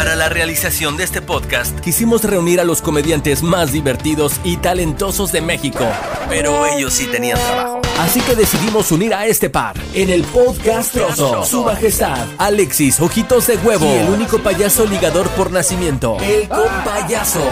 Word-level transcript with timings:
Para 0.00 0.16
la 0.16 0.30
realización 0.30 0.96
de 0.96 1.04
este 1.04 1.20
podcast, 1.20 1.78
quisimos 1.80 2.24
reunir 2.24 2.58
a 2.58 2.64
los 2.64 2.80
comediantes 2.80 3.42
más 3.42 3.70
divertidos 3.70 4.40
y 4.44 4.56
talentosos 4.56 5.30
de 5.30 5.42
México. 5.42 5.84
Pero 6.26 6.64
ellos 6.64 6.94
sí 6.94 7.06
tenían 7.06 7.36
trabajo. 7.36 7.82
Así 7.98 8.22
que 8.22 8.34
decidimos 8.34 8.90
unir 8.92 9.12
a 9.12 9.26
este 9.26 9.50
par 9.50 9.76
en 9.92 10.08
el 10.08 10.22
podcast 10.22 10.94
Trozo. 10.94 11.44
Su 11.44 11.64
majestad, 11.64 12.26
Alexis 12.38 12.98
Ojitos 12.98 13.46
de 13.46 13.58
Huevo. 13.58 13.84
Y 13.84 13.98
el 13.98 14.08
único 14.08 14.38
payaso 14.38 14.86
ligador 14.86 15.28
por 15.36 15.52
nacimiento, 15.52 16.16
el 16.22 16.48
compayaso. 16.48 17.46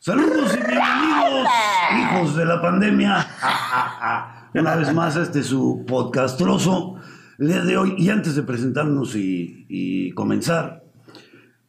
Saludos 0.00 0.50
y 0.54 0.66
bienvenidos, 0.66 1.48
hijos 2.00 2.36
de 2.36 2.44
la 2.46 2.62
pandemia. 2.62 3.28
Una 4.54 4.76
vez 4.76 4.94
más, 4.94 5.16
este 5.16 5.40
es 5.40 5.46
su 5.46 5.84
podcastroso 5.86 6.94
el 7.38 7.48
día 7.48 7.60
de 7.60 7.76
hoy. 7.76 7.96
Y 7.98 8.08
antes 8.08 8.34
de 8.34 8.44
presentarnos 8.44 9.14
y, 9.14 9.66
y 9.68 10.12
comenzar, 10.12 10.81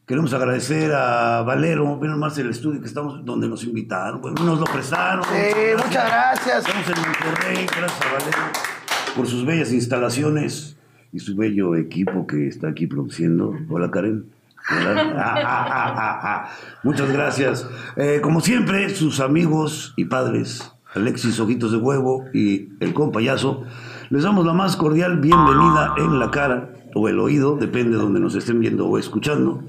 queremos 0.06 0.34
agradecer 0.34 0.94
a 0.94 1.42
Valero, 1.44 1.98
bueno, 1.98 2.18
más 2.18 2.38
el 2.38 2.50
estudio 2.50 2.82
que 2.82 2.88
estamos, 2.88 3.24
donde 3.26 3.48
nos 3.48 3.64
invitaron, 3.64 4.22
nos 4.22 4.60
lo 4.60 4.66
prestaron. 4.66 5.24
Sí, 5.26 5.56
muchas 5.76 6.06
gracias. 6.08 6.58
Estamos 6.60 6.88
en 6.88 7.02
Monterrey, 7.02 7.66
gracias 7.66 8.02
a 8.02 8.14
Valero 8.14 8.74
por 9.16 9.28
sus 9.28 9.46
bellas 9.46 9.72
instalaciones 9.72 10.76
y 11.12 11.20
su 11.20 11.36
bello 11.36 11.76
equipo 11.76 12.26
que 12.26 12.48
está 12.48 12.70
aquí 12.70 12.88
produciendo. 12.88 13.56
Hola, 13.70 13.92
Karen. 13.92 14.26
Hola. 14.70 15.14
Ah, 15.16 15.36
ah, 15.38 15.68
ah, 15.70 15.96
ah, 15.98 16.20
ah. 16.24 16.50
Muchas 16.84 17.12
gracias. 17.12 17.68
Eh, 17.96 18.20
como 18.22 18.42
siempre, 18.42 18.90
sus 18.90 19.20
amigos 19.20 19.94
y 19.98 20.06
padres, 20.06 20.72
Alexis 20.96 21.40
Ojitos 21.40 21.72
de 21.72 21.78
Huevo 21.78 22.26
y 22.34 22.70
el 22.80 22.94
compayazo, 22.94 23.66
les 24.10 24.24
damos 24.24 24.46
la 24.46 24.54
más 24.54 24.76
cordial 24.76 25.20
bienvenida 25.20 25.94
en 25.98 26.20
la 26.20 26.32
cara 26.32 26.70
o 26.96 27.08
el 27.10 27.20
oído, 27.20 27.58
depende 27.58 27.98
de 27.98 28.04
donde 28.04 28.20
nos 28.20 28.36
estén 28.36 28.60
viendo 28.60 28.88
o 28.88 28.98
escuchando. 28.98 29.64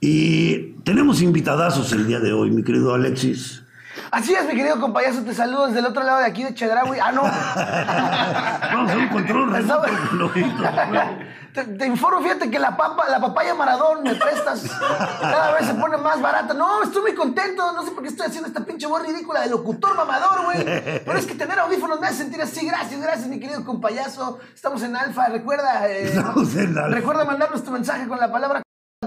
Y 0.00 0.72
tenemos 0.82 1.20
invitadazos 1.20 1.92
el 1.92 2.06
día 2.06 2.20
de 2.20 2.32
hoy, 2.32 2.50
mi 2.50 2.64
querido 2.64 2.94
Alexis. 2.94 3.62
Así 4.10 4.32
es, 4.34 4.44
mi 4.46 4.54
querido 4.54 4.80
compayazo, 4.80 5.22
te 5.22 5.34
saludo 5.34 5.66
desde 5.66 5.80
el 5.80 5.86
otro 5.86 6.02
lado 6.02 6.20
de 6.20 6.24
aquí 6.26 6.42
de 6.42 6.54
Chedraui. 6.54 6.98
Ah, 7.00 7.12
no. 7.12 7.22
Vamos 8.76 8.92
a 8.92 8.96
un 8.96 9.08
control 9.08 9.52
remoto. 9.52 9.82
Te, 11.52 11.64
te 11.64 11.86
informo, 11.86 12.22
fíjate 12.22 12.50
que 12.50 12.58
la 12.58 12.76
papa, 12.76 13.08
la 13.10 13.20
papaya 13.20 13.54
maradón 13.54 14.02
me 14.04 14.14
prestas. 14.14 14.62
Cada 15.20 15.52
vez 15.54 15.66
se 15.66 15.74
pone 15.74 15.96
más 15.96 16.20
barata. 16.20 16.54
No, 16.54 16.82
estoy 16.82 17.02
muy 17.02 17.14
contento. 17.14 17.72
No 17.72 17.82
sé 17.84 17.90
por 17.90 18.02
qué 18.02 18.08
estoy 18.08 18.26
haciendo 18.26 18.48
esta 18.48 18.64
pinche 18.64 18.86
voz 18.86 19.04
ridícula 19.04 19.40
de 19.42 19.50
locutor 19.50 19.96
mamador, 19.96 20.44
güey. 20.44 20.64
Pero 20.64 21.18
es 21.18 21.26
que 21.26 21.34
tener 21.34 21.58
audífonos 21.58 22.00
me 22.00 22.06
hace 22.06 22.18
sentir 22.18 22.40
así. 22.40 22.64
Gracias, 22.66 23.00
gracias, 23.00 23.28
mi 23.28 23.38
querido 23.40 23.64
compayazo. 23.64 24.38
Estamos 24.54 24.82
en 24.82 24.96
Alfa. 24.96 25.28
Recuerda, 25.28 25.88
eh, 25.88 26.04
Estamos 26.04 26.54
en 26.56 26.78
Alfa. 26.78 26.94
recuerda 26.96 27.24
mandarnos 27.24 27.62
tu 27.64 27.70
mensaje 27.72 28.06
con 28.06 28.18
la 28.18 28.30
palabra 28.30 28.62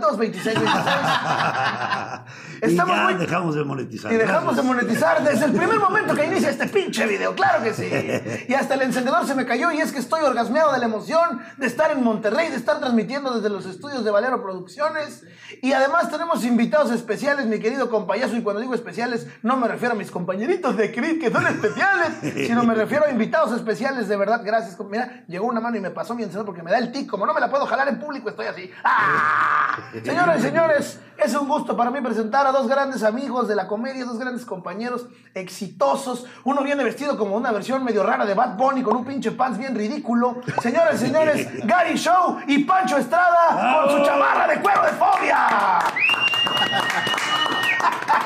226 0.07 0.57
y 2.63 2.65
Estamos 2.65 2.95
ya 2.95 3.03
muy- 3.03 3.13
dejamos 3.13 3.53
de 3.53 3.63
monetizar. 3.63 4.11
Y 4.11 4.15
dejamos 4.15 4.55
de 4.55 4.63
monetizar 4.63 5.23
desde 5.23 5.45
el 5.45 5.51
primer 5.51 5.77
momento 5.79 6.15
que 6.15 6.25
inicia 6.25 6.49
este 6.49 6.65
pinche 6.67 7.05
video, 7.05 7.35
claro 7.35 7.63
que 7.63 7.75
sí. 7.75 7.87
Y 8.47 8.55
hasta 8.55 8.73
el 8.73 8.81
encendedor 8.81 9.27
se 9.27 9.35
me 9.35 9.45
cayó 9.45 9.71
y 9.71 9.81
es 9.81 9.91
que 9.91 9.99
estoy 9.99 10.23
orgasmeado 10.23 10.71
de 10.73 10.79
la 10.79 10.85
emoción 10.85 11.41
de 11.57 11.67
estar 11.67 11.91
en 11.91 12.03
Monterrey, 12.03 12.49
de 12.49 12.55
estar 12.55 12.79
transmitiendo 12.79 13.35
desde 13.35 13.49
los 13.49 13.67
estudios 13.67 14.03
de 14.03 14.09
Valero 14.09 14.41
Producciones. 14.41 15.25
Y 15.61 15.73
además 15.73 16.09
tenemos 16.09 16.43
invitados 16.43 16.89
especiales, 16.91 17.45
mi 17.45 17.59
querido 17.59 17.91
compayazo. 17.91 18.35
Y 18.35 18.41
cuando 18.41 18.61
digo 18.61 18.73
especiales, 18.73 19.27
no 19.43 19.57
me 19.57 19.67
refiero 19.67 19.93
a 19.93 19.97
mis 19.97 20.09
compañeritos 20.09 20.75
de 20.75 20.91
CRIT 20.91 21.21
que 21.21 21.29
son 21.31 21.45
especiales, 21.45 22.13
sino 22.47 22.63
me 22.63 22.73
refiero 22.73 23.05
a 23.05 23.11
invitados 23.11 23.51
especiales 23.51 24.07
de 24.07 24.15
verdad. 24.15 24.41
Gracias. 24.43 24.75
Mira, 24.89 25.23
llegó 25.27 25.45
una 25.45 25.59
mano 25.59 25.77
y 25.77 25.81
me 25.81 25.91
pasó 25.91 26.15
mi 26.15 26.23
encendedor 26.23 26.47
porque 26.47 26.63
me 26.63 26.71
da 26.71 26.79
el 26.79 26.91
tic. 26.91 27.07
Como 27.07 27.27
no 27.27 27.33
me 27.35 27.39
la 27.41 27.51
puedo 27.51 27.67
jalar 27.67 27.87
en 27.89 27.99
público, 27.99 28.29
estoy 28.29 28.47
así. 28.47 28.71
¡Ah! 28.83 29.81
Señoras 30.03 30.39
y 30.39 30.41
señores, 30.41 30.99
es 31.17 31.35
un 31.35 31.47
gusto 31.47 31.77
para 31.77 31.91
mí 31.91 32.01
presentar 32.01 32.47
a 32.47 32.51
dos 32.51 32.67
grandes 32.67 33.03
amigos 33.03 33.47
de 33.47 33.55
la 33.55 33.67
comedia, 33.67 34.05
dos 34.05 34.17
grandes 34.17 34.45
compañeros 34.45 35.05
exitosos. 35.33 36.25
Uno 36.43 36.63
viene 36.63 36.83
vestido 36.83 37.17
como 37.17 37.35
una 37.35 37.51
versión 37.51 37.83
medio 37.83 38.03
rara 38.03 38.25
de 38.25 38.33
Bad 38.33 38.57
Bunny 38.57 38.81
con 38.81 38.95
un 38.95 39.05
pinche 39.05 39.31
pants 39.31 39.57
bien 39.57 39.75
ridículo. 39.75 40.41
Señoras 40.61 40.95
y 40.95 41.05
señores, 41.05 41.47
Gary 41.65 41.95
Show 41.95 42.39
y 42.47 42.63
Pancho 42.63 42.97
Estrada 42.97 43.83
con 43.85 43.97
su 43.97 44.05
chamarra 44.05 44.47
de 44.47 44.61
cuero 44.61 44.83
de 44.83 44.91
fobia. 44.91 45.47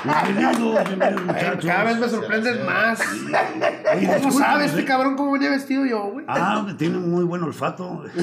Bienvenidos, 0.03 0.87
bienvenidos, 0.87 1.25
muchachos. 1.25 1.65
Cada 1.65 1.83
vez 1.85 1.99
me 1.99 2.09
sorprendes 2.09 2.65
más. 2.65 2.99
Oye, 3.95 4.07
¿Cómo 4.17 4.31
sabes, 4.31 4.71
este 4.71 4.85
cabrón, 4.85 5.15
cómo 5.15 5.31
venía 5.33 5.49
vestido 5.49 5.85
yo, 5.85 6.03
güey? 6.11 6.25
Ah, 6.27 6.65
tiene 6.77 6.97
un 6.97 7.11
muy 7.11 7.23
buen 7.25 7.43
olfato. 7.43 8.03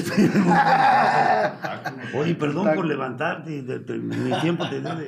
Oye, 2.15 2.35
perdón 2.35 2.71
por 2.75 2.85
levantarte. 2.85 3.61
de- 3.61 3.79
de- 3.79 3.97
mi 3.97 4.31
tiempo 4.39 4.67
te 4.69 4.81
debe. 4.81 5.07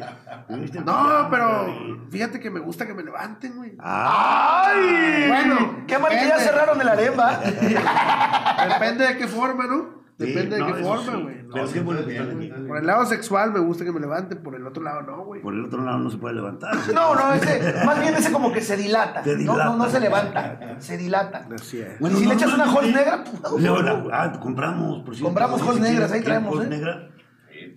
No, 0.86 1.28
pero 1.32 1.98
fíjate 2.12 2.40
que 2.40 2.50
me 2.50 2.60
gusta 2.60 2.86
que 2.86 2.94
me 2.94 3.04
levanten, 3.04 3.56
güey. 3.56 3.74
¡Ay! 3.80 5.26
Bueno, 5.28 5.84
qué 5.88 5.98
mal 5.98 6.12
que 6.12 6.28
ya 6.28 6.38
cerraron 6.40 6.80
el 6.82 6.88
aremba. 6.90 7.40
Depende 8.70 9.08
de 9.08 9.18
qué 9.18 9.28
forma, 9.28 9.66
¿no? 9.66 9.97
Sí, 10.20 10.26
Depende 10.26 10.58
no, 10.60 10.66
de 10.68 10.74
qué 10.74 10.84
forma, 10.84 11.04
sí. 11.16 11.22
güey. 11.24 11.44
No, 11.44 11.54
Pero 11.54 11.68
sí, 11.68 11.80
bueno 11.80 12.02
pues, 12.04 12.16
que. 12.18 12.54
Por 12.68 12.78
el 12.78 12.86
lado 12.88 13.06
sexual 13.06 13.52
me 13.54 13.60
gusta 13.60 13.86
que 13.86 13.92
me 13.92 14.00
levanten, 14.00 14.42
por 14.44 14.56
el 14.56 14.66
otro 14.66 14.84
lado 14.84 15.02
no, 15.04 15.24
güey. 15.26 15.42
Por 15.42 15.54
el 15.54 15.64
otro 15.66 15.84
lado 15.84 16.00
no 16.00 16.10
se 16.10 16.18
puede 16.18 16.36
levantar. 16.36 16.76
No, 16.94 17.16
no, 17.16 17.34
ese, 17.34 17.86
más 17.86 18.00
bien 18.00 18.16
ese 18.16 18.32
como 18.32 18.52
que 18.52 18.62
se 18.62 18.76
dilata. 18.78 19.24
Se 19.24 19.38
No, 19.38 19.56
no, 19.56 19.64
no 19.66 19.72
dilata. 19.74 19.90
se 19.92 20.00
levanta, 20.00 20.60
se 20.80 20.98
dilata. 20.98 21.48
Así 21.54 21.80
es. 21.80 22.02
y 22.02 22.06
si 22.16 22.26
le 22.26 22.34
echas 22.34 22.54
una 22.54 22.66
Halls 22.66 22.94
negra, 22.96 23.24
No, 23.60 23.82
la- 23.82 24.04
ah, 24.12 24.40
compramos, 24.42 25.04
por 25.04 25.14
cierto. 25.16 25.26
Compramos 25.30 25.62
Sí, 25.62 25.68
Halls 25.68 25.76
si 25.78 25.82
negras, 25.84 26.12
quieren- 26.12 26.14
ahí 26.14 26.24
quieren 26.24 26.44
traemos, 26.44 26.66
¿eh? 26.66 26.70
negra. 26.70 27.10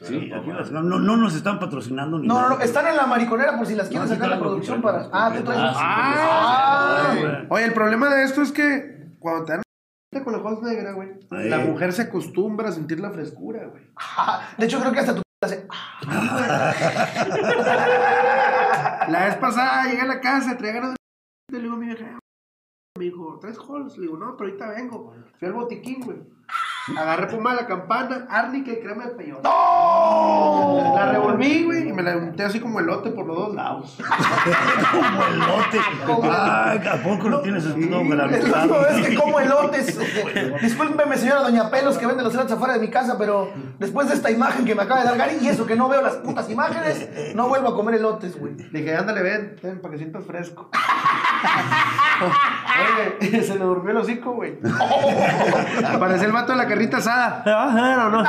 Sí, 0.02 0.30
aquí 0.32 0.50
las- 0.52 0.70
no, 0.70 0.82
no 0.82 1.16
nos 1.16 1.34
están 1.34 1.58
patrocinando 1.58 2.18
ni 2.18 2.26
No, 2.26 2.34
no, 2.34 2.40
nada. 2.42 2.54
no, 2.56 2.60
están 2.62 2.86
en 2.86 2.96
la 2.96 3.06
mariconera 3.06 3.56
por 3.56 3.66
si 3.66 3.74
las 3.74 3.88
quieres 3.88 4.08
No, 4.08 4.14
sacar 4.14 4.28
sí 4.28 4.34
la 4.34 4.40
producción 4.40 4.80
para. 4.82 5.08
Ah, 5.12 5.32
tú 5.36 5.42
traes. 5.42 5.60
Ah, 5.76 7.14
güey. 7.18 7.32
Oye, 7.48 7.64
el 7.66 7.72
problema 7.74 8.08
de 8.14 8.24
esto 8.24 8.42
es 8.42 8.52
que 8.52 9.08
cuando 9.18 9.44
te 9.44 9.52
dan 9.52 9.62
con 10.18 10.32
la 10.32 10.40
voz 10.40 10.60
negra, 10.60 10.92
güey, 10.92 11.08
la 11.30 11.60
mujer 11.60 11.92
se 11.92 12.02
acostumbra 12.02 12.68
a 12.68 12.72
sentir 12.72 12.98
la 12.98 13.12
frescura, 13.12 13.66
güey. 13.66 13.84
Ah, 13.96 14.48
De 14.58 14.66
hecho, 14.66 14.80
creo 14.80 14.92
que 14.92 14.98
hasta 14.98 15.14
tu 15.14 15.22
hace. 15.42 15.68
La 19.08 19.24
vez 19.26 19.36
pasada 19.36 19.84
llegué 19.84 20.02
a 20.02 20.06
la 20.06 20.20
casa, 20.20 20.56
traía 20.56 20.74
ganas 20.74 20.90
de... 20.90 20.96
Le 21.52 21.62
digo 21.62 21.74
a 21.74 21.78
mi 21.78 21.86
vieja, 21.86 22.18
me 22.98 23.04
dijo, 23.04 23.38
¿traes 23.40 23.58
halls? 23.58 23.96
Le 23.96 24.02
digo, 24.02 24.16
no, 24.16 24.36
pero 24.36 24.50
ahorita 24.50 24.68
vengo. 24.68 25.14
Fui 25.38 25.48
al 25.48 25.54
botiquín, 25.54 26.00
güey. 26.00 26.18
Agarré 26.96 27.26
puma 27.26 27.54
la 27.54 27.66
campana, 27.66 28.26
árnica 28.30 28.72
y 28.72 28.80
crema 28.80 29.04
de 29.04 29.10
peyote. 29.10 29.42
¡No! 29.42 30.92
La 30.96 31.12
revolví, 31.12 31.64
güey, 31.64 31.88
y 31.88 31.92
me 31.92 32.02
la 32.02 32.16
unté 32.16 32.42
así 32.44 32.58
como 32.58 32.80
elote 32.80 33.10
por 33.10 33.26
los 33.26 33.36
dos 33.36 33.54
lados. 33.54 33.98
Como 34.90 35.22
elote. 35.24 35.78
Ay, 36.30 36.80
¿a 36.90 37.02
poco 37.02 37.28
no 37.28 37.40
tienes 37.40 37.64
estómago 37.66 38.14
la 38.14 38.24
Es 38.26 38.48
la 38.48 38.48
mitad? 38.48 38.62
última 38.62 38.78
vez 38.80 39.06
que 39.08 39.14
como 39.20 39.40
elotes. 39.40 39.98
Discúlpeme, 40.62 41.16
señora 41.16 41.42
Doña 41.42 41.70
Pelos, 41.70 41.98
que 41.98 42.06
vende 42.06 42.22
los 42.22 42.32
elotes 42.34 42.52
afuera 42.52 42.74
de 42.74 42.80
mi 42.80 42.88
casa, 42.88 43.16
pero 43.18 43.52
después 43.78 44.08
de 44.08 44.14
esta 44.14 44.30
imagen 44.30 44.64
que 44.64 44.74
me 44.74 44.82
acaba 44.82 45.00
de 45.00 45.06
dar 45.06 45.18
Gary, 45.18 45.36
y 45.40 45.48
eso 45.48 45.66
que 45.66 45.76
no 45.76 45.88
veo 45.88 46.00
las 46.02 46.14
putas 46.16 46.48
imágenes, 46.50 47.08
no 47.34 47.48
vuelvo 47.48 47.68
a 47.68 47.74
comer 47.76 47.96
elotes, 47.96 48.38
güey. 48.38 48.54
Le 48.56 48.80
dije, 48.80 48.96
ándale, 48.96 49.22
ven, 49.22 49.56
ven, 49.62 49.80
para 49.80 49.92
que 49.92 49.98
sientas 49.98 50.24
fresco. 50.24 50.70
Oye, 53.20 53.42
se 53.42 53.54
le 53.54 53.64
durmió 53.64 53.90
el 53.92 53.96
hocico, 53.98 54.32
güey. 54.32 54.58
Parecía 56.00 56.26
el 56.26 56.32
vato 56.32 56.52
de 56.52 56.58
la 56.58 56.66
carrita 56.70 56.96
asada. 56.98 57.42
Ah, 57.46 57.98
no, 57.98 58.10
no. 58.10 58.20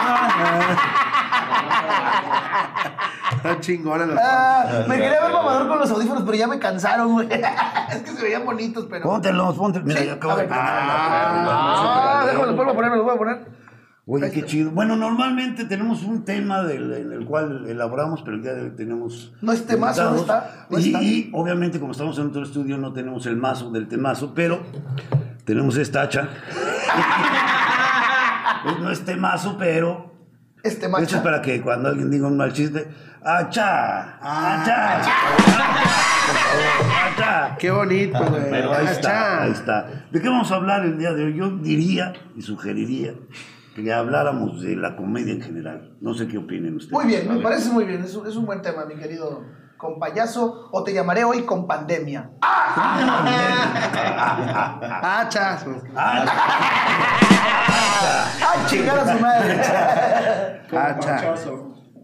Está 3.37 3.59
chingona 3.59 4.05
la 4.05 4.21
Ah, 4.23 4.85
me 4.87 4.95
quería 4.95 5.21
ver 5.23 5.31
mamador 5.31 5.67
con 5.67 5.79
los 5.79 5.89
audífonos, 5.91 6.23
pero 6.23 6.35
ya 6.37 6.47
me 6.47 6.59
cansaron, 6.59 7.13
güey. 7.13 7.27
Es 7.91 8.01
que 8.03 8.11
se 8.11 8.23
veían 8.23 8.45
bonitos, 8.45 8.87
pero. 8.89 9.03
Póntelos, 9.03 9.55
póntelos. 9.55 9.87
Mira, 9.87 9.99
Sí, 10.01 10.05
ya 10.07 10.13
acabo 10.13 10.33
a 10.33 10.37
de 10.37 10.43
ver. 10.43 10.51
Ah, 10.53 12.19
Ah, 12.21 12.25
déjame, 12.25 12.45
los 12.47 12.55
vuelvo 12.55 12.71
a 12.71 12.75
poner, 12.75 12.91
los 12.91 13.03
voy 13.03 13.15
a 13.15 13.17
poner. 13.17 13.61
Oye, 14.05 14.31
qué 14.31 14.45
chido. 14.45 14.71
Bueno, 14.71 14.95
normalmente 14.95 15.65
tenemos 15.65 16.03
un 16.03 16.25
tema 16.25 16.63
del, 16.63 16.91
en 16.93 17.11
el 17.13 17.25
cual 17.25 17.65
elaboramos, 17.67 18.21
pero 18.23 18.37
el 18.37 18.43
día 18.43 18.53
de 18.53 18.63
hoy 18.63 18.71
tenemos. 18.75 19.33
No 19.41 19.51
es 19.53 19.65
temazo, 19.65 20.11
no 20.11 20.17
está, 20.17 20.65
no 20.69 20.79
y, 20.79 20.87
está. 20.87 21.01
y, 21.03 21.29
obviamente, 21.33 21.79
como 21.79 21.91
estamos 21.93 22.17
en 22.19 22.27
otro 22.27 22.43
estudio, 22.43 22.77
no 22.77 22.93
tenemos 22.93 23.25
el 23.25 23.37
mazo 23.37 23.69
del 23.71 23.87
temazo, 23.87 24.33
pero 24.33 24.61
tenemos 25.45 25.77
esta 25.77 26.01
hacha. 26.01 26.29
no 28.79 28.91
es 28.91 29.03
temazo, 29.05 29.57
pero. 29.57 30.11
Este 30.63 30.85
Esto 30.85 31.15
es 31.15 31.21
para 31.23 31.41
que 31.41 31.59
cuando 31.61 31.89
alguien 31.89 32.11
diga 32.11 32.27
un 32.27 32.37
mal 32.37 32.53
chiste, 32.53 32.87
¡acha! 33.23 34.17
¡acha! 34.21 35.01
Por 36.27 36.35
favor, 36.35 36.91
¡acha! 37.03 37.55
Qué 37.57 37.71
bonito, 37.71 38.19
güey. 38.23 38.43
Pero 38.49 38.71
ahí 38.71 38.85
está, 38.85 39.09
Achá. 39.09 39.41
ahí 39.41 39.51
está. 39.51 40.05
¿De 40.11 40.21
qué 40.21 40.29
vamos 40.29 40.51
a 40.51 40.55
hablar 40.55 40.85
el 40.85 40.99
día 40.99 41.13
de 41.13 41.25
hoy? 41.25 41.35
Yo 41.35 41.49
diría 41.57 42.13
y 42.35 42.43
sugeriría 42.43 43.15
que 43.75 43.91
habláramos 43.91 44.61
de 44.61 44.75
la 44.75 44.95
comedia 44.95 45.33
en 45.33 45.41
general. 45.41 45.97
No 45.99 46.13
sé 46.13 46.27
qué 46.27 46.37
opinen 46.37 46.75
ustedes. 46.75 46.93
Muy 46.93 47.07
bien, 47.07 47.27
me 47.33 47.41
parece 47.41 47.71
muy 47.71 47.85
bien. 47.85 48.03
Es 48.03 48.15
un, 48.15 48.27
es 48.27 48.35
un 48.35 48.45
buen 48.45 48.61
tema, 48.61 48.85
mi 48.85 48.95
querido 48.95 49.43
compayazo. 49.81 50.69
O 50.71 50.83
te 50.83 50.93
llamaré 50.93 51.23
hoy 51.23 51.43
con 51.43 51.67
pandemia. 51.67 52.29
¡Ah! 52.41 53.41
Ah, 55.03 55.25
chazos. 55.27 55.83
Ah, 55.95 56.25
¡Ay, 58.53 58.59
chingar 58.67 58.99
a 58.99 59.13
su 59.13 59.19
madre! 59.19 59.59
Ah, 60.71 60.97
cha. 60.99 61.33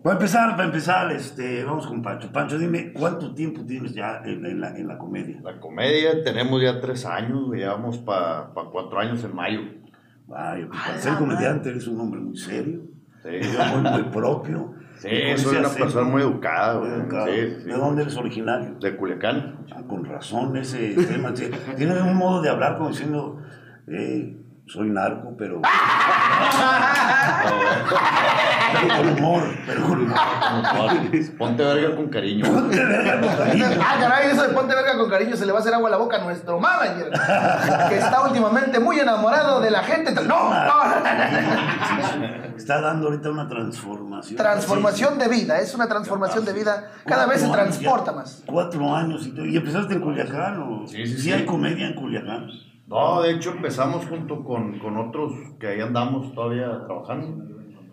Para 0.03 0.15
empezar, 0.15 0.51
para 0.51 0.65
empezar, 0.65 1.11
este, 1.11 1.63
vamos 1.63 1.87
con 1.87 2.01
Pancho. 2.01 2.31
Pancho, 2.31 2.57
dime, 2.57 2.93
¿cuánto 2.93 3.33
tiempo 3.33 3.65
tienes 3.65 3.93
ya 3.93 4.21
en, 4.23 4.45
en 4.45 4.61
la, 4.61 4.69
en 4.69 4.87
la 4.87 4.97
comedia? 4.97 5.39
La 5.43 5.59
comedia 5.59 6.23
tenemos 6.23 6.61
ya 6.61 6.79
tres 6.79 7.05
años, 7.05 7.49
llevamos 7.51 7.97
para 7.97 8.49
cuatro 8.53 8.99
años 8.99 9.23
en 9.23 9.35
mayo. 9.35 9.59
Vaya, 10.27 10.67
pues, 10.67 10.81
para 10.81 10.97
ser 10.99 11.15
comediante 11.15 11.69
eres 11.69 11.87
un 11.87 11.99
hombre 11.99 12.21
muy 12.21 12.37
serio, 12.37 12.81
Sí, 13.23 13.29
muy, 13.73 13.91
muy 13.91 14.03
propio. 14.03 14.73
Sí 14.99 15.07
con 15.07 15.17
ese 15.17 15.49
una 15.49 15.59
acento 15.67 15.83
persona 15.83 16.09
muy 16.09 16.21
educada, 16.21 16.79
muy 16.79 16.89
güey. 16.89 17.01
educado. 17.01 17.25
Sí, 17.27 17.55
sí. 17.59 17.65
¿De 17.65 17.73
dónde 17.73 18.01
eres 18.03 18.17
originario? 18.17 18.75
De 18.79 18.95
Culiacán. 18.95 19.65
Ah, 19.71 19.81
con 19.87 20.05
razón, 20.05 20.55
ese 20.57 20.95
tema. 20.95 21.33
Tiene 21.33 22.01
un 22.01 22.15
modo 22.15 22.41
de 22.41 22.49
hablar 22.49 22.77
como 22.77 22.89
diciendo, 22.89 23.41
eh, 23.87 24.37
soy 24.65 24.89
narco, 24.89 25.35
pero. 25.37 25.61
pero 28.73 28.97
con 28.97 29.09
humor, 29.09 29.43
pero 29.65 29.81
con 29.83 30.01
humor. 30.01 30.19
Ponte 31.37 31.63
verga 31.63 31.95
con 31.95 32.09
cariño. 32.09 32.45
Ah, 33.79 33.95
caray, 33.99 34.31
eso 34.31 34.43
de 34.43 34.49
ponte 34.49 34.75
verga 34.75 34.97
con 34.97 35.09
cariño 35.09 35.35
se 35.35 35.45
le 35.45 35.51
va 35.51 35.59
a 35.59 35.61
hacer 35.61 35.73
agua 35.73 35.87
a 35.87 35.91
la 35.91 35.97
boca 35.97 36.17
a 36.17 36.23
nuestro 36.23 36.59
manager, 36.59 37.11
que 37.89 37.97
está 37.97 38.21
últimamente 38.25 38.79
muy 38.79 38.99
enamorado 38.99 39.61
de 39.61 39.71
la 39.71 39.83
gente. 39.83 40.11
No, 40.13 40.49
no, 40.49 40.73
Está 42.57 42.81
dando 42.81 43.07
ahorita 43.07 43.29
una 43.29 43.47
transformación. 43.47 44.35
Transformación 44.35 45.19
de 45.19 45.27
vida, 45.27 45.59
es 45.59 45.73
una 45.75 45.87
transformación 45.87 46.43
de 46.43 46.53
vida. 46.53 46.91
Cada 47.05 47.25
vez 47.27 47.39
se 47.39 47.45
años 47.45 47.55
transporta 47.55 48.11
más. 48.11 48.43
Cuatro 48.45 48.95
años 48.95 49.27
y 49.27 49.31
todo. 49.31 49.45
¿Y 49.45 49.55
empezaste 49.55 49.93
en 49.93 50.01
Culiacán? 50.01 50.59
¿o? 50.61 50.87
Sí, 50.87 51.05
sí, 51.05 51.17
sí. 51.17 51.31
hay 51.31 51.45
comedia 51.45 51.87
en 51.87 51.93
Culiacán? 51.93 52.49
No, 52.87 53.21
de 53.21 53.31
hecho 53.31 53.51
empezamos 53.51 54.05
junto 54.07 54.43
con, 54.43 54.79
con 54.79 54.97
otros 54.97 55.33
que 55.59 55.67
ahí 55.67 55.81
andamos 55.81 56.33
todavía 56.33 56.85
trabajando. 56.85 57.45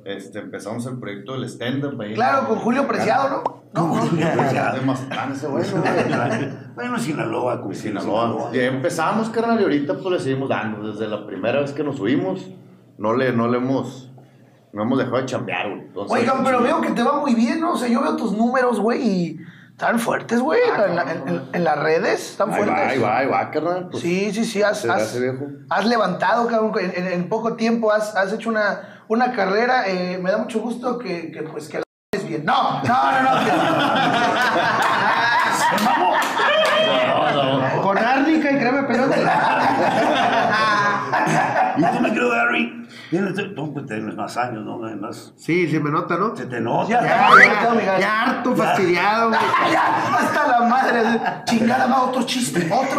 Este, 0.04 0.38
empezamos 0.38 0.86
el 0.86 0.98
proyecto 0.98 1.32
del 1.32 1.44
stand-up 1.44 2.00
ahí. 2.00 2.14
Claro, 2.14 2.48
con 2.48 2.58
Julio 2.58 2.86
Preciado, 2.86 3.42
¿no? 3.44 3.64
No, 3.74 3.96
no. 3.96 4.10
De 4.16 4.80
Mazatlán 4.80 5.32
ese 5.32 5.46
güey, 5.48 5.64
¿no, 5.74 5.80
güey? 5.80 6.64
Bueno, 6.74 6.98
Sinaloa, 6.98 7.60
como 7.60 7.74
Sinaloa. 7.74 8.50
Ya 8.52 8.64
empezamos, 8.64 9.30
carnal, 9.30 9.60
y 9.60 9.62
ahorita 9.62 9.94
pues 9.94 10.06
le 10.06 10.20
seguimos 10.20 10.48
dando. 10.48 10.92
Desde 10.92 11.08
la 11.08 11.26
primera 11.26 11.60
vez 11.60 11.72
que 11.72 11.84
nos 11.84 11.96
subimos, 11.96 12.50
no 12.98 13.14
le, 13.14 13.32
no 13.32 13.48
le 13.48 13.58
hemos, 13.58 14.12
no 14.74 14.82
hemos 14.82 14.98
dejado 14.98 15.16
de 15.18 15.26
chambear, 15.26 15.68
güey. 15.68 15.80
Entonces, 15.82 16.18
Oigan, 16.20 16.44
pero 16.44 16.60
veo 16.62 16.80
que 16.80 16.90
te 16.90 17.02
va 17.02 17.18
muy 17.20 17.34
bien, 17.34 17.60
¿no? 17.60 17.72
O 17.72 17.76
sea, 17.76 17.88
yo 17.88 18.02
veo 18.02 18.16
tus 18.16 18.32
números, 18.32 18.80
güey, 18.80 19.02
y 19.02 19.38
están 19.70 19.98
fuertes, 19.98 20.40
güey, 20.40 20.60
en, 20.86 20.94
la- 20.96 21.02
en- 21.02 21.28
en- 21.28 21.42
en 21.52 21.64
las 21.64 21.78
redes, 21.78 22.30
están 22.32 22.52
Ahí 22.52 22.60
va, 22.60 22.66
fuertes. 22.66 22.88
ahí 22.92 22.98
va, 22.98 23.18
ahí 23.18 23.26
va, 23.26 23.50
carnal. 23.50 23.88
Pues, 23.90 24.02
Sí, 24.02 24.32
sí, 24.32 24.44
sí, 24.44 24.62
has, 24.62 24.80
se 24.80 24.90
has- 24.90 25.02
hace 25.02 25.20
viejo. 25.20 25.46
has 25.70 25.86
levantado, 25.86 26.46
cabrón, 26.48 26.72
en, 26.80 27.28
poco 27.28 27.54
tiempo 27.54 27.90
has, 27.92 28.14
has 28.16 28.32
hecho 28.32 28.50
una, 28.50 29.02
una 29.08 29.32
carrera. 29.32 29.86
eh, 29.88 30.18
me 30.22 30.30
da 30.30 30.38
mucho 30.38 30.60
gusto 30.60 30.98
que, 30.98 31.30
que, 31.32 31.42
pues, 31.42 31.68
que 31.68 31.78
la 31.78 31.84
es 32.16 32.26
bien. 32.28 32.44
No, 32.44 32.82
no, 32.82 33.12
no, 33.22 33.22
no. 33.22 33.30
No, 37.06 37.58
no. 37.76 37.82
Con 37.82 37.98
árnica 37.98 38.50
y 38.52 38.58
crema 38.58 38.82
de 38.82 38.84
perote. 38.84 39.24
Y 41.76 41.82
tú 41.82 42.00
me 42.00 42.10
creo, 42.12 42.30
Gary. 42.30 42.83
Tienes, 43.14 43.54
tú 43.54 43.72
pues, 43.72 43.86
tienes 43.86 44.16
más 44.16 44.36
años, 44.36 44.64
¿no? 44.64 44.84
Además, 44.84 45.32
Sí, 45.36 45.68
se 45.68 45.78
me 45.78 45.90
nota, 45.90 46.16
¿no? 46.16 46.34
se 46.34 46.46
te 46.46 46.60
nota. 46.60 46.88
Ya, 46.88 47.00
Ya, 47.02 47.06
ya, 47.06 47.74
ya, 47.74 47.84
ya, 47.84 47.98
ya 48.00 48.22
harto, 48.22 48.56
fastidiado, 48.56 49.28
güey. 49.28 49.40
Ya, 49.72 50.14
hasta 50.18 50.48
la 50.48 50.68
madre. 50.68 51.20
Chingada, 51.44 51.86
va 51.86 52.02
otro 52.02 52.22
chiste, 52.24 52.68
otro. 52.72 52.98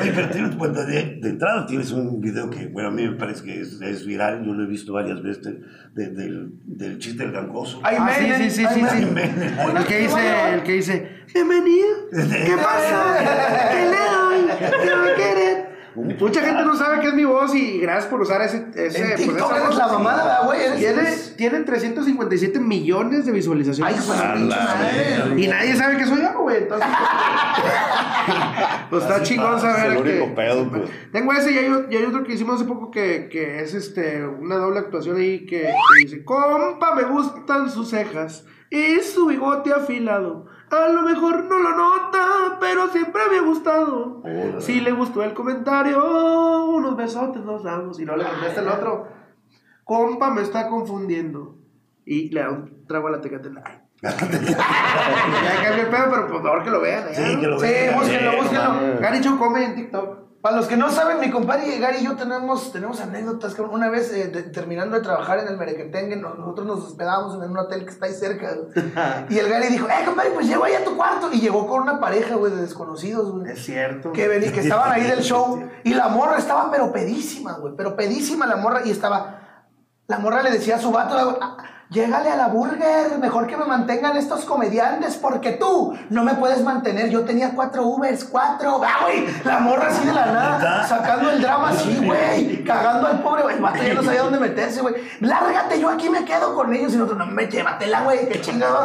Oye, 0.00 0.12
pero 0.14 0.28
tienes, 0.30 0.54
pues, 0.56 0.72
de, 0.74 1.18
de 1.20 1.28
entrada 1.28 1.66
tienes 1.66 1.90
un 1.90 2.20
video 2.20 2.48
que, 2.50 2.66
bueno, 2.68 2.88
a 2.90 2.92
mí 2.92 3.02
me 3.08 3.16
parece 3.16 3.42
que 3.44 3.60
es, 3.60 3.80
es 3.80 4.06
viral. 4.06 4.44
Yo 4.44 4.52
lo 4.52 4.62
he 4.64 4.66
visto 4.66 4.92
varias 4.92 5.20
veces 5.22 5.42
de- 5.42 5.60
de- 5.94 6.10
del, 6.10 6.50
del 6.64 6.98
chiste 6.98 7.22
del 7.24 7.32
gangoso. 7.32 7.80
Ay, 7.82 7.96
Ah, 7.98 8.10
sí, 8.16 8.24
sí, 8.36 8.50
sí, 8.50 8.66
sí, 8.74 8.84
sí. 8.90 9.02
El 9.76 9.84
que 9.86 9.98
dice, 9.98 10.54
el 10.54 10.62
que 10.62 10.72
dice, 10.72 11.24
bienvenido, 11.34 11.88
¿qué 12.12 12.56
pasa? 12.56 13.16
¿Qué 13.72 13.80
le 13.86 13.90
doy? 13.90 14.58
¿Qué 14.58 14.96
me 14.96 15.14
quieren? 15.14 15.65
Mucha 15.96 16.42
gente 16.42 16.62
no 16.64 16.76
sabe 16.76 17.00
qué 17.00 17.08
es 17.08 17.14
mi 17.14 17.24
voz 17.24 17.54
y 17.54 17.78
gracias 17.80 18.06
por 18.06 18.20
usar 18.20 18.42
ese... 18.42 18.66
ese 18.74 18.98
En 19.02 19.08
pues, 19.08 19.16
TikTok 19.28 19.52
eres 19.56 19.76
la 19.76 19.88
mamada, 19.88 20.22
¿verdad, 20.24 20.44
güey. 20.44 20.78
Tiene, 20.78 21.10
tienen 21.36 21.64
357 21.64 22.60
millones 22.60 23.24
de 23.26 23.32
visualizaciones. 23.32 24.06
madre. 24.08 24.44
verga. 24.48 25.40
y 25.40 25.46
nadie 25.48 25.74
sabe 25.76 25.96
que 25.96 26.04
soy 26.06 26.20
yo, 26.20 26.38
güey. 26.42 26.58
Entonces, 26.58 26.86
pues 28.90 29.02
está 29.04 29.16
Así 29.16 29.24
chingón 29.24 29.60
saber 29.60 29.92
es 29.92 29.96
el 29.98 30.02
que... 30.04 30.10
único 30.20 30.34
pedo, 30.34 30.68
pues. 30.68 30.82
Tengo 31.12 31.32
ese 31.32 31.52
y 31.52 31.58
hay, 31.58 31.68
o- 31.70 31.90
y 31.90 31.96
hay 31.96 32.04
otro 32.04 32.24
que 32.24 32.34
hicimos 32.34 32.56
hace 32.56 32.64
poco 32.66 32.90
que, 32.90 33.28
que 33.30 33.60
es 33.62 33.74
este 33.74 34.24
una 34.26 34.56
doble 34.56 34.80
actuación 34.80 35.16
ahí 35.16 35.46
que, 35.46 35.62
que 35.62 36.04
dice, 36.04 36.24
compa, 36.24 36.94
me 36.94 37.04
gustan 37.04 37.70
sus 37.70 37.90
cejas 37.90 38.44
y 38.70 38.96
su 39.00 39.26
bigote 39.26 39.72
afilado. 39.72 40.46
A 40.70 40.88
lo 40.88 41.02
mejor 41.02 41.44
no 41.44 41.58
lo 41.58 41.76
nota, 41.76 42.56
pero 42.60 42.88
siempre 42.88 43.22
me 43.30 43.38
ha 43.38 43.42
gustado. 43.42 44.20
Órale. 44.24 44.60
Si 44.60 44.80
le 44.80 44.92
gustó 44.92 45.22
el 45.22 45.32
comentario, 45.34 46.64
unos 46.66 46.96
besotes 46.96 47.42
nos 47.44 47.62
damos. 47.62 48.00
Y 48.00 48.04
no 48.04 48.16
le 48.16 48.24
contesta 48.24 48.60
el 48.62 48.68
otro, 48.68 49.06
compa, 49.84 50.30
me 50.30 50.42
está 50.42 50.68
confundiendo. 50.68 51.56
Y 52.04 52.30
le 52.30 52.40
da 52.40 52.50
un 52.50 52.86
trago 52.86 53.08
a 53.08 53.12
la 53.12 53.20
tecate. 53.20 53.50
Ay. 53.64 53.80
ya 54.02 54.16
cambié 54.16 55.80
el 55.82 55.88
pedo, 55.88 56.04
pero 56.10 56.26
por 56.28 56.42
favor 56.42 56.62
que 56.64 56.70
lo 56.70 56.80
vean. 56.80 57.08
¿eh? 57.08 57.14
Sí, 57.14 57.40
que 57.40 57.46
lo 57.46 57.58
vean. 57.60 57.94
búsquenlo, 57.98 58.30
Sí, 58.32 58.36
búsquenlo. 58.38 58.68
mames. 58.74 59.00
Gary 59.00 59.20
Chu 59.20 59.38
come 59.38 59.64
en 59.64 59.74
TikTok. 59.74 60.25
Para 60.46 60.58
los 60.58 60.68
que 60.68 60.76
no 60.76 60.92
saben, 60.92 61.18
mi 61.18 61.28
compadre 61.28 61.76
Gary 61.80 61.96
y 62.02 62.04
yo 62.04 62.14
tenemos, 62.14 62.70
tenemos 62.70 63.00
anécdotas. 63.00 63.58
Una 63.58 63.90
vez, 63.90 64.12
eh, 64.12 64.28
de- 64.28 64.44
terminando 64.44 64.94
de 64.94 65.02
trabajar 65.02 65.40
en 65.40 65.48
el 65.48 65.56
Merequetengue, 65.56 66.14
nos- 66.14 66.38
nosotros 66.38 66.64
nos 66.68 66.84
hospedábamos 66.84 67.34
en 67.42 67.50
un 67.50 67.58
hotel 67.58 67.82
que 67.84 67.90
está 67.90 68.06
ahí 68.06 68.12
cerca. 68.14 68.54
güey. 68.54 68.68
y 69.28 69.38
el 69.40 69.48
Gary 69.48 69.66
dijo, 69.70 69.88
eh, 69.88 70.04
compadre, 70.04 70.30
pues 70.30 70.46
llego 70.46 70.62
ahí 70.62 70.74
a 70.74 70.84
tu 70.84 70.96
cuarto. 70.96 71.32
Y 71.32 71.40
llegó 71.40 71.66
con 71.66 71.82
una 71.82 71.98
pareja, 71.98 72.36
güey, 72.36 72.52
de 72.52 72.60
desconocidos, 72.62 73.32
güey. 73.32 73.50
Es 73.50 73.64
cierto. 73.64 74.12
Que, 74.12 74.28
vení- 74.30 74.52
que 74.52 74.60
estaban 74.60 74.92
ahí 74.92 75.02
del 75.02 75.22
show. 75.22 75.60
Y 75.82 75.94
la 75.94 76.06
morra 76.06 76.38
estaba, 76.38 76.70
pero 76.70 76.92
pedísima, 76.92 77.54
güey. 77.54 77.74
Pero 77.76 77.96
pedísima 77.96 78.46
la 78.46 78.54
morra. 78.54 78.82
Y 78.84 78.92
estaba. 78.92 79.40
La 80.06 80.20
morra 80.20 80.44
le 80.44 80.52
decía 80.52 80.76
a 80.76 80.78
su 80.78 80.92
vato, 80.92 81.14
güey, 81.24 81.36
"Ah, 81.40 81.56
llégale 81.90 82.30
a 82.30 82.36
la 82.36 82.48
burger. 82.48 83.18
Mejor 83.18 83.46
que 83.46 83.56
me 83.56 83.64
mantengan 83.64 84.16
estos 84.16 84.44
comediantes. 84.44 85.16
Porque 85.16 85.52
tú 85.52 85.96
no 86.10 86.24
me 86.24 86.34
puedes 86.34 86.62
mantener. 86.62 87.10
Yo 87.10 87.24
tenía 87.24 87.50
cuatro 87.54 87.84
Ubers, 87.86 88.24
cuatro. 88.24 88.80
Ah, 88.84 89.02
güey. 89.02 89.26
La 89.44 89.58
morra 89.60 89.88
así 89.88 90.06
de 90.06 90.12
la 90.12 90.26
nada. 90.26 90.86
Sacando 90.86 91.30
el 91.30 91.40
drama 91.42 91.70
así, 91.70 92.00
güey. 92.04 92.64
Cagando 92.64 93.06
al 93.08 93.22
pobre, 93.22 93.42
güey. 93.42 93.56
El 93.56 93.88
ya 93.88 93.94
no 93.94 94.02
sabía 94.02 94.22
dónde 94.22 94.40
meterse, 94.40 94.80
güey. 94.82 94.94
Lárgate, 95.20 95.80
yo 95.80 95.88
aquí 95.90 96.08
me 96.10 96.24
quedo 96.24 96.54
con 96.54 96.72
ellos. 96.74 96.92
Y 96.92 96.96
nosotros, 96.96 97.18
no 97.18 97.26
me 97.26 97.46
llévatela, 97.46 98.02
güey. 98.02 98.28
Qué 98.28 98.40
chingado. 98.40 98.84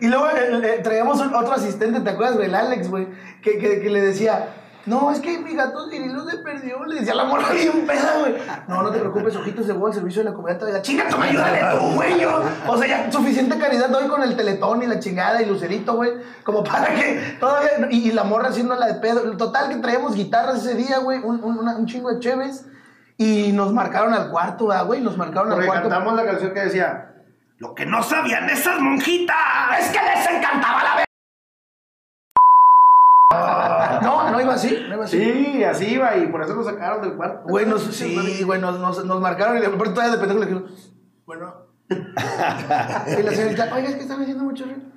Y 0.00 0.06
luego 0.08 0.28
eh, 0.30 0.60
eh, 0.62 0.80
traíamos 0.82 1.20
un- 1.20 1.34
otro 1.34 1.52
asistente, 1.54 2.00
¿te 2.00 2.10
acuerdas, 2.10 2.36
güey? 2.36 2.48
El 2.48 2.54
Alex, 2.54 2.88
güey. 2.90 3.06
Que, 3.42 3.58
que, 3.58 3.80
que 3.80 3.90
le 3.90 4.00
decía. 4.00 4.56
No, 4.84 5.12
es 5.12 5.20
que 5.20 5.38
mi 5.38 5.54
gato 5.54 5.88
Cirilo 5.88 6.28
se 6.28 6.38
perdió. 6.38 6.84
Le 6.84 6.96
decía 6.96 7.14
la 7.14 7.24
morra 7.24 7.50
bien 7.52 7.86
peda, 7.86 8.16
güey. 8.18 8.34
No, 8.66 8.82
no 8.82 8.90
te 8.90 8.98
preocupes, 8.98 9.36
ojitos 9.36 9.66
de 9.66 9.74
gol, 9.74 9.94
servicio 9.94 10.22
de 10.24 10.30
la 10.30 10.34
comunidad. 10.34 10.58
Te 10.58 10.82
Chinga, 10.82 11.08
tú 11.08 11.16
ayúdale 11.20 11.60
tú, 11.78 11.94
güey. 11.94 12.20
yo. 12.20 12.42
O 12.66 12.76
sea, 12.76 12.88
ya 12.88 13.12
suficiente 13.12 13.56
caridad 13.58 13.88
doy 13.90 14.08
con 14.08 14.22
el 14.22 14.36
teletón 14.36 14.82
y 14.82 14.86
la 14.86 14.98
chingada 14.98 15.40
y 15.40 15.46
Lucerito, 15.46 15.94
güey. 15.94 16.12
Como 16.42 16.64
para 16.64 16.94
que 16.94 17.36
todavía. 17.38 17.70
Y, 17.90 18.08
y 18.08 18.12
la 18.12 18.24
morra 18.24 18.48
haciendo 18.48 18.74
la 18.74 18.86
de 18.86 18.94
pedo. 18.94 19.36
Total, 19.36 19.68
que 19.68 19.76
traíamos 19.76 20.14
guitarras 20.14 20.64
ese 20.64 20.74
día, 20.74 20.98
güey. 20.98 21.18
Un, 21.20 21.42
un, 21.44 21.58
un 21.68 21.86
chingo 21.86 22.12
de 22.12 22.18
cheves. 22.18 22.66
Y 23.18 23.52
nos 23.52 23.72
marcaron 23.72 24.12
al 24.14 24.30
cuarto, 24.30 24.66
¿verdad, 24.66 24.86
güey. 24.86 25.00
Nos 25.00 25.16
marcaron 25.16 25.52
al 25.52 25.64
cuarto. 25.64 25.88
cantamos 25.88 26.14
la 26.16 26.24
canción 26.24 26.52
que 26.52 26.60
decía, 26.60 27.14
Lo 27.58 27.74
que 27.74 27.86
no 27.86 28.02
sabían 28.02 28.50
esas 28.50 28.80
monjitas 28.80 29.36
es 29.78 29.88
que 29.90 29.98
les 30.02 30.28
encantaba 30.28 30.82
la 30.82 31.04
iba 34.42 34.54
así, 34.54 34.78
no 34.88 34.94
iba 34.94 35.04
así. 35.04 35.18
sí, 35.18 35.64
así 35.64 35.86
iba 35.94 36.16
y 36.16 36.26
por 36.26 36.42
eso 36.42 36.54
nos 36.54 36.66
sacaron 36.66 37.02
del 37.02 37.14
cuarto. 37.14 37.48
Güey, 37.48 37.66
nos, 37.66 37.82
sí, 37.94 38.42
güey, 38.44 38.60
nos, 38.60 38.78
nos, 38.78 39.04
nos 39.04 39.20
marcaron 39.20 39.56
y 39.56 39.60
de 39.60 39.68
repente 39.68 39.94
todavía 39.94 40.16
de 40.16 40.18
pendejo 40.18 40.40
le 40.40 40.46
dijeron, 40.46 40.70
bueno. 41.26 41.54
y 41.88 43.22
la 43.22 43.32
señorita, 43.32 43.74
oiga, 43.74 43.88
es 43.88 43.94
que 43.96 44.02
están 44.02 44.22
haciendo 44.22 44.44
mucho 44.44 44.64
ruido. 44.64 44.92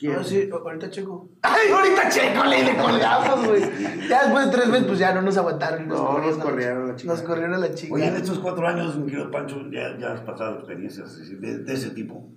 No, 0.00 0.22
sí, 0.22 0.48
ahorita 0.52 0.90
checo. 0.90 1.28
Ay, 1.42 1.72
ahorita 1.72 2.08
checo, 2.08 2.44
le, 2.44 2.62
le 2.62 2.76
colgamos, 2.76 3.48
güey. 3.48 3.62
Ya 4.08 4.22
después 4.22 4.46
de 4.46 4.52
tres 4.52 4.70
veces, 4.70 4.86
pues 4.86 4.98
ya 5.00 5.12
no 5.12 5.22
nos 5.22 5.36
aguantaron. 5.36 5.84
y 5.84 5.88
No, 5.88 6.18
nos 6.18 6.38
a 6.38 6.40
corrieron 6.40 6.84
a 6.84 6.86
la 6.86 6.96
chingada. 6.96 7.18
Nos 7.18 7.28
corrieron 7.28 7.54
a 7.54 7.58
la 7.58 7.74
chica. 7.74 7.94
Oye, 7.94 8.06
en 8.06 8.16
estos 8.16 8.38
cuatro 8.38 8.66
años, 8.68 8.96
mi 8.96 9.10
querido 9.10 9.30
Pancho, 9.30 9.60
ya, 9.72 9.98
ya 9.98 10.12
has 10.12 10.20
pasado 10.20 10.58
experiencias 10.58 11.18
de, 11.40 11.58
de 11.58 11.72
ese 11.72 11.90
tipo. 11.90 12.30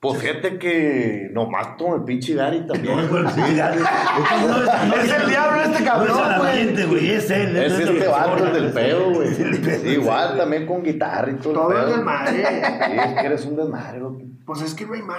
Pues 0.00 0.20
fíjate 0.22 0.58
que 0.58 1.28
nomás 1.32 1.70
con 1.76 1.94
el 1.94 2.04
pinche 2.04 2.34
Gary 2.34 2.64
también. 2.66 2.96
Sí, 3.34 3.40
es- 3.40 4.86
no 4.86 4.94
Es 4.94 5.12
el 5.12 5.28
diablo 5.28 5.60
este 5.62 5.84
cabrón, 5.84 6.16
No 6.38 6.46
es 6.46 6.56
el 6.56 6.72
güey. 6.72 6.86
güey, 6.86 7.10
es 7.14 7.30
él. 7.32 7.56
Es 7.56 7.72
este 7.80 8.06
vato 8.06 8.44
del 8.46 8.70
pedo, 8.72 9.10
güey. 9.12 9.92
Igual 9.92 10.36
también 10.36 10.66
con 10.66 10.84
guitarra 10.84 11.30
y 11.32 11.34
todo. 11.34 11.50
el 11.50 11.54
Todo 11.58 11.68
pedo. 11.70 11.80
es 11.88 11.96
desmadre. 11.96 12.32
Sí, 12.32 12.96
es 12.96 13.20
que 13.20 13.26
eres 13.26 13.44
un 13.46 13.56
desmadre, 13.56 13.98
loco. 13.98 14.22
Pues 14.46 14.62
es 14.62 14.74
que 14.74 14.86
no 14.86 14.92
hay 14.94 15.02
más. 15.02 15.18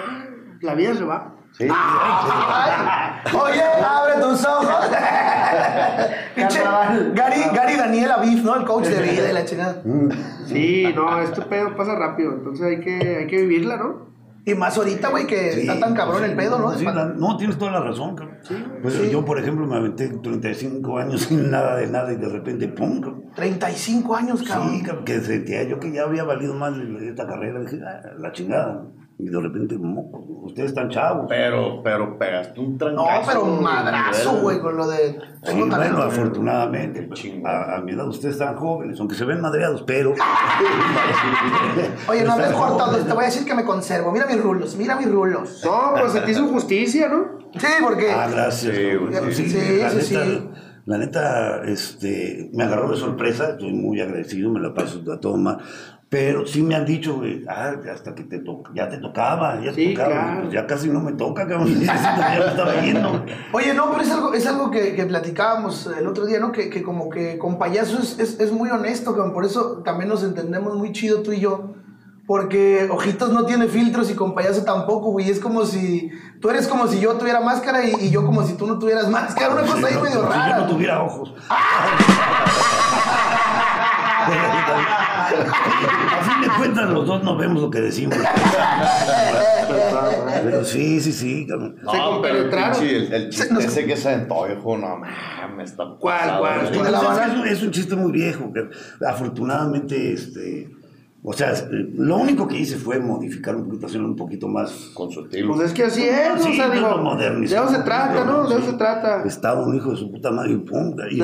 La 0.62 0.74
vida 0.76 0.94
se 0.94 1.04
va. 1.04 1.36
Sí. 1.58 1.68
Ay, 1.70 3.34
Oye, 3.38 3.62
abre 3.86 4.14
tus 4.22 4.46
ojos. 4.46 4.68
Pinche 6.36 6.60
Gary, 7.14 7.42
Gary 7.54 7.76
Daniel 7.76 8.12
Aviv, 8.12 8.44
¿no? 8.46 8.56
El 8.56 8.66
coach 8.66 8.86
de 8.86 9.02
vida 9.02 9.30
y 9.30 9.34
la 9.34 9.44
chingada. 9.46 9.82
Sí, 10.46 10.92
no, 10.96 11.20
este 11.22 11.42
pedo 11.42 11.76
pasa 11.76 11.96
rápido. 11.96 12.32
Entonces 12.34 12.66
hay 12.66 12.80
que, 12.80 13.18
hay 13.18 13.28
que 13.28 13.38
vivirla, 13.42 13.78
¿no? 13.78 14.09
Y 14.50 14.56
más 14.56 14.78
ahorita, 14.78 15.10
güey, 15.10 15.28
que 15.28 15.52
Sí, 15.54 15.60
está 15.62 15.80
tan 15.80 15.94
cabrón 15.94 16.24
el 16.24 16.36
pedo, 16.36 16.58
¿no? 16.60 16.74
Sí, 16.74 16.86
la- 16.86 17.06
no, 17.16 17.38
tienes 17.38 17.58
toda 17.58 17.72
la 17.72 17.82
razón, 17.82 18.16
cabrón. 18.16 18.38
Pues 18.82 18.94
Sí. 18.96 19.10
yo, 19.12 19.24
por 19.26 19.40
ejemplo, 19.40 19.66
me 19.68 19.76
aventé 19.76 20.08
35 20.10 20.98
años 20.98 21.22
sin 21.30 21.52
nada 21.52 21.76
de 21.78 21.88
nada 21.88 22.12
y 22.14 22.16
de 22.18 22.30
repente, 22.30 22.68
¡pum! 22.70 23.00
cabrón. 23.02 23.24
35 23.36 24.16
años, 24.16 24.42
cabrón. 24.44 24.70
Sí, 24.78 24.84
cabrón, 24.84 25.06
que 25.06 25.20
sentía 25.22 25.64
yo 25.64 25.80
que 25.80 25.92
ya 25.92 26.04
había 26.04 26.24
valido 26.24 26.54
más 26.54 26.74
esta 27.02 27.28
carrera. 27.28 27.60
Dije, 27.62 27.80
"Ah, 27.86 28.02
la 28.18 28.32
chingada. 28.32 28.86
Y 29.22 29.28
de 29.28 29.38
repente, 29.42 29.78
moco, 29.78 30.20
ustedes 30.46 30.70
están 30.70 30.90
chavos. 30.90 31.26
Pero, 31.28 31.82
pero 31.84 32.18
pegaste 32.18 32.58
un 32.62 32.72
No, 32.72 32.78
trancazo. 32.78 33.22
pero 33.28 33.44
un 33.44 33.62
madrazo, 33.62 34.40
güey, 34.42 34.60
con 34.62 34.78
lo 34.78 34.88
de. 34.88 35.20
Sí, 35.44 35.58
bueno, 35.58 35.76
talento. 35.76 36.04
afortunadamente, 36.04 37.02
pues, 37.04 37.26
a, 37.46 37.76
a 37.76 37.82
mi 37.82 37.92
edad 37.92 38.08
ustedes 38.08 38.36
están 38.36 38.56
jóvenes, 38.56 38.98
aunque 38.98 39.16
se 39.16 39.26
ven 39.26 39.42
madreados, 39.42 39.84
pero... 39.86 40.14
Oye, 42.08 42.24
no 42.24 42.32
hables 42.34 42.52
cortado, 42.52 42.98
te 42.98 43.14
voy 43.14 43.24
a 43.24 43.26
decir 43.28 43.46
que 43.46 43.54
me 43.56 43.66
conservo. 43.66 44.12
Mira 44.12 44.26
mis 44.26 44.42
rulos, 44.42 44.76
mira 44.78 44.96
mis 44.96 45.12
rulos. 45.12 45.62
No, 45.66 45.94
pues 46.00 46.14
se 46.14 46.22
te 46.22 46.32
hizo 46.32 46.48
justicia, 46.48 47.10
¿no? 47.10 47.40
Sí, 47.58 47.68
porque. 47.82 48.12
Ah, 48.12 48.28
gracias. 48.32 48.76
Sí, 48.76 48.96
güey, 48.96 49.34
sí. 49.34 49.50
Sí, 49.50 49.80
la 49.82 49.90
Sí, 49.90 49.96
neta, 49.98 50.02
sí, 50.02 50.16
sí. 50.16 50.50
la 50.86 50.98
neta, 50.98 51.62
este, 51.66 52.50
me 52.54 52.64
agarró 52.64 52.90
de 52.92 52.98
sorpresa, 52.98 53.50
estoy 53.52 53.74
muy 53.74 54.00
agradecido, 54.02 54.50
me 54.52 54.60
la 54.60 54.74
paso 54.74 55.02
a 55.12 55.20
todo 55.20 55.38
mal. 55.38 55.58
Pero 56.10 56.48
sí 56.48 56.64
me 56.64 56.74
han 56.76 56.86
dicho, 56.86 57.18
güey, 57.18 57.44
ah, 57.48 57.74
hasta 57.94 58.16
que 58.16 58.24
te 58.24 58.40
to- 58.40 58.64
ya 58.74 58.90
te 58.90 58.98
tocaba, 58.98 59.62
ya 59.64 59.70
te 59.72 59.76
Sí, 59.76 59.94
tocaba. 59.94 60.10
claro. 60.12 60.42
Pues 60.42 60.54
ya 60.54 60.66
casi 60.66 60.88
no 60.90 61.02
me 61.02 61.12
toca, 61.12 61.48
cabrón. 61.48 61.80
ya 61.86 62.36
me 62.40 62.46
estaba 62.48 62.74
yendo. 62.82 63.26
Oye, 63.54 63.74
no, 63.76 63.92
pero 63.92 64.02
es 64.02 64.12
algo, 64.12 64.34
es 64.34 64.48
algo 64.48 64.72
que, 64.72 64.96
que 64.96 65.06
platicábamos 65.06 65.88
el 65.96 66.08
otro 66.08 66.26
día, 66.26 66.40
¿no? 66.40 66.52
Que, 66.52 66.72
que 66.72 66.82
como 66.82 67.10
que 67.12 67.38
con 67.38 67.60
payaso 67.60 68.00
es, 68.00 68.18
es, 68.18 68.40
es 68.40 68.52
muy 68.52 68.72
honesto, 68.72 69.12
cabrón. 69.14 69.34
Por 69.34 69.46
eso 69.46 69.84
también 69.86 70.10
nos 70.10 70.24
entendemos 70.24 70.76
muy 70.76 70.92
chido 70.94 71.22
tú 71.22 71.32
y 71.32 71.42
yo. 71.42 71.76
Porque 72.26 72.88
Ojitos 72.92 73.32
no 73.32 73.46
tiene 73.46 73.68
filtros 73.68 74.10
y 74.12 74.14
con 74.16 74.34
payaso 74.36 74.64
tampoco, 74.64 75.12
güey. 75.12 75.30
Es 75.30 75.40
como 75.40 75.66
si. 75.66 76.12
Tú 76.42 76.50
eres 76.52 76.68
como 76.68 76.88
si 76.88 77.00
yo 77.00 77.14
tuviera 77.16 77.40
máscara 77.42 77.84
y, 77.84 77.94
y 78.02 78.10
yo 78.12 78.24
como 78.26 78.44
si 78.44 78.54
tú 78.54 78.66
no 78.68 78.78
tuvieras 78.80 79.10
máscara. 79.10 79.54
Una 79.54 79.62
cosa 79.62 79.88
ahí 79.88 79.94
Sí, 79.94 80.00
medio 80.02 80.20
como 80.22 80.32
si 80.34 80.38
rara. 80.40 80.58
yo 80.58 80.64
no 80.66 80.72
tuviera 80.72 81.02
ojos. 81.04 81.34
A 85.30 86.22
fin 86.24 86.42
de 86.42 86.48
cuentas, 86.58 86.90
los 86.90 87.06
dos 87.06 87.24
no 87.24 87.38
vemos 87.38 87.62
lo 87.62 87.70
que 87.70 87.82
decimos. 87.82 88.18
Pero 90.44 90.64
sí, 90.66 91.00
sí, 91.02 91.12
sí. 91.12 91.46
No, 91.48 91.58
Se 91.58 91.98
pero 92.22 92.38
el, 92.38 92.50
compenetraron. 92.50 92.84
el, 92.84 93.14
el 93.14 93.30
chiste 93.30 93.54
nos- 93.54 93.66
ese 93.66 93.86
que 93.86 93.96
se 93.98 94.10
aventó, 94.10 94.52
hijo, 94.52 94.78
no 94.78 94.98
mames, 94.98 95.72
está 95.72 95.84
¿Cuál, 96.00 96.40
cuál? 96.40 96.66
es, 96.66 96.78
un, 97.38 97.48
es 97.48 97.64
un 97.64 97.72
chiste 97.72 97.96
muy 97.96 98.12
viejo. 98.12 98.52
que 98.54 98.70
afortunadamente, 99.06 100.14
este, 100.14 100.70
o 101.22 101.34
sea, 101.34 101.54
lo 101.70 102.18
único 102.18 102.48
que 102.48 102.58
hice 102.58 102.78
fue 102.78 102.98
modificar 103.00 103.54
un 103.56 103.66
poquito, 103.66 103.88
hacerlo 103.88 104.08
un 104.08 104.16
poquito 104.16 104.48
más. 104.48 104.72
Con 104.94 105.12
su 105.12 105.22
estilo. 105.26 105.54
Pues 105.54 105.68
es 105.68 105.74
que 105.74 105.84
así 105.84 106.04
es, 106.04 106.42
Sí, 106.42 106.52
o 106.52 106.56
sea, 106.56 106.70
digo, 106.70 107.16
de 107.18 107.46
eso 107.46 107.68
se 107.68 107.80
trata, 107.80 108.24
¿no? 108.24 108.48
De 108.48 108.56
eso 108.56 108.72
se 108.72 108.78
trata. 108.78 109.24
Estaba 109.26 109.62
un 109.66 109.76
hijo 109.76 109.92
de 109.92 109.98
su 109.98 110.10
puta 110.12 110.32
madre 110.32 110.54
y 110.54 110.58
pum, 110.58 110.96
y, 111.12 111.22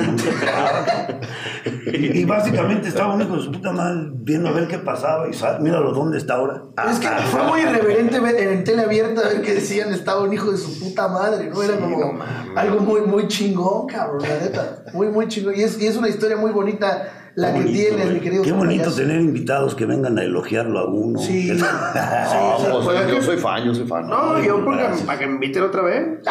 y, 2.20 2.24
básicamente 2.24 2.88
estaba 2.88 3.14
un 3.14 3.22
hijo 3.22 3.36
de 3.36 3.42
su 3.42 3.52
puta 3.52 3.72
madre 3.72 4.10
viendo 4.14 4.48
a 4.48 4.52
ver 4.52 4.68
qué 4.68 4.78
pasaba 4.78 5.28
y 5.28 5.32
sa- 5.32 5.58
míralo 5.60 5.92
dónde 5.92 6.18
está 6.18 6.34
ahora. 6.34 6.62
Es 6.90 6.98
que 6.98 7.08
fue 7.08 7.42
muy 7.44 7.60
irreverente 7.60 8.20
ver 8.20 8.36
en 8.36 8.64
tele 8.64 8.82
abierta 8.82 9.22
ver 9.22 9.42
que 9.42 9.54
decían 9.54 9.92
estaba 9.92 10.22
un 10.22 10.32
hijo 10.32 10.50
de 10.52 10.58
su 10.58 10.78
puta 10.78 11.08
madre, 11.08 11.48
¿no? 11.48 11.62
Era 11.62 11.78
como 11.78 12.18
algo 12.54 12.80
muy, 12.80 13.00
muy 13.02 13.28
chingón, 13.28 13.86
cabrón, 13.86 14.22
la 14.22 14.40
neta. 14.40 14.84
Muy, 14.92 15.08
muy 15.08 15.28
chingón. 15.28 15.54
Y 15.56 15.62
es, 15.62 15.80
y 15.80 15.86
es 15.86 15.96
una 15.96 16.08
historia 16.08 16.36
muy 16.36 16.50
bonita 16.50 17.25
la 17.36 17.48
que 17.52 17.58
bonito, 17.60 17.72
tienes, 17.78 18.02
güey. 18.02 18.14
mi 18.14 18.20
querido 18.20 18.42
Qué 18.42 18.52
bonito 18.52 18.82
payaso. 18.84 18.96
tener 18.96 19.20
invitados 19.20 19.74
que 19.74 19.86
vengan 19.86 20.18
a 20.18 20.22
elogiarlo 20.22 20.78
a 20.80 20.88
uno. 20.88 21.18
Sí. 21.18 21.52
No, 21.56 22.58
sí. 22.58 22.66
pues, 22.72 22.84
pues, 22.84 23.00
es 23.00 23.08
yo 23.08 23.14
que- 23.16 23.22
soy 23.22 23.36
fan, 23.36 23.64
yo 23.64 23.74
soy 23.74 23.86
fan. 23.86 24.08
No, 24.08 24.42
yo 24.42 24.64
porque 24.64 24.82
para 25.06 25.18
que 25.18 25.26
me 25.26 25.34
inviten 25.34 25.62
otra 25.62 25.82
vez. 25.82 26.06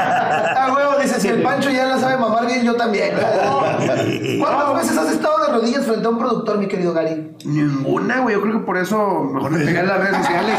Ah, 0.00 0.72
huevo, 0.74 1.00
dice, 1.02 1.20
si 1.20 1.28
el 1.28 1.42
Pancho 1.42 1.70
ya 1.70 1.86
la 1.86 1.98
sabe 1.98 2.16
mamar 2.18 2.46
bien, 2.46 2.62
yo 2.64 2.74
también. 2.74 3.12
¿Cuántas 4.38 4.74
veces 4.76 4.96
has 4.98 5.10
estado 5.12 5.46
de 5.46 5.52
rodillas 5.52 5.84
frente 5.84 6.06
a 6.06 6.10
un 6.10 6.18
productor, 6.18 6.58
mi 6.58 6.66
querido 6.68 6.92
Gary? 6.92 7.32
Ninguna, 7.44 8.20
güey. 8.20 8.34
Yo 8.34 8.42
creo 8.42 8.60
que 8.60 8.66
por 8.66 8.76
eso 8.76 9.24
mejor 9.24 9.50
me 9.50 9.58
pegué 9.64 9.80
en 9.80 9.86
las 9.88 9.98
redes 9.98 10.16
sociales. 10.18 10.56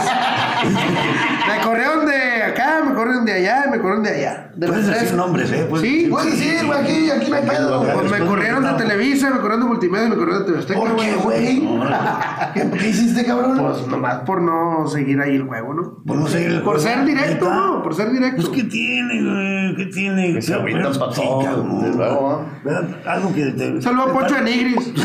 me 1.48 1.62
corrieron 1.64 2.06
de 2.06 2.29
corrieron 3.00 3.25
de 3.25 3.34
allá, 3.34 3.65
me 3.72 3.77
corrieron 3.79 4.03
de 4.03 4.10
allá. 4.10 4.51
De 4.56 4.68
Puedes 4.68 4.86
tres. 4.88 5.01
decir 5.01 5.15
nombres, 5.15 5.51
¿eh? 5.51 5.65
Puedes 5.70 5.89
Sí, 5.89 6.08
Puedes 6.10 6.32
decir, 6.32 6.65
güey, 6.65 6.79
aquí, 6.79 7.10
aquí 7.10 7.32
no 7.32 7.38
hay 7.38 7.44
pedo. 7.48 7.86
Pues 7.94 8.12
me 8.12 8.20
corrieron 8.25 8.63
de 8.63 8.74
Televisa, 8.74 9.29
me 9.29 9.38
corrieron 9.38 9.62
de 9.62 9.65
Multimedia, 9.68 10.10
me 10.10 10.15
corrieron 10.15 10.41
de 10.41 10.46
TV 10.48 10.60
Azteca, 10.60 10.79
¿Por 10.79 10.96
qué, 10.98 11.15
güey? 11.15 11.70
¿Qué, 12.53 12.77
qué 12.77 12.89
hiciste, 12.89 13.25
cabrón? 13.25 13.58
Pues 13.58 13.88
nomás 13.88 14.20
por 14.25 14.41
no 14.41 14.88
seguir 14.88 15.20
ahí 15.22 15.36
el 15.36 15.44
juego, 15.44 15.74
¿no? 15.74 16.03
Por 16.06 16.18
no 16.18 16.27
seguir 16.27 16.51
el 16.51 16.62
Por 16.62 16.79
ser 16.79 17.06
directo. 17.06 17.50
¿no? 17.50 17.82
Por 17.84 17.96
ser 17.96 18.12
directo. 18.12 18.44
Pues, 18.44 18.50
¿qué 18.50 18.63
tiene, 18.65 19.24
güey? 19.24 19.75
¿Qué 19.77 19.86
tiene? 19.94 20.34
Que 20.34 20.41
se 20.41 20.53
agüitan 20.53 20.84
Pero, 20.91 21.00
pa' 21.00 21.13
sí, 21.13 21.22
todo, 21.22 21.44
cabrón. 21.44 21.82
desde 21.84 21.98
luego, 21.98 22.32
¿ah? 22.32 22.60
¿Verdad? 22.63 22.88
Algo 23.06 23.34
que 23.34 23.46
te... 23.51 23.82
Saludos 23.82 24.10
a 24.10 24.13
Poncho 24.13 24.36
de 24.36 24.41
Nigris. 24.41 24.94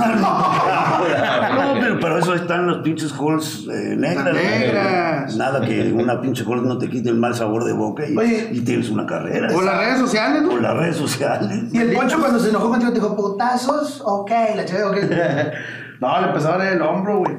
No, 1.55 1.75
pero 1.81 2.01
para 2.01 2.19
eso 2.19 2.35
están 2.35 2.67
los 2.67 2.79
pinches 2.79 3.13
halls 3.13 3.69
eh, 3.73 3.95
negras. 3.97 4.35
Negras. 4.35 5.37
Nada 5.37 5.61
que 5.65 5.93
una 5.93 6.21
pinche 6.21 6.45
hall 6.45 6.67
no 6.67 6.79
te 6.79 6.89
quite 6.89 7.11
el 7.11 7.17
mal 7.17 7.35
sabor 7.35 7.65
de 7.65 7.73
boca 7.73 7.84
y, 8.09 8.17
Oye. 8.17 8.49
y 8.53 8.61
tienes 8.61 8.89
una 8.91 9.07
carrera. 9.07 9.49
O 9.55 9.63
las 9.63 9.79
redes 9.79 9.99
sociales, 9.99 10.43
O 10.43 10.47
¿no? 10.55 10.61
las 10.61 10.77
redes 10.77 10.97
sociales. 10.97 11.51
Y 11.73 11.79
el 11.79 11.93
Poncho 11.93 12.19
cuando 12.21 12.39
se 12.39 12.51
enojó 12.51 12.69
contigo 12.71 12.93
dijo, 12.93 13.17
putazos, 13.17 14.01
ok, 14.05 14.31
la 14.57 14.65
chévere, 14.65 14.85
ok. 14.85 14.97
No, 16.01 16.21
le 16.21 16.27
empezaba 16.27 16.57
a 16.57 16.59
dar 16.59 16.73
el 16.73 16.83
hombro, 16.83 17.19
güey. 17.19 17.37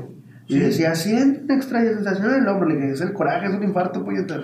Y 0.47 0.59
decía, 0.59 0.95
siente 0.95 1.43
una 1.43 1.55
extraña 1.55 1.89
sensación 1.89 2.33
en 2.33 2.41
el 2.43 2.47
hombro. 2.47 2.69
Le 2.69 2.75
dije, 2.75 2.91
es 2.93 3.01
el 3.01 3.13
coraje, 3.13 3.47
es 3.47 3.53
un 3.53 3.63
infarto, 3.63 4.03
puñeta. 4.03 4.35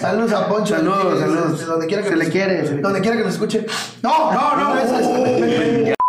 Saludos 0.00 0.32
a 0.32 0.48
Poncho. 0.48 0.76
Saludos, 0.76 1.20
saludos. 1.20 1.60
de 1.60 1.66
donde 1.66 1.86
quiera 1.86 2.02
que 2.02 2.08
Se 2.10 2.16
le 2.16 2.28
quiere, 2.28 2.62
Donde 2.80 3.00
quiera 3.00 3.16
que 3.16 3.24
nos 3.24 3.32
escuche. 3.34 3.66
No, 4.02 4.32
no, 4.32 4.56
no, 4.56 4.74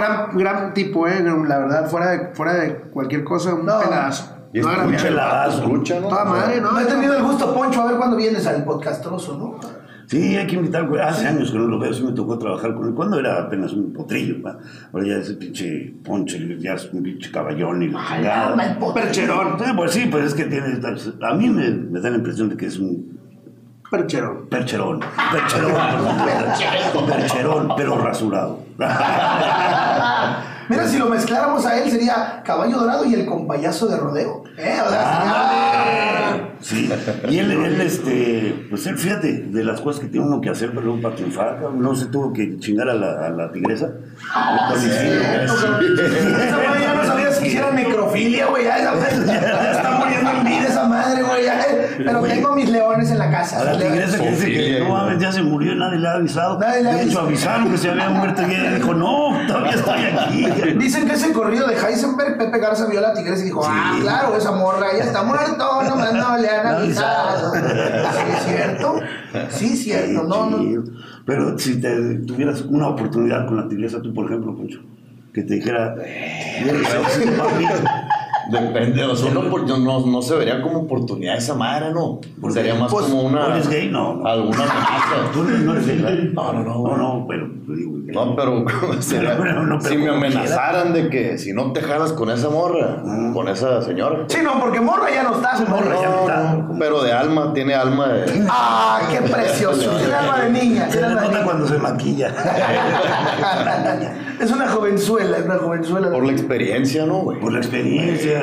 Gran, 0.00 0.36
gran 0.36 0.74
tipo, 0.74 1.06
eh, 1.06 1.22
la 1.46 1.58
verdad, 1.58 1.88
fuera 1.88 2.10
de, 2.10 2.34
fuera 2.34 2.54
de 2.54 2.74
cualquier 2.92 3.24
cosa, 3.24 3.54
un 3.54 3.66
No. 3.66 3.78
pedazo. 3.80 4.36
Y 4.52 4.60
No, 4.60 4.70
escucha 4.72 5.96
el 5.96 6.02
¿no? 6.02 6.08
Toda 6.08 6.24
madre, 6.24 6.60
¿no? 6.60 6.72
No 6.72 6.80
he 6.80 6.84
tenido 6.84 7.16
el 7.16 7.22
gusto, 7.22 7.54
Poncho, 7.54 7.82
a 7.82 7.86
ver 7.86 7.96
cuándo 7.96 8.16
vienes 8.16 8.46
al 8.46 8.64
podcastroso, 8.64 9.36
¿no? 9.38 9.60
Sí, 10.06 10.36
hay 10.36 10.44
que 10.48 10.56
invitar, 10.56 10.88
güey. 10.88 11.00
Hace 11.00 11.28
años 11.28 11.52
que 11.52 11.58
no 11.58 11.68
lo 11.68 11.78
veo, 11.78 11.92
sí 11.94 12.02
me 12.02 12.10
tocó 12.10 12.36
trabajar 12.36 12.74
con 12.74 12.88
él. 12.88 12.94
Cuando 12.94 13.20
era 13.20 13.42
apenas 13.42 13.72
un 13.72 13.92
potrillo, 13.92 14.42
¿va? 14.42 14.58
Ahora 14.92 15.06
ya 15.06 15.14
ese 15.18 15.34
pinche 15.34 15.94
ponche, 16.04 16.58
ya 16.58 16.74
es 16.74 16.92
un 16.92 17.00
pinche 17.00 17.30
caballón 17.30 17.80
y 17.84 17.90
la 17.90 18.00
chingada. 18.08 18.76
Percherón. 18.92 19.56
Sí, 19.60 19.64
pues 19.76 19.92
sí, 19.92 20.08
pues 20.10 20.24
es 20.24 20.34
que 20.34 20.46
tiene. 20.46 20.80
A 21.22 21.34
mí 21.34 21.48
me, 21.48 21.70
me 21.70 22.00
da 22.00 22.10
la 22.10 22.16
impresión 22.16 22.48
de 22.48 22.56
que 22.56 22.66
es 22.66 22.76
un 22.80 23.19
Percherón. 23.90 24.46
percherón. 24.48 25.00
Percherón, 25.32 25.74
perdón. 25.74 27.06
Percherón, 27.06 27.72
pero 27.76 27.98
rasurado. 27.98 28.60
Mira, 30.68 30.86
si 30.86 30.98
lo 30.98 31.06
mezcláramos 31.06 31.66
a 31.66 31.76
él 31.78 31.90
sería 31.90 32.42
Caballo 32.44 32.78
Dorado 32.78 33.04
y 33.04 33.14
el 33.14 33.26
compayazo 33.26 33.88
de 33.88 33.96
rodeo. 33.96 34.44
¿Eh? 34.56 34.78
O 34.86 34.88
sea, 34.88 35.18
sería- 35.18 36.19
Sí, 36.60 36.90
y 37.28 37.38
él, 37.38 37.50
él, 37.50 37.80
este, 37.80 38.66
pues 38.68 38.86
él, 38.86 38.98
fíjate, 38.98 39.44
de 39.48 39.64
las 39.64 39.80
cosas 39.80 40.00
que 40.02 40.08
tiene 40.08 40.26
uno 40.26 40.40
que 40.40 40.50
hacer, 40.50 40.72
pero 40.74 41.00
para 41.00 41.14
triunfar, 41.14 41.58
no 41.74 41.94
se 41.96 42.06
tuvo 42.06 42.32
que 42.32 42.58
chingar 42.58 42.88
a 42.90 42.94
la, 42.94 43.26
a 43.26 43.30
la 43.30 43.50
tigresa. 43.50 43.88
Ah, 44.34 44.72
Sí, 44.76 44.88
cierto, 44.88 45.56
sí. 45.56 45.62
cabrón. 45.66 45.96
Esa 46.40 46.56
madre 46.56 46.80
ya 46.82 46.94
no 46.94 47.04
sabía 47.04 47.32
si 47.32 47.46
hiciera 47.46 47.70
necrofilia, 47.72 48.46
güey. 48.46 48.64
Ya, 48.64 48.78
ya 48.78 48.92
está 49.72 49.90
muriendo 49.98 50.30
en 50.30 50.44
vida 50.44 50.66
esa 50.68 50.84
madre, 50.84 51.22
güey. 51.22 51.44
ya. 51.44 51.66
Pero 51.96 52.22
tengo 52.22 52.54
mis 52.54 52.68
leones 52.68 53.10
en 53.10 53.18
la 53.18 53.30
casa. 53.30 53.60
A 53.60 53.64
la 53.64 53.78
tigresa 53.78 54.18
que 54.18 54.30
dice 54.30 54.46
que 54.52 54.80
no 54.80 54.90
mames, 54.90 55.18
ya 55.18 55.32
se 55.32 55.42
murió 55.42 55.74
nadie 55.74 55.98
le 55.98 56.08
ha 56.08 56.12
avisado. 56.12 56.58
Nadie 56.58 56.82
le 56.82 56.90
ha 56.90 56.94
de 56.94 57.02
hecho, 57.04 57.20
avisado. 57.20 57.26
avisaron 57.26 57.70
que 57.70 57.78
se 57.78 57.90
había 57.90 58.08
muerto 58.10 58.42
y 58.42 58.54
ella 58.54 58.72
dijo, 58.74 58.94
no, 58.94 59.46
todavía 59.46 59.72
estoy 59.72 60.00
aquí. 60.04 60.46
Dicen 60.78 61.06
que 61.06 61.14
ese 61.14 61.32
corrido 61.32 61.66
de 61.66 61.74
Heisenberg, 61.76 62.36
Pepe 62.38 62.58
Garza 62.58 62.86
vio 62.86 62.98
a 62.98 63.02
la 63.02 63.14
tigresa 63.14 63.42
y 63.42 63.46
dijo, 63.46 63.62
ah, 63.64 63.96
claro, 64.00 64.36
esa 64.36 64.52
morra 64.52 64.86
ya 64.96 65.04
está 65.04 65.22
muerto, 65.22 65.82
nomás 65.82 66.12
no 66.12 66.36
le 66.36 66.48
han 66.50 66.66
avisado. 66.66 67.52
Sí, 68.10 68.32
es 68.32 68.42
cierto. 68.44 69.00
Sí, 69.50 69.66
es 69.72 69.82
cierto. 69.84 70.24
No, 70.24 70.50
no. 70.50 70.84
Pero 71.24 71.58
si 71.58 71.80
te 71.80 72.18
tuvieras 72.20 72.62
una 72.62 72.88
oportunidad 72.88 73.46
con 73.46 73.56
la 73.56 73.68
tigresa, 73.68 74.02
tú, 74.02 74.12
por 74.12 74.26
ejemplo, 74.26 74.56
Poncho, 74.56 74.80
que 75.32 75.42
te 75.42 75.54
dijera, 75.54 75.94
Depende, 78.50 79.04
o 79.04 79.14
sea, 79.16 79.32
no, 79.32 79.42
no, 79.42 80.06
no 80.06 80.22
se 80.22 80.34
vería 80.34 80.60
como 80.62 80.80
oportunidad 80.80 81.36
esa 81.36 81.54
madre, 81.54 81.92
¿no? 81.92 82.20
¿Por 82.40 82.52
Sería 82.52 82.74
más 82.74 82.90
Pues, 82.92 83.06
como 83.06 83.22
una. 83.22 83.46
¿tú 83.46 83.50
eres 83.52 83.68
gay? 83.68 83.88
No, 83.90 84.14
no. 84.16 84.26
Alguna 84.26 84.58
amenaza. 84.64 85.32
Tú 85.32 85.42
no 85.44 85.72
eres 85.74 85.86
gay. 85.86 86.30
No, 86.34 86.52
no, 86.52 86.62
no. 86.62 86.74
No, 86.88 86.96
no, 86.96 87.26
pero. 87.28 87.48
digo, 87.68 87.92
No, 88.06 88.34
pero, 88.36 88.64
sería- 89.00 89.38
Pero, 89.38 89.64
no, 89.66 89.78
pero 89.78 89.90
si 89.94 89.98
me 89.98 90.10
amenazaran 90.10 90.92
de 90.92 91.08
que 91.10 91.38
si 91.38 91.52
no 91.52 91.72
te 91.72 91.80
jalas 91.80 92.12
con 92.12 92.30
esa 92.30 92.48
morra, 92.50 93.02
con 93.32 93.48
esa 93.48 93.82
señora. 93.82 94.24
Sí, 94.28 94.38
no, 94.42 94.58
porque 94.60 94.80
morra 94.80 95.10
ya 95.12 95.22
no 95.22 95.34
está, 95.36 95.56
Morra 95.68 96.00
ya 96.00 96.08
no 96.08 96.20
está. 96.20 96.52
No, 96.54 96.76
pero 96.78 97.02
de 97.02 97.12
alma, 97.12 97.52
tiene 97.54 97.74
alma 97.74 98.08
de. 98.08 98.46
Ah, 98.48 99.00
qué 99.10 99.20
precioso. 99.22 99.90
Tiene 99.98 100.14
alma 100.14 100.40
de 100.40 100.50
niña. 100.50 100.86
Se 100.90 100.98
tiene 100.98 101.06
alma 101.08 101.20
de 101.20 101.26
nota 101.26 101.38
niña. 101.38 101.44
cuando 101.44 101.68
se 101.68 101.78
maquilla. 101.78 102.34
Es 104.40 104.50
una 104.50 104.68
jovenzuela, 104.68 105.36
es 105.38 105.44
una 105.44 105.58
jovenzuela. 105.58 106.10
Por 106.10 106.24
la 106.24 106.32
experiencia, 106.32 107.04
¿no, 107.06 107.18
güey? 107.20 107.38
Por 107.38 107.52
la 107.52 107.58
experiencia. 107.58 108.39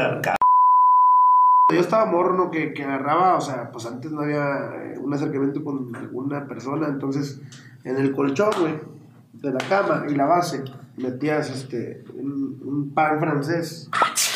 Yo 1.73 1.81
estaba 1.81 2.05
morro, 2.05 2.33
¿no? 2.33 2.49
Que, 2.49 2.73
que 2.73 2.83
agarraba, 2.83 3.35
o 3.35 3.41
sea, 3.41 3.71
pues 3.71 3.85
antes 3.85 4.11
no 4.11 4.21
había 4.21 4.93
eh, 4.93 4.97
un 4.99 5.13
acercamiento 5.13 5.63
con 5.63 5.93
alguna 5.95 6.47
persona, 6.47 6.87
entonces 6.87 7.41
en 7.83 7.97
el 7.97 8.13
colchón, 8.13 8.51
güey, 8.59 8.79
de 9.33 9.51
la 9.51 9.59
cama 9.67 10.05
y 10.09 10.15
la 10.15 10.25
base, 10.25 10.63
metías 10.95 11.49
este, 11.49 12.05
un, 12.13 12.61
un 12.63 12.93
pan 12.93 13.19
francés 13.19 13.89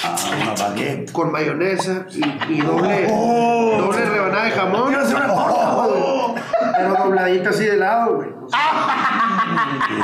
Ah, 0.04 0.16
una 0.42 0.54
baguette. 0.54 1.12
con 1.12 1.32
mayonesa 1.32 2.06
y, 2.12 2.54
y 2.54 2.62
doble, 2.62 3.08
doble 3.08 4.06
rebanada 4.06 4.46
de 4.46 4.52
jamón. 4.52 4.88
Quiero 4.88 5.04
hacer 5.04 5.16
una 5.18 5.28
torta, 5.28 5.72
güey. 5.76 6.44
Pero 6.76 6.96
dobladita 7.04 7.50
así 7.50 7.66
de 7.66 7.78
lado, 7.78 8.16
güey. 8.16 8.30
O 8.30 8.50
sea, 8.50 8.60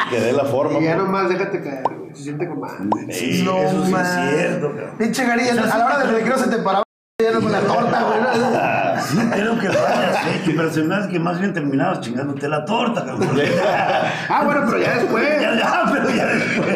Y 0.06 0.10
que 0.10 0.20
dé 0.20 0.34
la 0.34 0.46
forma. 0.46 0.80
y 0.80 0.84
ya 0.84 0.96
nomás 0.96 1.30
déjate 1.30 1.62
caer, 1.64 1.84
güey. 1.84 2.16
Se 2.16 2.24
siente 2.24 2.48
como. 2.48 2.68
Sí, 3.12 3.44
No, 3.44 3.58
eso 3.58 3.86
sí 3.86 3.92
man. 3.92 4.06
es 4.06 4.36
cierto, 4.36 4.70
cabrón. 4.72 4.96
Pinche 4.98 5.26
Gary, 5.26 5.50
a 5.50 5.54
la 5.56 5.86
hora 5.86 5.98
del 6.00 6.10
recreo 6.12 6.38
se 6.38 6.50
te 6.50 6.58
paraba 6.58 6.84
ya 7.20 7.32
no 7.32 7.42
con 7.42 7.52
la 7.52 7.60
torta, 7.62 8.04
güey. 8.04 8.20
Sí, 9.08 9.18
creo 9.32 9.58
que 9.58 9.68
vaya 9.70 10.10
aceite, 10.10 10.54
pero 10.56 10.70
se 10.72 10.84
me 10.84 10.96
hace 10.96 11.10
que 11.10 11.20
más 11.20 11.40
bien 11.40 11.54
terminabas 11.54 12.02
chingándote 12.02 12.48
la 12.50 12.66
torta, 12.66 13.06
cabrón. 13.06 13.30
Ah, 14.30 14.44
bueno, 14.44 14.64
pero 14.66 14.80
ya 14.80 14.96
después. 14.96 15.28
Ya, 15.42 15.56
ya, 15.56 15.84
pero 15.92 16.10
ya 16.10 16.26
después. 16.26 16.76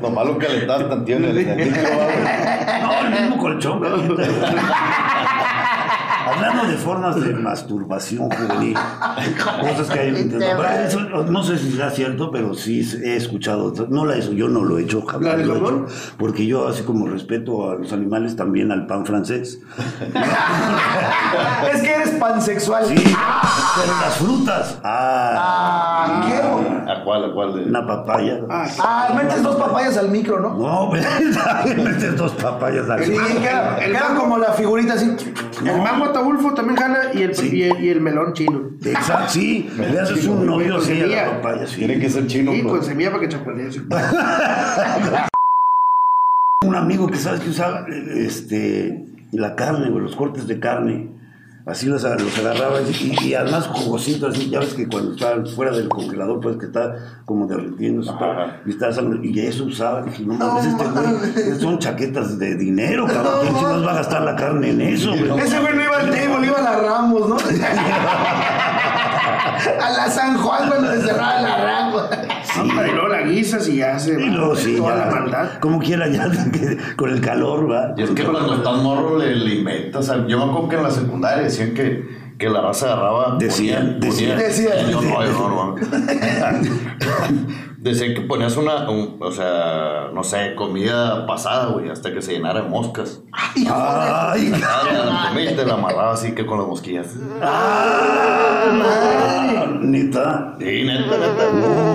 Lo 0.00 0.10
malo 0.10 0.38
que 0.38 0.48
le 0.48 0.58
estás 0.58 0.80
en 0.80 1.24
el, 1.24 1.38
el. 1.38 1.72
No, 2.82 3.00
el 3.00 3.10
mismo 3.10 3.38
colchón, 3.38 3.80
cabrón. 3.80 4.16
Hablando 6.26 6.66
de 6.66 6.76
formas 6.76 7.20
de 7.20 7.34
masturbación 7.34 8.28
juvenil, 8.30 8.76
cosas 9.60 9.88
que 9.90 9.98
hay. 10.00 10.12
Bueno, 10.28 10.64
eso 10.86 11.00
no 11.00 11.42
sé 11.42 11.58
si 11.58 11.72
sea 11.72 11.90
cierto, 11.90 12.30
pero 12.30 12.54
sí 12.54 12.80
he 13.04 13.16
escuchado. 13.16 13.72
No 13.88 14.04
la 14.04 14.16
he 14.16 14.18
hecho, 14.18 14.32
yo 14.32 14.48
no 14.48 14.64
lo 14.64 14.78
he 14.78 14.82
hecho, 14.82 15.02
¿La 15.06 15.12
jamás 15.12 15.38
lo 15.46 15.54
he 15.54 15.58
hecho. 15.58 15.86
Porque 16.18 16.46
yo, 16.46 16.68
así 16.68 16.82
como 16.82 17.06
respeto 17.06 17.70
a 17.70 17.76
los 17.76 17.92
animales, 17.92 18.36
también 18.36 18.72
al 18.72 18.86
pan 18.86 19.06
francés. 19.06 19.60
Es 21.72 21.82
que 21.82 21.92
eres 21.94 22.10
pansexual. 22.10 22.86
Sí, 22.86 22.94
pero 22.94 23.92
las 24.00 24.16
frutas. 24.16 24.78
Ah, 24.82 25.34
Ah, 25.38 26.24
¿qué? 26.26 26.40
¿A 26.86 27.02
cuál, 27.02 27.24
a 27.30 27.32
cuál? 27.34 27.54
De... 27.54 27.64
una 27.68 27.84
papaya. 27.86 28.40
Ah, 28.48 28.68
Ah, 28.80 29.12
metes 29.16 29.42
dos 29.42 29.56
papayas 29.56 29.96
al 29.98 30.08
micro, 30.10 30.38
¿no? 30.40 30.54
No, 30.56 30.90
metes 31.76 32.16
dos 32.16 32.32
papayas 32.34 32.88
al 32.88 33.02
Sí, 33.04 33.12
queda, 33.12 33.78
el 33.78 33.92
queda 33.92 34.08
mango- 34.08 34.20
como 34.20 34.38
la 34.38 34.52
figurita 34.52 34.94
así. 34.94 35.16
El 35.64 35.78
mango 35.82 36.04
ataulfo 36.06 36.54
también 36.54 36.76
jala 36.76 37.12
y 37.14 37.22
el, 37.22 37.34
Sí. 37.34 37.50
y 37.52 37.62
el, 37.64 37.84
y 37.84 37.88
el 37.90 38.00
melón 38.00 38.32
chino. 38.34 38.70
Exacto, 38.84 39.30
sí. 39.30 39.68
Le 39.78 39.98
haces 39.98 40.24
un 40.26 40.46
Con 40.46 40.72
así 40.72 41.02
a 41.02 41.06
la 41.06 41.30
papaya, 41.42 41.66
sí. 41.66 41.76
Tiene 41.78 41.98
que 41.98 42.08
ser 42.08 42.26
chino, 42.28 42.54
Y 42.54 42.62
pues. 42.62 42.74
con 42.74 42.84
semilla 42.84 43.10
para 43.10 43.22
que 43.22 43.28
chapalee. 43.30 43.68
Un 46.64 46.74
amigo 46.74 47.06
que 47.06 47.16
sabes 47.16 47.40
que 47.40 47.50
usaba 47.50 47.86
eh, 47.88 48.24
este, 48.26 49.04
la 49.32 49.54
carne, 49.54 49.90
güey, 49.90 50.02
los 50.02 50.16
cortes 50.16 50.46
de 50.48 50.58
carne. 50.58 51.10
Así 51.66 51.86
los, 51.86 52.04
los 52.04 52.38
agarraba 52.38 52.80
y, 52.80 53.26
y 53.26 53.34
además 53.34 53.66
jugositos, 53.66 54.36
así, 54.36 54.48
ya 54.48 54.60
ves 54.60 54.72
que 54.74 54.86
cuando 54.88 55.14
está 55.14 55.44
fuera 55.46 55.72
del 55.72 55.88
congelador, 55.88 56.38
pues 56.40 56.58
que 56.58 56.66
está 56.66 56.94
como 57.24 57.48
derritiendo, 57.48 58.08
Ajá. 58.08 58.60
y, 58.64 58.70
está 58.70 58.90
y 59.20 59.40
eso 59.40 59.64
usaba. 59.64 60.02
Dije, 60.02 60.22
no 60.24 60.34
mames, 60.34 60.64
este 60.66 61.42
güey, 61.42 61.60
son 61.60 61.80
chaquetas 61.80 62.38
de 62.38 62.54
dinero, 62.54 63.04
cabrón. 63.08 63.40
¿Quién 63.42 63.54
No, 63.54 63.72
nos 63.72 63.84
va 63.84 63.90
a 63.90 63.96
gastar 63.96 64.22
la 64.22 64.36
carne 64.36 64.70
en 64.70 64.80
eso, 64.80 65.10
güey? 65.10 65.40
Ese 65.40 65.58
güey 65.58 65.74
no 65.74 65.82
iba 65.82 65.96
al 65.96 66.10
table, 66.10 66.46
iba 66.46 66.56
a 66.56 66.62
la 66.62 66.76
Ramos, 66.76 67.28
¿no? 67.28 67.36
a 69.36 69.90
la 69.90 70.08
San 70.10 70.36
Juan 70.38 70.68
cuando 70.68 70.92
se 70.92 71.02
cerraba 71.02 71.40
la 71.40 71.56
Ramos. 71.56 72.02
Hombre, 72.60 72.88
y 72.88 72.92
luego 72.92 73.08
la 73.08 73.22
guisas 73.22 73.68
y 73.68 73.76
ya 73.76 73.98
se 73.98 74.20
Y 74.20 74.30
luego 74.30 74.54
sí, 74.56 74.76
toda 74.76 74.96
ya, 74.96 75.04
la 75.06 75.10
maldad. 75.10 75.58
como 75.60 75.78
quiera, 75.78 76.08
ya 76.08 76.28
con 76.96 77.10
el 77.10 77.20
calor, 77.20 77.70
va. 77.70 77.94
Y 77.96 78.02
es 78.02 78.10
que 78.10 78.24
cuando 78.24 78.54
estás 78.54 78.76
morro 78.82 79.18
le, 79.18 79.34
le 79.34 79.54
inventas. 79.56 80.08
o 80.08 80.14
sea, 80.14 80.26
yo 80.26 80.38
me 80.38 80.44
acuerdo 80.44 80.68
que 80.68 80.76
en 80.76 80.82
la 80.82 80.90
secundaria 80.90 81.42
decían 81.44 81.74
que, 81.74 82.34
que 82.38 82.48
la 82.48 82.60
raza 82.62 82.86
agarraba. 82.92 83.36
Decían, 83.38 84.00
decían. 84.00 84.38
Decían. 84.38 84.90
Yo 84.90 85.00
no, 85.00 85.24
yo 85.24 85.32
no, 85.48 85.76
no. 85.76 85.86
Decían 87.86 88.14
que 88.14 88.20
ponías 88.22 88.56
una, 88.56 88.90
un- 88.90 89.16
o 89.20 89.30
sea, 89.30 90.08
no 90.12 90.24
sé, 90.24 90.56
comida 90.56 91.24
pasada, 91.26 91.66
güey, 91.66 91.88
hasta 91.88 92.12
que 92.12 92.20
se 92.20 92.32
llenara 92.32 92.62
de 92.62 92.68
moscas. 92.68 93.20
Ay, 93.32 93.64
Ah, 93.70 94.34
la 94.36 95.28
comida 95.28 95.52
y 95.52 95.54
te 95.54 95.64
la 95.64 95.74
amarraba 95.74 96.12
así 96.14 96.32
que 96.32 96.44
con 96.44 96.58
las 96.58 96.66
mosquillas. 96.66 97.06
ah, 97.40 98.66
neta. 99.80 100.56
Sí, 100.58 100.82
neta, 100.84 101.16
neta. 101.16 101.44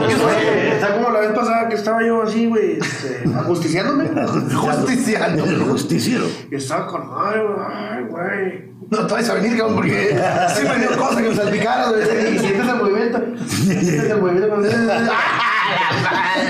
Eso. 0.10 0.30
Está 0.76 0.94
como 0.96 1.10
la 1.12 1.20
vez 1.20 1.32
pasada 1.34 1.68
que 1.68 1.76
estaba 1.76 2.02
yo 2.06 2.22
así, 2.24 2.48
güey, 2.48 2.78
este, 2.80 3.24
ajusticiándome. 3.36 4.10
Justiciando. 4.54 5.44
El 5.46 5.60
justiciero. 5.64 6.24
Y 6.52 6.56
estaba 6.56 6.88
con 6.88 7.10
madre, 7.10 7.44
güey, 7.44 7.58
ay, 7.70 8.04
güey. 8.10 8.72
No 8.90 9.06
te 9.08 9.14
vayas 9.14 9.30
a 9.30 9.34
venir, 9.36 9.58
cabrón, 9.58 9.76
porque 9.76 10.18
sí 10.56 10.64
me 10.68 10.78
dio 10.80 10.98
cosa 10.98 11.22
que 11.22 11.30
me 11.30 11.36
salpicaron. 11.36 11.92
Y 11.92 11.94
güey. 12.04 12.40
sientes 12.40 12.68
el 12.68 12.76
movimiento. 12.76 13.20
Sientes 13.48 14.04
el 14.10 14.20
movimiento. 14.22 14.56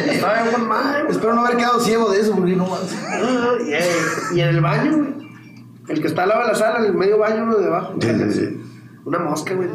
Estaba 0.07 0.43
güey. 0.43 1.12
Espero 1.12 1.34
no 1.34 1.45
haber 1.45 1.57
quedado 1.57 1.79
ciego 1.79 2.12
de 2.12 2.21
eso, 2.21 2.36
porque 2.36 2.55
no 2.55 2.67
más. 2.67 2.81
Y, 3.65 3.73
eh, 3.73 3.81
y 4.34 4.41
en 4.41 4.49
el 4.49 4.62
baño, 4.62 4.97
güey. 4.97 5.12
El 5.88 6.01
que 6.01 6.07
está 6.07 6.23
al 6.23 6.29
lado 6.29 6.41
de 6.41 6.47
la 6.47 6.55
sala, 6.55 6.79
en 6.79 6.86
el 6.86 6.93
medio 6.93 7.17
baño, 7.17 7.43
uno 7.43 7.57
de 7.57 7.67
abajo. 7.67 7.95
Sí, 7.99 8.07
sí, 8.07 8.34
sí. 8.34 8.62
Una 9.03 9.19
mosca, 9.19 9.53
güey. 9.53 9.69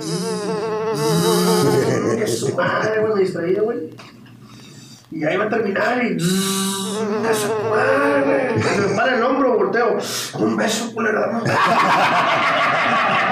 Que 2.16 2.26
su 2.26 2.54
madre, 2.54 3.00
güey, 3.00 3.14
me 3.14 3.20
distraía, 3.20 3.60
güey. 3.62 3.90
Y 5.10 5.20
ya 5.20 5.32
iba 5.32 5.44
a 5.44 5.48
terminar 5.48 6.02
y. 6.04 6.16
¡A 6.16 7.34
su 7.34 7.48
madre, 7.68 8.22
güey! 8.24 8.62
Se 8.62 8.80
me 8.80 8.96
para 8.96 9.16
el 9.16 9.22
hombro, 9.22 9.58
volteo. 9.58 9.98
Un 10.38 10.56
beso, 10.56 10.92
culera. 10.94 11.42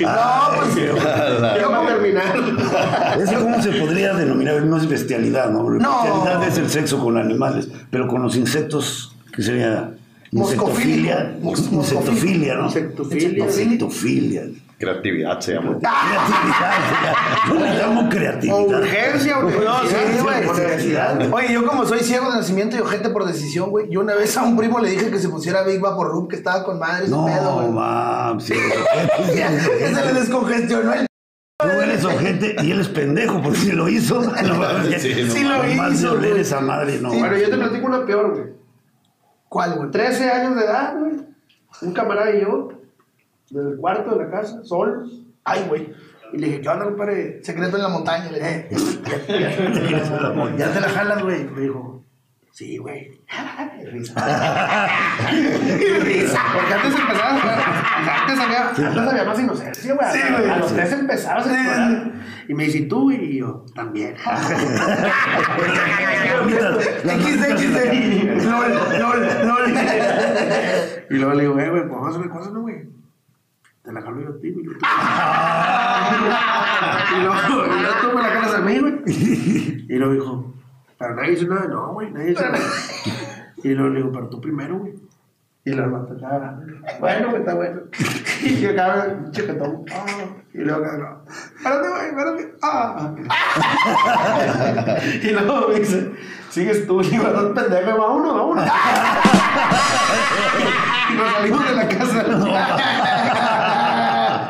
No, 0.00 0.56
pues 0.56 0.74
Yo 0.74 0.96
para 1.70 1.86
terminar. 1.86 2.36
¿Eso 3.20 3.40
cómo 3.40 3.62
se 3.62 3.70
podría 3.72 4.14
denominar? 4.14 4.62
No 4.64 4.76
es 4.76 4.88
bestialidad, 4.88 5.50
¿no? 5.50 5.68
La 5.70 5.78
No. 5.78 6.02
Bestialidad 6.02 6.48
es 6.48 6.58
el 6.58 6.70
sexo 6.70 6.98
con 6.98 7.16
animales, 7.16 7.68
pero 7.90 8.08
con 8.08 8.22
los 8.22 8.36
insectos, 8.36 9.14
que 9.32 9.42
sería? 9.42 9.90
Moscofilia. 10.32 11.36
Insectofilia. 11.42 11.78
Insectofilia, 11.80 12.54
¿no? 12.56 12.66
Insectofilia. 12.66 13.44
Insectofilia. 13.44 14.42
Creatividad 14.78 15.40
se 15.40 15.54
llama. 15.54 15.78
Creatividad. 15.78 16.74
Yo 17.48 17.54
le 17.54 17.78
llamo 17.78 18.00
O 18.02 18.08
creatividad. 18.08 18.58
urgencia, 18.80 19.38
o 19.38 19.42
No, 19.42 19.86
sí, 19.86 19.94
güey. 20.22 20.46
o 20.48 20.52
necesidad. 20.54 21.32
Oye, 21.32 21.52
yo 21.52 21.66
como 21.66 21.86
soy 21.86 22.00
ciego 22.00 22.30
de 22.30 22.36
nacimiento 22.38 22.76
y 22.76 22.80
ojete 22.80 23.08
por 23.10 23.24
decisión, 23.24 23.70
güey, 23.70 23.88
yo 23.90 24.00
una 24.00 24.14
vez 24.14 24.36
a 24.36 24.42
un 24.42 24.56
primo 24.56 24.80
le 24.80 24.90
dije 24.90 25.10
que 25.10 25.18
se 25.18 25.28
pusiera 25.28 25.62
Big 25.62 25.80
Vaporub, 25.80 26.28
que 26.28 26.36
estaba 26.36 26.64
con 26.64 26.78
madre 26.78 27.08
No, 27.08 27.24
pedo, 27.26 27.54
güey. 27.54 27.68
mam, 27.70 28.40
sí, 28.40 28.54
Que 29.32 29.88
se 29.94 30.04
le 30.06 30.12
descongestionó 30.20 30.92
el... 30.94 31.06
Tú 31.56 31.68
eres 31.68 32.04
ojete 32.04 32.56
y 32.62 32.72
él 32.72 32.80
es 32.80 32.88
pendejo 32.88 33.40
porque 33.40 33.58
si 33.58 33.72
lo 33.72 33.88
hizo. 33.88 34.20
No, 34.42 34.54
mames, 34.56 35.00
Sí, 35.00 35.14
no 35.24 35.32
Sí 35.32 35.44
lo 35.44 35.58
Más 35.76 35.90
de 35.92 35.94
hizo, 35.96 36.12
oler 36.12 36.30
güey. 36.30 36.42
esa 36.42 36.60
madre, 36.60 36.98
no. 37.00 37.10
Sí. 37.10 37.18
Bueno, 37.20 37.36
yo 37.38 37.48
te 37.48 37.56
platico 37.56 37.86
una 37.86 38.04
peor, 38.04 38.30
güey. 38.32 38.44
¿Cuál, 39.48 39.74
güey? 39.76 39.90
13 39.92 40.30
años 40.30 40.56
de 40.56 40.64
edad, 40.64 40.94
güey. 40.98 41.12
Un 41.82 41.92
camarada 41.92 42.34
y 42.34 42.40
yo, 42.42 42.70
del 43.50 43.76
cuarto 43.76 44.16
de 44.16 44.24
la 44.24 44.30
casa, 44.30 44.64
solos. 44.64 45.22
Ay, 45.44 45.64
güey. 45.68 45.92
Y 46.32 46.38
le 46.38 46.46
dije, 46.46 46.60
¿qué 46.62 46.68
onda, 46.68 46.84
compadre? 46.86 47.44
Secreto 47.44 47.76
en 47.76 47.82
la 47.82 47.88
montaña, 47.88 48.30
le 48.30 48.38
dije. 48.38 48.68
Ya 50.58 50.72
te 50.72 50.80
la 50.80 50.88
jalas, 50.88 51.22
güey. 51.22 51.44
Me 51.44 51.60
dijo, 51.60 52.04
sí, 52.50 52.78
güey. 52.78 53.10
Risa. 53.92 54.14
Risa. 56.02 56.40
Porque 56.54 56.74
antes 56.74 56.94
empezaba 57.00 57.36
a 57.36 57.40
jugar. 57.40 57.58
Antes 58.20 58.38
había, 58.40 58.68
antes 58.68 59.12
había 59.12 59.24
más 59.24 59.38
inocencia, 59.38 59.94
güey. 59.94 60.12
Sí, 60.12 60.18
güey. 60.32 60.50
A 60.50 60.56
los 60.58 60.72
tres 60.72 60.92
empezabas 60.92 61.46
a. 61.46 62.10
Y 62.48 62.54
me 62.54 62.64
dice, 62.64 62.78
¿y 62.78 62.88
tú? 62.88 63.12
Y 63.12 63.38
yo, 63.38 63.64
también. 63.74 64.16
XD, 64.16 64.34
XD. 67.58 68.44
LOL, 68.44 68.72
LOL, 68.98 69.46
LOL. 69.46 69.74
Y 71.10 71.14
luego 71.14 71.34
le 71.34 71.42
digo, 71.42 71.58
eh, 71.60 71.70
güey, 71.70 71.82
pues 71.82 71.92
vamos 71.92 72.16
a 72.16 72.18
hacer 72.18 72.30
cosas, 72.30 72.52
¿no, 72.52 72.62
güey? 72.62 72.93
Te 73.84 73.92
la 73.92 74.00
jalo 74.00 74.22
yo 74.22 74.30
a 74.30 74.40
ti, 74.40 74.50
güey. 74.50 74.64
y 77.14 77.20
luego, 77.20 77.66
y 77.66 77.80
luego 77.80 77.94
tú 78.00 78.06
me 78.16 78.22
la 78.22 78.30
jalas 78.30 78.54
a 78.54 78.60
mí, 78.60 78.78
güey. 78.78 78.94
Y 79.86 79.96
luego 79.96 80.14
dijo, 80.14 80.54
pero 80.98 81.14
nadie 81.14 81.32
hizo 81.32 81.46
nada. 81.46 81.66
No, 81.66 81.92
güey, 81.92 82.10
nadie 82.10 82.32
hizo 82.32 82.40
nada. 82.42 82.58
Y 83.62 83.74
luego 83.74 83.90
le 83.90 83.98
digo, 83.98 84.10
pero 84.12 84.30
tú 84.30 84.40
primero, 84.40 84.78
güey. 84.78 84.94
Y 85.66 85.72
lo 85.72 85.86
mato 85.88 86.14
acá. 86.14 86.58
Bueno, 86.98 87.28
güey, 87.28 87.40
está 87.40 87.54
bueno. 87.54 87.82
Y 88.42 88.60
yo 88.60 88.70
checatón. 89.30 89.84
Ah. 89.92 90.06
Y 90.52 90.58
luego 90.58 90.80
no. 90.80 91.22
Espérate, 91.56 91.88
güey, 91.88 92.06
espérate. 92.06 92.54
Ah. 92.62 93.14
y 95.22 95.30
luego 95.30 95.68
me 95.68 95.80
dice, 95.80 96.12
sigues 96.50 96.86
tú. 96.86 97.00
Y 97.02 97.08
digo, 97.08 97.28
no, 97.28 97.54
pendejo, 97.54 97.98
va 97.98 98.10
uno, 98.10 98.34
va 98.34 98.42
uno. 98.44 98.62
y 101.10 101.14
nos 101.14 101.32
salimos 101.32 101.68
de 101.68 101.76
la 101.76 101.88
casa. 101.88 102.24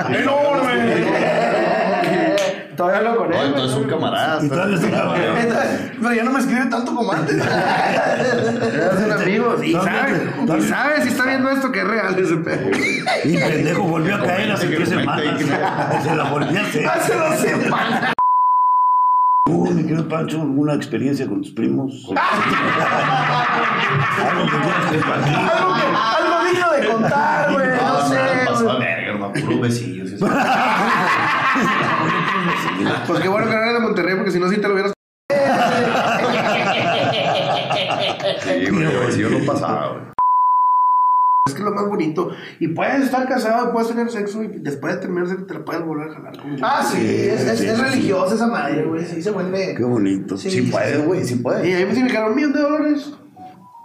¡Enorme! 0.08 1.04
Todavía 2.76 3.02
lo 3.02 3.16
con 3.16 3.30
No, 3.30 3.40
él. 3.40 3.46
entonces 3.54 3.86
todavía 4.48 4.74
está 4.74 4.90
cabrón. 4.90 5.16
Pero 6.02 6.12
ya 6.12 6.24
no 6.24 6.32
me 6.32 6.40
escribe 6.40 6.66
tanto 6.66 6.92
como 6.94 7.12
antes. 7.12 7.40
Son 9.00 9.12
amigos. 9.12 9.62
Y 9.62 9.72
¿Dónde 9.72 9.90
sabe, 9.90 10.32
y 10.58 10.62
sabe 10.62 11.02
si 11.02 11.08
está 11.08 11.24
viendo 11.24 11.50
esto 11.50 11.70
que 11.70 11.78
es 11.78 11.86
real 11.86 12.18
ese 12.18 12.36
pedo. 12.36 12.68
Y 13.24 13.36
pendejo 13.36 13.82
volvió 13.84 14.16
a 14.16 14.22
caer 14.24 14.50
hace 14.50 14.66
tres 14.66 14.88
semanas. 14.88 15.40
Se 16.02 16.16
la 16.16 16.24
volvió 16.24 16.58
a 16.58 16.62
hacer. 16.62 16.86
Hace 16.86 17.14
dos 17.14 17.36
semanas. 17.36 18.12
Mi 19.46 19.82
querido 19.82 20.08
Pancho, 20.08 20.40
alguna 20.42 20.74
experiencia 20.74 21.26
con 21.28 21.42
tus 21.42 21.52
primos? 21.52 21.92
Algo 24.18 24.44
que 24.46 24.50
quieras 24.50 24.86
compartir. 24.90 25.34
Algo, 25.36 25.74
algo 26.16 26.44
digno 26.50 26.72
de 26.72 26.88
contar, 26.88 27.52
güey. 27.52 27.68
No 27.76 28.08
sé. 28.08 29.03
Besillos. 29.32 30.12
eso. 30.12 30.26
Pues 33.06 33.20
qué 33.20 33.28
bueno 33.28 33.46
que 33.48 33.54
no 33.54 33.62
eres 33.62 33.74
de 33.74 33.80
Monterrey, 33.80 34.16
porque 34.16 34.30
si 34.30 34.40
no, 34.40 34.48
sí 34.48 34.56
te 34.58 34.68
lo 34.68 34.74
hubieras. 34.74 34.92
Sí, 38.42 38.70
güey, 38.70 38.86
besillo 39.06 39.30
no 39.30 39.44
pasaba, 39.46 39.88
güey. 39.88 40.04
Es 41.46 41.52
que 41.52 41.58
es 41.60 41.64
lo 41.64 41.72
más 41.74 41.86
bonito. 41.86 42.30
Y 42.58 42.68
puedes 42.68 43.04
estar 43.04 43.28
casado, 43.28 43.70
puedes 43.72 43.88
tener 43.88 44.10
sexo 44.10 44.42
y 44.42 44.48
después 44.48 44.94
de 44.94 45.00
terminar 45.02 45.28
sexo 45.28 45.44
te 45.44 45.54
la 45.54 45.64
puedes 45.64 45.84
volver 45.84 46.10
a 46.10 46.14
jalar. 46.14 46.32
Ah, 46.62 46.82
sí, 46.82 46.98
es, 47.06 47.42
es, 47.42 47.58
Sí, 47.58 47.66
es 47.66 47.76
sí, 47.76 47.82
religiosa 47.82 48.34
esa 48.34 48.46
madre, 48.46 48.84
güey. 48.84 49.04
Sí, 49.04 49.20
se 49.22 49.30
vuelve. 49.30 49.74
Qué 49.76 49.84
bonito. 49.84 50.38
Sí. 50.38 50.50
Sí 50.50 50.62
puede, 50.62 50.98
güey, 50.98 51.22
sí 51.24 51.34
Y 51.34 51.38
puede. 51.38 51.74
ahí 51.74 51.84
me 52.02 52.06
quedaron 52.08 52.30
un 52.30 52.36
millón 52.36 52.52
de 52.54 52.60
dólares. 52.60 53.12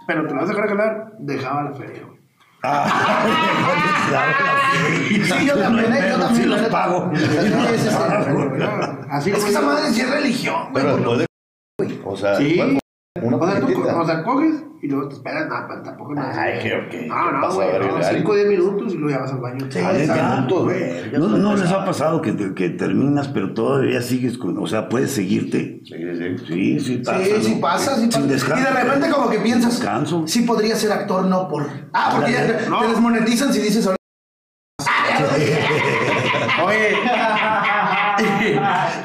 Pero 0.06 0.26
te 0.26 0.34
lo 0.34 0.40
vas 0.40 0.50
a 0.50 0.52
dejar 0.54 0.68
jalar, 0.70 1.12
dejaba 1.18 1.62
la 1.64 1.72
feria, 1.74 2.02
güey. 2.62 2.72
Sí, 5.24 5.46
yo 5.46 5.56
también, 5.58 5.86
yo 5.92 6.18
también. 6.18 6.34
Sí 6.36 6.42
los 6.44 6.60
pago. 6.68 7.10
Así 9.10 9.30
Es 9.30 9.44
que 9.44 9.50
esa 9.50 9.60
madre 9.60 9.92
sí 9.92 10.00
es 10.00 10.10
religión, 10.10 10.72
güey. 10.72 10.84
Pero 10.84 10.96
después 11.16 11.18
de. 11.18 11.26
O 12.04 12.16
sea, 12.16 12.36
Sí. 12.36 12.78
Una 13.18 13.36
O 13.38 13.50
sea, 13.50 13.60
tú, 13.60 13.82
o 13.82 14.06
sea, 14.06 14.22
coges 14.22 14.62
y 14.82 14.86
luego 14.86 15.08
te 15.08 15.14
esperas, 15.16 15.48
no, 15.48 15.66
pues, 15.66 15.82
tampoco 15.82 16.14
no. 16.14 16.22
Ay, 16.24 16.60
que 16.62 16.74
ok. 16.74 17.08
No, 17.08 17.32
no, 17.32 17.40
Pasa 17.40 17.54
güey, 17.56 17.68
no, 17.80 17.94
Gary. 17.98 18.16
5 18.18 18.30
o 18.30 18.34
10 18.36 18.48
minutos 18.48 18.94
y 18.94 18.96
luego 18.98 19.10
ya 19.10 19.18
vas 19.18 19.32
al 19.32 19.40
baño. 19.40 19.66
Sí, 19.68 19.80
ya, 19.80 19.98
exacto. 19.98 20.70
ya. 20.70 21.18
No, 21.18 21.28
no 21.36 21.56
les 21.56 21.70
ha 21.72 21.84
pasado 21.84 22.22
que, 22.22 22.30
te- 22.32 22.54
que 22.54 22.68
terminas, 22.70 23.26
pero 23.26 23.52
todavía 23.52 24.00
sigues 24.00 24.38
con. 24.38 24.56
O 24.58 24.66
sea, 24.68 24.88
puedes 24.88 25.10
seguirte. 25.10 25.80
Sí, 25.84 25.94
sí. 26.46 26.78
Sí, 26.78 26.80
sí 26.80 26.96
pasa. 27.04 27.24
Sí, 27.24 27.42
sí 27.42 27.58
pasa, 27.60 27.94
sí 27.96 28.00
Sin 28.02 28.10
pasa. 28.10 28.20
Y 28.20 28.28
descanso. 28.28 28.64
de 28.64 28.70
repente 28.84 29.10
como 29.10 29.28
que 29.28 29.38
piensas, 29.40 29.72
Descanso. 29.80 30.22
sí 30.28 30.42
podría 30.42 30.76
ser 30.76 30.92
actor, 30.92 31.24
no 31.24 31.48
por... 31.48 31.66
Ah, 31.92 32.12
porque 32.16 32.30
ya 32.32 32.46
te, 32.46 32.70
No. 32.70 32.78
te 32.80 32.86
desmonetizan 32.88 33.52
si 33.52 33.60
dices. 33.60 33.86
Oye. 36.64 36.90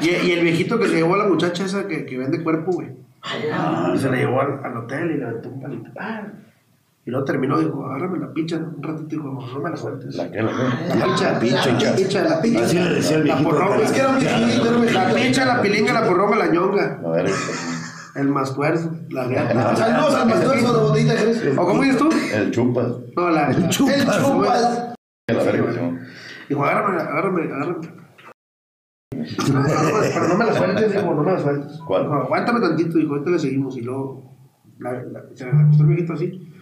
y, 0.00 0.26
y 0.28 0.32
el 0.32 0.40
viejito 0.44 0.78
que 0.78 0.86
se 0.88 0.94
llevó 0.94 1.14
a 1.16 1.18
la 1.18 1.26
muchacha 1.26 1.64
esa 1.64 1.88
que, 1.88 2.06
que 2.06 2.16
vende 2.16 2.42
cuerpo, 2.44 2.70
güey. 2.72 3.04
Y 3.94 3.98
se 3.98 4.10
la 4.10 4.16
llevó 4.16 4.40
al, 4.40 4.60
al 4.64 4.76
hotel 4.76 5.10
y 5.12 5.18
le 5.18 5.24
aventó 5.24 5.48
un 5.48 5.60
palito. 5.60 5.90
Ah. 5.98 6.22
Y 7.04 7.10
luego 7.10 7.24
terminó, 7.24 7.58
dijo, 7.60 7.86
agárrame 7.86 8.18
la 8.18 8.32
pincha 8.32 8.56
un 8.56 8.82
ratito, 8.82 9.06
dijo, 9.08 9.24
no 9.54 9.60
me 9.60 9.70
la 9.70 9.76
sueltes. 9.76 10.16
La 10.16 10.28
que 10.30 10.42
la 10.42 10.50
La 10.52 11.04
pincha, 11.04 11.32
La 11.32 11.38
pincha, 11.38 11.62
pincha. 11.70 11.94
pincha, 11.94 12.22
la 12.24 12.40
pincha. 12.42 12.64
Así 12.64 12.78
le 12.78 12.94
decía 12.94 13.16
el 13.18 13.28
La 13.28 13.34
viejito. 13.36 13.50
porrón, 13.50 13.80
Es 13.80 13.92
que 13.92 14.00
era 14.00 14.08
un 14.08 14.18
viejito, 14.18 14.82
La 14.92 15.14
pincha, 15.14 15.44
la 15.44 15.62
pilinga, 15.62 15.92
la 15.92 16.04
porronga, 16.06 16.36
la 16.36 16.46
ñonga. 16.48 17.00
A 17.04 17.08
ver, 17.10 17.26
El 18.16 18.28
mascuerzo, 18.28 18.90
la 19.10 19.24
reata. 19.24 19.76
Saludos 19.76 20.14
al 20.14 20.28
de 20.28 20.72
botellita 20.80 21.12
de 21.12 21.18
Jerez. 21.34 21.58
¿O 21.58 21.64
cómo 21.66 21.82
dices 21.82 21.98
tú? 21.98 22.08
el 22.34 22.50
chupas. 22.50 22.86
No, 23.16 23.30
la. 23.30 23.50
El 23.50 23.64
El 23.64 23.68
chupas. 23.68 24.22
La 25.28 25.42
verga. 25.42 25.92
Dijo, 26.48 26.64
agárrame, 26.64 27.02
agárrame, 27.02 27.42
agárrame. 27.52 28.05
No, 29.52 29.58
no, 29.58 29.62
no, 29.62 30.00
pero 30.00 30.28
no 30.28 30.36
me 30.36 30.44
la 30.44 30.52
sueltes, 30.54 30.92
dijo, 30.92 31.14
no 31.14 31.22
me 31.22 31.32
la 31.32 31.38
sueltes. 31.42 31.80
¿Cuál? 31.86 32.02
Dijo, 32.02 32.14
aguántame 32.14 32.60
tantito, 32.60 32.98
dijo, 32.98 33.12
ahorita 33.14 33.30
le 33.30 33.38
seguimos. 33.38 33.76
Y 33.76 33.82
luego 33.82 34.36
la, 34.78 34.92
la, 34.92 35.24
se 35.34 35.44
le 35.44 35.50
acostó 35.50 35.82
el 35.82 35.88
viejito 35.88 36.12
así. 36.12 36.52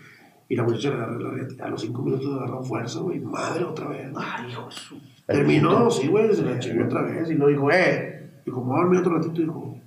Y 0.49 0.57
la 0.57 0.63
muchacha 0.63 0.91
le 0.91 0.95
agarró. 0.97 1.33
A 1.61 1.69
los 1.69 1.81
cinco 1.81 2.03
minutos 2.03 2.37
agarró 2.37 2.63
fuerza, 2.63 3.01
güey. 3.01 3.21
Madre, 3.21 3.65
otra 3.65 3.89
vez. 3.89 4.11
Ay, 4.17 4.51
hijo 4.51 4.67
de 4.67 4.73
su. 4.73 5.01
Terminó, 5.27 5.91
sí, 5.91 6.09
güey, 6.09 6.35
se 6.35 6.43
la 6.43 6.59
chingó 6.59 6.85
otra 6.85 7.03
vez. 7.03 7.31
Y 7.31 7.35
luego 7.35 7.51
dijo, 7.51 7.71
eh. 7.73 8.41
Dijo, 8.45 8.61
me 8.61 8.67
voy 8.67 8.77
a 8.77 8.81
dormir 8.83 9.01
otro 9.01 9.17
ratito. 9.17 9.41
Dijo, 9.41 9.79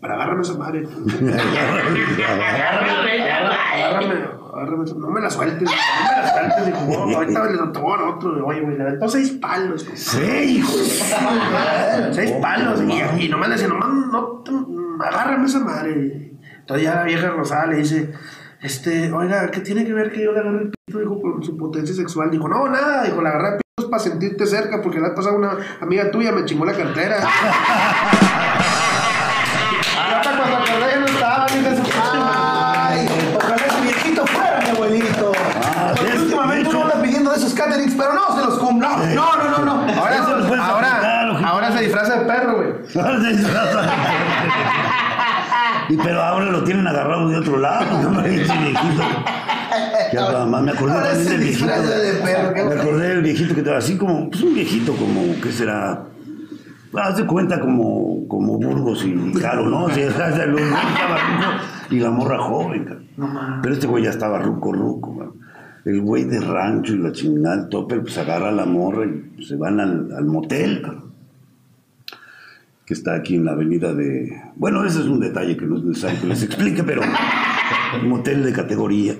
pero 0.00 0.14
agárrame 0.14 0.42
esa 0.42 0.58
madre. 0.58 0.80
agárrame, 0.86 2.00
agárrame, 3.22 3.56
agárrame. 3.74 4.41
Esa- 4.84 4.94
No 4.96 5.08
me 5.10 5.20
la 5.20 5.30
sueltes, 5.30 5.62
no 5.62 5.70
me 5.70 6.22
la 6.22 6.32
sueltes. 6.32 6.66
Dijo, 6.66 7.06
no, 7.06 7.16
ahorita 7.16 7.44
le 7.44 7.50
al 7.60 8.08
otro. 8.08 8.46
Oye, 8.46 8.60
güey, 8.60 8.76
le 8.76 8.82
aventó 8.82 9.08
seis 9.08 9.30
palos. 9.32 9.86
hijo. 10.44 10.72
Seis 12.12 12.32
palos. 12.40 12.82
Y, 12.82 13.24
y 13.24 13.28
nomás 13.28 13.48
le 13.48 13.54
decía, 13.54 13.68
nomás 13.68 13.88
no, 13.88 14.44
agárrame 15.04 15.46
esa 15.46 15.60
madre. 15.60 16.32
Entonces 16.60 16.84
ya 16.84 16.94
la 16.96 17.04
vieja 17.04 17.30
rosada 17.30 17.66
le 17.66 17.76
dice, 17.78 18.12
este, 18.60 19.10
oiga, 19.12 19.50
¿qué 19.50 19.60
tiene 19.60 19.84
que 19.84 19.92
ver 19.92 20.12
que 20.12 20.22
yo 20.24 20.32
le 20.32 20.40
agarre 20.40 20.62
el 20.62 20.70
pito? 20.70 20.98
Dijo, 21.00 21.20
con 21.20 21.42
su 21.42 21.56
potencia 21.56 21.94
sexual. 21.94 22.30
Dijo, 22.30 22.48
no, 22.48 22.68
nada. 22.68 23.04
Dijo, 23.04 23.20
le 23.22 23.28
agarré 23.28 23.48
el 23.56 23.60
pito 23.76 23.90
para 23.90 24.02
sentirte 24.02 24.46
cerca 24.46 24.80
porque 24.82 25.00
la 25.00 25.08
vez 25.08 25.16
pasada 25.16 25.34
una 25.36 25.56
amiga 25.80 26.10
tuya 26.10 26.30
me 26.32 26.44
chingó 26.44 26.64
la 26.64 26.72
cartera. 26.74 27.16
y 45.92 45.96
pero 45.98 46.22
ahora 46.22 46.50
lo 46.50 46.64
tienen 46.64 46.86
agarrado 46.86 47.28
de 47.28 47.36
otro 47.36 47.58
lado, 47.58 48.10
¿no? 48.10 48.20
Ese 48.24 48.56
viejito. 48.56 49.02
Ya 50.12 50.20
nada 50.20 50.46
más 50.46 50.62
me 50.62 50.70
acordé 50.70 50.92
Ahora 50.94 51.08
también 51.12 51.28
del 51.28 51.40
viejito. 51.40 51.66
de 51.66 52.12
perro, 52.22 52.68
Me 52.68 52.80
acordé 52.80 53.08
del 53.08 53.22
viejito 53.22 53.52
que 53.54 53.60
estaba 53.60 53.76
así 53.76 53.98
como, 53.98 54.30
pues 54.30 54.42
un 54.42 54.54
viejito 54.54 54.94
como, 54.94 55.20
¿qué 55.42 55.52
será? 55.52 56.04
Haz 56.94 57.16
de 57.18 57.26
cuenta 57.26 57.60
como, 57.60 58.26
como 58.26 58.58
Burgos 58.58 59.04
y 59.04 59.32
Caro, 59.38 59.68
¿no? 59.68 59.84
O 59.84 59.90
sea, 59.90 60.08
estaba 60.08 60.30
ruco 60.46 60.62
y 61.90 62.00
la 62.00 62.10
morra 62.10 62.38
joven, 62.38 62.84
cara. 62.86 63.60
Pero 63.62 63.74
este 63.74 63.86
güey 63.86 64.04
ya 64.04 64.10
estaba 64.10 64.38
ruco, 64.38 64.72
ruco, 64.72 65.18
cara. 65.18 65.30
El 65.84 66.00
güey 66.00 66.24
de 66.24 66.40
rancho 66.40 66.94
y 66.94 66.98
la 66.98 67.12
chingada, 67.12 67.56
el 67.56 67.68
topper, 67.68 68.00
pues 68.00 68.16
agarra 68.16 68.48
a 68.48 68.52
la 68.52 68.64
morra 68.64 69.04
y 69.04 69.44
se 69.44 69.56
van 69.56 69.78
al, 69.78 70.10
al 70.16 70.24
motel, 70.24 70.80
cara 70.80 71.11
que 72.84 72.94
está 72.94 73.14
aquí 73.14 73.36
en 73.36 73.44
la 73.44 73.52
avenida 73.52 73.94
de... 73.94 74.42
Bueno, 74.56 74.84
ese 74.84 75.00
es 75.00 75.06
un 75.06 75.20
detalle 75.20 75.56
que 75.56 75.66
no 75.66 75.76
es 75.76 75.84
necesario 75.84 76.20
que 76.20 76.26
les 76.26 76.42
explique, 76.42 76.82
pero 76.82 77.02
un 78.00 78.08
motel 78.08 78.42
de 78.42 78.52
categoría. 78.52 79.14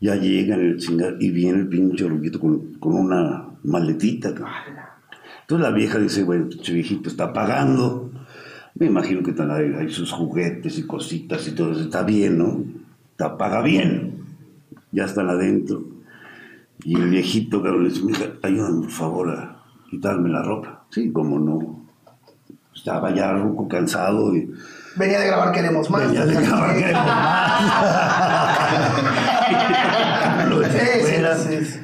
Ya 0.00 0.16
llegan 0.16 0.60
el 0.60 0.78
chingar 0.78 1.16
y 1.20 1.30
viene 1.30 1.60
el 1.60 1.68
pinche 1.68 2.08
ruquito 2.08 2.40
con, 2.40 2.74
con 2.74 2.94
una 2.94 3.50
maletita. 3.62 4.30
Entonces 4.30 5.68
la 5.68 5.70
vieja 5.70 5.98
dice, 5.98 6.24
bueno, 6.24 6.48
pinche 6.48 6.72
viejito 6.72 7.08
está 7.08 7.32
pagando. 7.32 8.10
Me 8.74 8.86
imagino 8.86 9.22
que 9.22 9.30
están 9.30 9.50
ahí, 9.50 9.72
hay 9.78 9.90
sus 9.90 10.10
juguetes 10.10 10.78
y 10.78 10.86
cositas 10.86 11.46
y 11.46 11.52
todo 11.52 11.72
eso. 11.72 11.82
Está 11.82 12.02
bien, 12.02 12.38
¿no? 12.38 12.64
Está, 13.10 13.36
paga 13.36 13.62
bien. 13.62 14.24
Ya 14.90 15.04
están 15.04 15.28
adentro. 15.28 15.84
Y 16.82 16.96
el 16.96 17.10
viejito, 17.10 17.62
cabrón, 17.62 17.84
le 17.84 17.90
dice, 17.90 18.04
mija, 18.04 18.24
ayúdame 18.42 18.80
por 18.80 18.90
favor 18.90 19.30
a 19.30 19.62
quitarme 19.90 20.30
la 20.30 20.42
ropa. 20.42 20.86
Sí, 20.90 21.12
cómo 21.12 21.38
no. 21.38 21.79
Estaba 22.80 23.14
ya 23.14 23.32
ruco, 23.32 23.68
cansado 23.68 24.34
y 24.34 24.50
Venía 24.96 25.20
de 25.20 25.26
grabar 25.26 25.52
Queremos 25.52 25.90
Más. 25.90 26.00
venía 26.06 26.24
de 26.24 26.34
grabar 26.34 26.74
Queremos 26.74 27.04
Más. 27.06 27.68
Lo 30.48 30.64
Sí, 30.64 30.70
sí. 31.62 31.80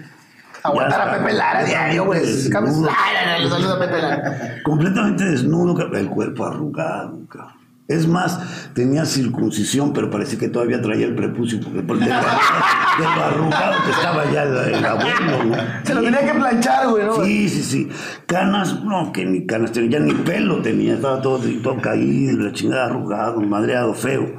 Aguantar 0.62 1.00
Ya 1.00 1.12
a. 1.14 1.18
Pepe 1.18 1.32
Lara 1.34 1.64
diario, 1.64 2.04
güey. 2.06 2.24
Saludos 2.24 2.88
a 2.88 3.78
Pepe 3.78 4.00
Lara. 4.00 4.32
Completamente 4.64 5.24
desnudo, 5.24 5.92
el 5.94 6.08
cuerpo 6.08 6.46
arrugado. 6.46 7.20
cabrón. 7.28 7.65
Es 7.88 8.08
más, 8.08 8.40
tenía 8.74 9.04
circuncisión, 9.04 9.92
pero 9.92 10.10
parecía 10.10 10.38
que 10.40 10.48
todavía 10.48 10.82
traía 10.82 11.06
el 11.06 11.14
prepucio, 11.14 11.60
porque 11.62 11.82
por 11.82 11.98
de, 12.00 12.06
de 12.06 12.10
lo 12.10 13.24
arrugado 13.24 13.74
que 13.84 13.90
estaba 13.92 14.32
ya 14.32 14.42
el, 14.42 14.74
el 14.74 14.84
abuelo, 14.84 15.44
¿no? 15.44 15.56
Se 15.84 15.94
lo 15.94 16.02
tenía 16.02 16.26
que 16.32 16.34
planchar, 16.36 16.88
güey, 16.88 17.04
¿no? 17.06 17.24
Sí, 17.24 17.48
sí, 17.48 17.62
sí. 17.62 17.88
Canas, 18.26 18.82
no, 18.82 19.12
que 19.12 19.24
ni 19.24 19.46
canas 19.46 19.70
tenía, 19.70 20.00
ya 20.00 20.04
ni 20.04 20.12
pelo 20.14 20.60
tenía, 20.62 20.94
estaba 20.94 21.22
todo, 21.22 21.38
todo 21.62 21.80
caído, 21.80 22.38
la 22.44 22.52
chingada 22.52 22.86
arrugado, 22.86 23.40
madreado, 23.40 23.94
feo. 23.94 24.32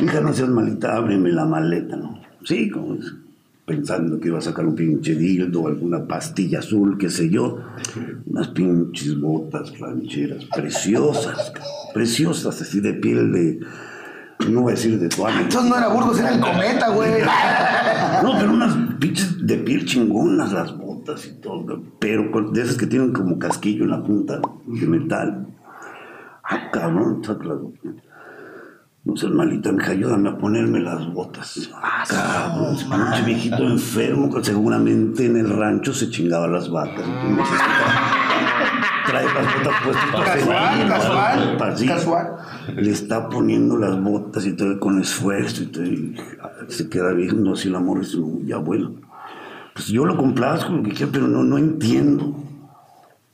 Hija, 0.00 0.20
no 0.20 0.34
seas 0.34 0.50
malita, 0.50 0.94
ábreme 0.96 1.30
la 1.30 1.46
maleta, 1.46 1.96
¿no? 1.96 2.20
Sí, 2.44 2.68
como 2.68 2.96
es, 2.96 3.14
pensando 3.64 4.20
que 4.20 4.28
iba 4.28 4.38
a 4.38 4.42
sacar 4.42 4.66
un 4.66 4.74
pinche 4.74 5.14
dildo, 5.14 5.68
alguna 5.68 6.04
pastilla 6.06 6.58
azul, 6.58 6.98
qué 6.98 7.08
sé 7.08 7.30
yo. 7.30 7.60
Unas 8.26 8.48
pinches 8.48 9.18
botas 9.18 9.78
rancheras, 9.78 10.44
preciosas, 10.54 11.50
ca- 11.52 11.62
preciosas, 11.92 12.60
así 12.60 12.80
de 12.80 12.94
piel 12.94 13.32
de. 13.32 13.60
No 14.48 14.62
voy 14.62 14.72
a 14.72 14.74
decir 14.74 14.98
de 14.98 15.08
toalla. 15.08 15.42
Entonces 15.42 15.70
no 15.70 15.76
era 15.76 15.88
Burgos, 15.88 16.18
era 16.18 16.34
el 16.34 16.40
cometa, 16.40 16.88
güey. 16.88 17.22
No, 18.22 18.38
pero 18.38 18.52
unas 18.52 18.76
pinches 19.00 19.44
de 19.44 19.56
piel 19.58 19.84
chingonas, 19.84 20.52
las 20.52 20.76
botas 20.76 21.26
y 21.26 21.40
todo. 21.40 21.82
Pero 21.98 22.30
de 22.52 22.62
esas 22.62 22.76
que 22.76 22.86
tienen 22.86 23.12
como 23.12 23.36
casquillo 23.38 23.82
en 23.84 23.90
la 23.90 24.02
punta 24.02 24.40
de 24.66 24.86
metal. 24.86 25.48
Ah, 26.44 26.70
cabrón. 26.72 27.22
No 29.04 29.16
seas 29.16 29.32
malita, 29.32 29.72
mija, 29.72 29.90
ayúdame 29.90 30.28
a 30.28 30.38
ponerme 30.38 30.78
las 30.78 31.12
botas. 31.12 31.68
Ah, 31.74 32.04
cabrón, 32.08 32.76
ese 32.76 32.84
pinche 32.84 33.22
viejito 33.24 33.62
enfermo 33.64 34.32
que 34.32 34.44
seguramente 34.44 35.26
en 35.26 35.36
el 35.36 35.50
rancho 35.50 35.92
se 35.92 36.08
chingaba 36.08 36.46
las 36.46 36.70
vacas. 36.70 37.04
Trae 39.06 39.24
las 39.34 39.54
botas 39.56 39.82
puestas 39.84 40.24
Casual, 40.24 40.88
casual, 40.88 41.86
casual. 41.86 42.36
Le 42.76 42.90
está 42.90 43.28
poniendo 43.28 43.76
las 43.76 44.00
botas 44.00 44.46
y 44.46 44.52
todo 44.52 44.78
con 44.78 45.00
esfuerzo 45.00 45.64
y 45.64 45.66
todo, 45.66 45.84
y 45.84 46.16
se 46.68 46.88
queda 46.88 47.12
viendo 47.12 47.52
así 47.52 47.68
el 47.68 47.76
amor 47.76 48.04
su 48.04 48.42
ya 48.44 48.56
abuelo. 48.56 48.94
Pues 49.74 49.88
yo 49.88 50.04
lo 50.04 50.16
complazco, 50.16 50.72
lo 50.72 50.82
que 50.82 50.92
quiera, 50.92 51.10
pero 51.12 51.26
no, 51.26 51.42
no 51.42 51.58
entiendo 51.58 52.36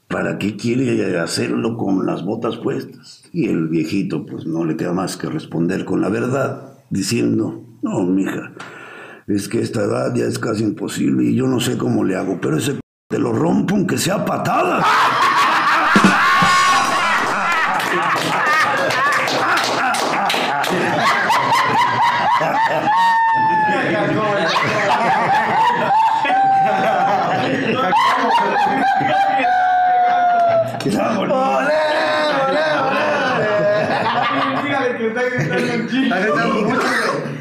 para 0.08 0.38
qué 0.38 0.56
quiere 0.56 1.18
hacerlo 1.18 1.76
con 1.76 2.06
las 2.06 2.24
botas 2.24 2.56
puestas. 2.56 3.22
Y 3.32 3.48
el 3.48 3.68
viejito, 3.68 4.24
pues 4.24 4.46
no 4.46 4.64
le 4.64 4.76
queda 4.76 4.92
más 4.92 5.16
que 5.16 5.28
responder 5.28 5.84
con 5.84 6.00
la 6.00 6.08
verdad, 6.08 6.78
diciendo, 6.90 7.62
no, 7.82 8.04
mija, 8.04 8.52
es 9.26 9.48
que 9.48 9.60
esta 9.60 9.82
edad 9.82 10.14
ya 10.14 10.24
es 10.24 10.38
casi 10.38 10.64
imposible 10.64 11.24
y 11.24 11.34
yo 11.34 11.46
no 11.46 11.60
sé 11.60 11.76
cómo 11.76 12.02
le 12.02 12.16
hago, 12.16 12.38
pero 12.40 12.56
ese 12.56 12.78
te 13.10 13.18
lo 13.18 13.32
rompo 13.32 13.74
aunque 13.74 13.98
sea 13.98 14.24
patada. 14.24 14.78
Está 14.78 15.27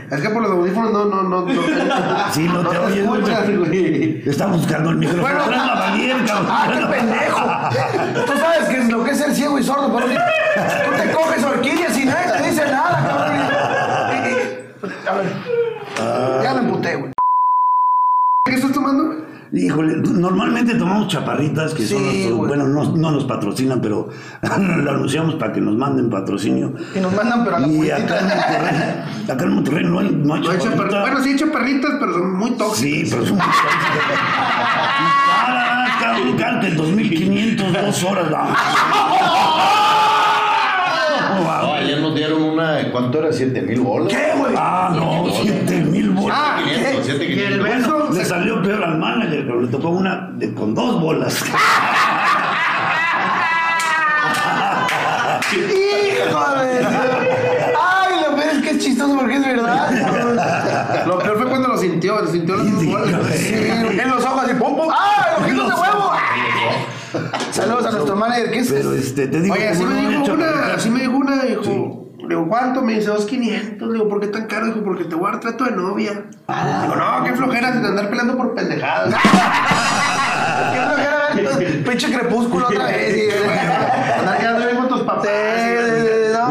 Es 0.10 0.22
que 0.22 0.30
por 0.30 0.42
los 0.42 0.52
audífonos 0.52 0.92
no, 0.94 1.06
no, 1.06 1.24
no. 1.24 1.46
no 1.46 1.52
Sí, 2.32 2.48
no 2.48 2.68
te 2.68 2.78
oyes, 2.78 3.06
güey. 3.06 4.24
Está 4.26 4.48
buscando 4.48 4.90
el 4.92 4.98
micrófono. 4.98 5.24
Bueno, 5.24 5.40
cabrón. 5.40 6.48
¡Ah, 6.50 6.68
qué 6.74 6.86
pendejo! 6.86 8.26
Tú 8.26 8.34
sabes 8.40 8.70
que 8.70 8.78
es 8.80 8.90
lo 8.90 9.04
que 9.04 9.12
es 9.12 9.18
ser 9.18 9.36
ciego 9.36 9.60
y 9.60 9.64
sordo, 9.64 9.94
pero 9.96 10.08
tú 10.08 10.14
te 10.96 11.12
coges 11.12 11.44
orquídeas 11.44 11.98
y 11.98 12.06
nada, 12.06 12.37
a 15.10 15.14
ver, 15.16 16.44
ya 16.44 16.54
me 16.56 16.60
emputé, 16.62 16.96
güey. 16.96 17.12
¿Qué 18.46 18.54
estás 18.56 18.72
tomando? 18.72 19.06
güey? 19.06 19.18
Híjole, 19.54 19.96
normalmente 19.98 20.76
tomamos 20.76 21.08
chaparritas 21.08 21.74
que 21.74 21.86
son 21.86 22.00
Sí, 22.00 22.04
nuestros- 22.04 22.34
güey. 22.36 22.48
bueno, 22.50 22.68
no, 22.68 22.84
no 22.98 23.12
nos 23.12 23.24
patrocinan, 23.24 23.80
pero 23.82 24.10
lo 24.42 24.92
anunciamos 24.92 25.36
para 25.36 25.54
que 25.54 25.62
nos 25.62 25.76
manden 25.78 26.10
patrocinio. 26.10 26.74
Y 26.94 27.00
nos 27.00 27.14
mandan, 27.14 27.46
pero 27.46 27.56
a 27.56 27.60
la 27.62 27.68
Y 27.68 27.90
acá 27.90 28.20
en. 28.20 28.28
Monterrey, 28.28 29.32
acá 29.32 29.44
en 29.46 29.54
Monterrey 29.56 29.86
no 29.86 30.00
hay, 30.00 30.10
no 30.12 30.34
hay 30.36 30.42
No 30.42 30.58
chaparritas. 30.58 31.02
Bueno, 31.02 31.22
sí 31.24 31.30
hay 31.30 31.36
chaparritas, 31.38 31.92
pero 32.00 32.14
son 32.14 32.36
muy 32.36 32.52
tóxicas. 32.52 32.78
Sí, 32.80 33.08
pero 33.10 33.26
son 33.26 33.38
muy 33.38 33.46
tóxicas. 33.46 34.20
Caras, 35.30 35.92
cabrón, 36.02 36.38
cárate 36.38 36.72
2500, 36.72 37.74
dos 37.74 38.04
horas. 38.04 38.30
No, 38.30 38.38
nos 42.08 42.16
dieron 42.16 42.42
una, 42.44 42.74
de- 42.74 42.92
¿cuánto 42.92 43.20
era? 43.20 43.30
¿7 43.30 43.62
mil 43.62 43.82
bolas? 43.82 44.14
¿Qué, 44.14 44.32
güey? 44.38 44.54
Ah, 44.58 44.92
no, 44.96 45.26
7000 45.32 46.10
bolas. 46.12 46.38
Ah, 46.40 46.60
¿qué? 46.64 47.00
7 47.04 47.26
Y 47.26 47.40
el 47.40 47.60
beso. 47.62 48.10
Le 48.14 48.26
salió 48.26 48.62
peor 48.64 48.84
al 48.84 48.98
manager, 48.98 49.46
pero 49.46 49.62
le 49.62 49.68
tocó 49.68 49.90
una 49.90 50.30
de- 50.34 50.54
con 50.54 50.74
dos 50.74 51.02
bolas. 51.02 51.44
¡Híjole! 55.52 56.86
¡Ay, 57.80 58.14
lo 58.22 58.36
peor 58.36 58.50
es 58.54 58.62
que 58.64 58.70
es 58.72 58.80
chistoso 58.80 59.16
porque 59.18 59.36
es 59.36 59.46
verdad. 59.46 61.04
Lo 61.06 61.20
peor 61.20 61.38
fue 61.38 61.48
cuando 61.50 61.70
lo 61.70 61.78
sintió, 61.78 62.22
lo 62.22 62.28
sintió. 62.28 62.56
Sí, 62.64 63.54
en 63.54 64.10
los 64.10 64.26
ojos 64.26 64.44
así, 64.44 64.54
¡pum, 64.56 64.76
pum! 64.76 64.90
¡Ah, 64.92 65.28
el 65.38 65.44
ojito 65.44 65.68
de 65.68 65.74
huevo! 65.76 66.12
Saludos 67.58 67.86
a 67.88 67.92
nuestro 67.92 68.16
manager, 68.16 68.52
¿qué 68.52 68.60
es? 68.60 68.72
Pero 68.72 68.94
este, 68.94 69.28
te 69.28 69.42
digo, 69.42 69.56
Oye, 69.56 69.68
así 69.68 69.84
me 69.84 70.02
no 70.04 70.10
dijo 70.22 70.34
una, 70.34 70.74
así 70.76 70.90
me 70.90 71.00
dijo 71.02 71.18
una, 71.18 71.44
dijo. 71.44 72.04
Le 72.20 72.28
digo, 72.36 72.48
¿cuánto? 72.50 72.82
Me 72.82 72.94
dice, 72.96 73.10
2.500. 73.10 73.80
Le 73.88 73.94
digo, 73.94 74.08
¿por 74.10 74.20
qué 74.20 74.28
tan 74.28 74.46
caro? 74.48 74.66
Dijo, 74.68 74.84
porque 74.84 75.06
te 75.06 75.16
voy 75.16 75.28
a 75.30 75.32
dar 75.32 75.40
trato 75.40 75.64
de 75.64 75.72
novia. 75.72 76.12
Digo, 76.82 76.96
no, 76.96 77.24
qué 77.24 77.34
flojera 77.34 77.72
de 77.72 77.88
andar 77.88 78.10
peleando 78.10 78.38
por 78.38 78.54
pendejadas. 78.54 79.14
¿Qué 80.74 80.80
flojera? 80.80 81.84
Pinche 81.90 82.12
crepúsculo 82.12 82.68
otra 82.68 82.86
vez. 82.88 83.18
y- 83.18 83.30
andar 84.20 84.38
quedando 84.40 84.66
bien 84.66 84.78
con 84.78 84.88
tus 84.90 85.02
papás. 85.02 85.28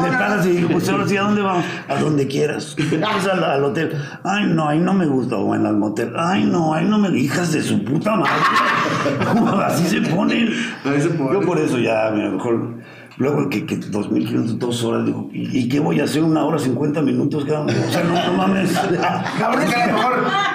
Le 0.03 0.11
no. 0.11 0.19
paras 0.19 0.47
y 0.47 0.51
digo, 0.51 0.69
pues 0.71 0.89
ahora 0.89 1.07
sí, 1.07 1.17
¿a 1.17 1.23
dónde 1.23 1.43
vamos? 1.43 1.65
A 1.89 1.95
donde 1.97 2.27
quieras. 2.27 2.77
Vamos 3.01 3.27
al, 3.27 3.45
al 3.45 3.65
hotel. 3.65 3.93
Ay, 4.25 4.47
no, 4.47 4.69
ahí 4.69 4.79
no 4.79 4.95
me 4.95 5.07
gusta. 5.07 5.37
O 5.37 5.55
en 5.55 5.67
al 5.67 5.77
motel. 5.77 6.13
Ay, 6.17 6.45
no, 6.45 6.75
ahí 6.75 6.85
no 6.85 6.99
me. 6.99 7.17
Hijas 7.17 7.53
de 7.53 7.63
su 7.63 7.85
puta 7.85 8.17
madre. 8.17 8.33
Así 9.65 9.87
se 9.87 10.01
ponen. 10.03 10.49
Ahí 10.85 11.01
se 11.01 11.11
pone. 11.11 11.33
Yo 11.33 11.41
por 11.43 11.59
eso 11.59 11.79
ya, 11.79 12.11
mira, 12.15 12.31
mejor. 12.31 12.77
Luego 13.19 13.49
que, 13.49 13.65
que 13.65 13.81
2.500, 13.81 14.59
dos 14.59 14.85
horas, 14.85 15.07
digo, 15.07 15.31
¿y, 15.33 15.61
y 15.61 15.69
qué 15.71 15.81
voy 15.81 16.01
a 16.01 16.05
hacer? 16.05 16.23
¿Una 16.23 16.45
hora, 16.45 16.59
50 16.59 17.01
minutos? 17.01 17.47
cabrón? 17.47 17.71
O 17.71 17.91
sea, 17.91 18.05
no, 18.05 18.27
no 18.27 18.33
mames. 18.35 18.73
Cabrón, 19.39 19.63
es 19.63 19.75
que 19.75 19.81
a 19.81 19.87
lo 19.87 19.93
mejor, 19.95 20.13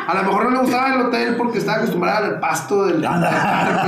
a 0.07 0.13
lo 0.13 0.23
mejor 0.23 0.43
no 0.43 0.49
le 0.51 0.57
gustaba 0.59 0.93
el 0.93 1.01
hotel 1.01 1.35
porque 1.37 1.57
estaba 1.57 1.79
acostumbrada 1.79 2.17
al 2.19 2.39
pasto 2.39 2.85
del. 2.85 3.03
Anda. 3.03 3.87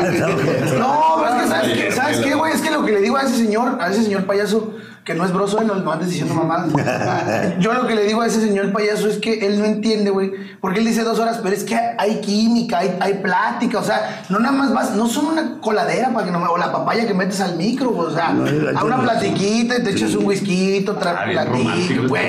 No, 0.79 1.17
pero 1.23 1.35
es 1.35 1.43
que 1.43 1.47
¿sabes 1.47 1.73
qué, 1.73 1.91
¿sabes 1.91 2.19
qué, 2.21 2.33
güey? 2.33 2.53
Es 2.53 2.61
que 2.61 2.71
lo 2.71 2.83
que 2.83 2.93
le 2.93 3.01
digo 3.01 3.15
a 3.15 3.21
ese 3.21 3.37
señor, 3.37 3.77
a 3.79 3.91
ese 3.91 4.03
señor 4.03 4.23
payaso, 4.23 4.73
que 5.03 5.13
no 5.13 5.25
es 5.25 5.33
broso, 5.33 5.61
no, 5.63 5.75
no 5.75 5.91
andes 5.91 6.09
diciendo 6.09 6.33
mamadas. 6.33 6.71
Yo 7.59 7.73
lo 7.73 7.87
que 7.87 7.95
le 7.95 8.03
digo 8.05 8.21
a 8.21 8.27
ese 8.27 8.39
señor 8.41 8.71
payaso 8.71 9.07
es 9.09 9.17
que 9.17 9.45
él 9.45 9.59
no 9.59 9.65
entiende, 9.65 10.11
güey, 10.11 10.31
porque 10.61 10.79
él 10.79 10.85
dice 10.85 11.03
dos 11.03 11.19
horas, 11.19 11.39
pero 11.43 11.53
es 11.55 11.63
que 11.65 11.75
hay 11.75 12.21
química, 12.21 12.79
hay, 12.79 12.95
hay 13.01 13.15
plática, 13.15 13.79
o 13.79 13.83
sea, 13.83 14.23
no 14.29 14.39
nada 14.39 14.53
más 14.55 14.73
vas, 14.73 14.91
no 14.95 15.07
son 15.07 15.25
una 15.27 15.59
coladera 15.59 16.09
para 16.13 16.25
que 16.25 16.31
no 16.31 16.39
me, 16.39 16.47
o 16.47 16.57
la 16.57 16.71
papaya 16.71 17.05
que 17.05 17.13
metes 17.13 17.41
al 17.41 17.57
micro, 17.57 17.91
o 17.95 18.11
sea, 18.11 18.31
No, 18.33 18.79
a 18.79 18.83
una 18.83 19.01
platiquita, 19.01 19.77
y 19.79 19.83
te 19.83 19.91
echas 19.91 20.11
sí. 20.11 20.15
un 20.17 20.25
whisky, 20.25 20.85
tra 20.99 21.11
Ah, 21.25 21.45
romántico, 21.45 22.07
güey. 22.07 22.23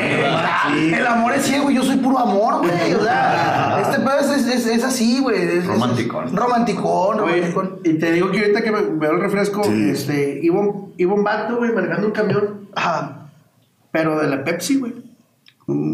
El 0.94 1.06
amor 1.06 1.32
es 1.34 1.42
ciego 1.44 1.70
y 1.70 1.74
yo 1.76 1.82
soy 1.82 1.96
puro 1.96 2.18
amor, 2.18 2.58
güey, 2.58 2.92
o 2.94 3.02
sea, 3.02 3.78
este 3.82 3.98
pedo 4.00 4.18
es, 4.20 4.30
es, 4.30 4.46
es- 4.46 4.66
es 4.66 4.84
así, 4.84 5.20
güey. 5.20 5.60
Romanticón. 5.60 6.34
Romanticón, 6.36 7.18
romanticón. 7.18 7.78
y 7.84 7.94
te 7.98 8.12
digo 8.12 8.30
que 8.30 8.40
ahorita 8.40 8.62
que 8.62 8.72
me 8.72 8.80
veo 8.82 9.12
el 9.12 9.20
refresco, 9.20 9.62
Sí. 9.64 9.90
este, 9.90 10.40
iba 10.42 10.58
un, 10.58 10.92
iba 10.96 11.14
un 11.14 11.22
vato, 11.22 11.56
güey, 11.58 11.72
manejando 11.72 12.06
un 12.08 12.12
camión, 12.12 12.63
Ajá. 12.76 13.28
pero 13.92 14.18
de 14.20 14.28
la 14.28 14.42
Pepsi, 14.44 14.78
güey. 14.78 14.92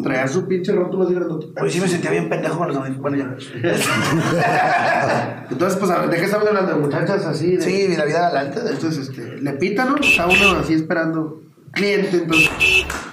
Traía 0.02 0.26
su 0.26 0.48
pinche 0.48 0.72
rótulo 0.72 1.04
así 1.04 1.14
grandote. 1.14 1.46
Hoy 1.62 1.70
sí 1.70 1.80
me 1.80 1.86
sentía 1.86 2.10
bien 2.10 2.28
pendejo 2.28 2.58
con 2.58 2.68
los 2.68 2.76
audífonos. 2.76 3.00
Bueno, 3.02 3.16
ya. 3.18 3.36
Entonces, 5.50 5.78
pues, 5.78 5.90
a 5.90 5.98
ver, 6.00 6.10
¿de 6.10 6.16
qué 6.16 6.24
estamos 6.24 6.48
hablando? 6.48 6.72
De 6.72 6.78
muchachas 6.80 7.24
así. 7.24 7.56
De, 7.56 7.62
Sí, 7.62 7.86
de 7.86 7.96
la 7.96 8.04
vida 8.04 8.20
galante. 8.20 8.60
Entonces, 8.68 9.08
este, 9.08 9.40
le 9.40 9.52
pitan, 9.52 9.90
¿no? 9.90 9.96
Está 9.96 10.26
uno 10.26 10.58
así 10.60 10.74
esperando 10.74 11.42
cliente, 11.72 12.16
entonces. 12.18 12.50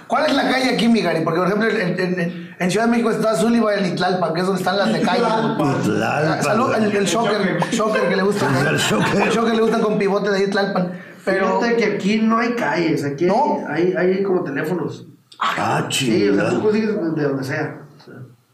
¿Cuál 0.07 0.25
es 0.27 0.33
la 0.35 0.49
calle 0.49 0.71
aquí, 0.73 0.87
mi 0.87 1.01
Gary? 1.01 1.21
Porque, 1.23 1.39
por 1.39 1.47
ejemplo, 1.47 1.69
en, 1.69 1.99
en- 1.99 2.47
en 2.59 2.71
Ciudad 2.71 2.85
de 2.85 2.91
México 2.91 3.11
está 3.11 3.35
Sullivan 3.35 3.85
y 3.85 3.91
Tlalpan, 3.95 4.33
que 4.33 4.39
es 4.39 4.45
donde 4.47 4.59
están 4.61 4.77
las 4.79 4.91
de 4.91 5.01
calle. 5.01 5.19
Tlalpan. 5.19 6.41
Salud, 6.43 6.73
el, 6.75 6.95
el 6.95 7.05
shocker, 7.05 7.59
shocker 7.71 8.09
que 8.09 8.15
le 8.15 8.23
gusta. 8.23 8.47
El 8.67 8.77
shocker. 8.77 9.21
El 9.21 9.29
shocker 9.29 9.53
le 9.55 9.61
gusta 9.61 9.79
con 9.79 9.97
pivote 9.99 10.31
de 10.31 10.37
ahí 10.37 10.47
Tlalpan. 10.47 10.91
Pero, 11.27 11.59
Fíjate 11.59 11.75
que 11.75 11.85
aquí 11.95 12.19
no 12.21 12.37
hay 12.37 12.53
calles, 12.53 13.03
aquí 13.03 13.25
hay- 13.25 13.29
¿No? 13.29 13.59
hay, 13.67 13.93
hay, 13.97 14.23
como 14.23 14.43
teléfonos. 14.43 15.05
Ah, 15.39 15.85
Sí, 15.91 16.29
o 16.29 16.35
sea, 16.35 16.49
tú 16.49 16.61
consigues 16.61 16.89
de 17.15 17.23
donde 17.23 17.43
sea. 17.43 17.81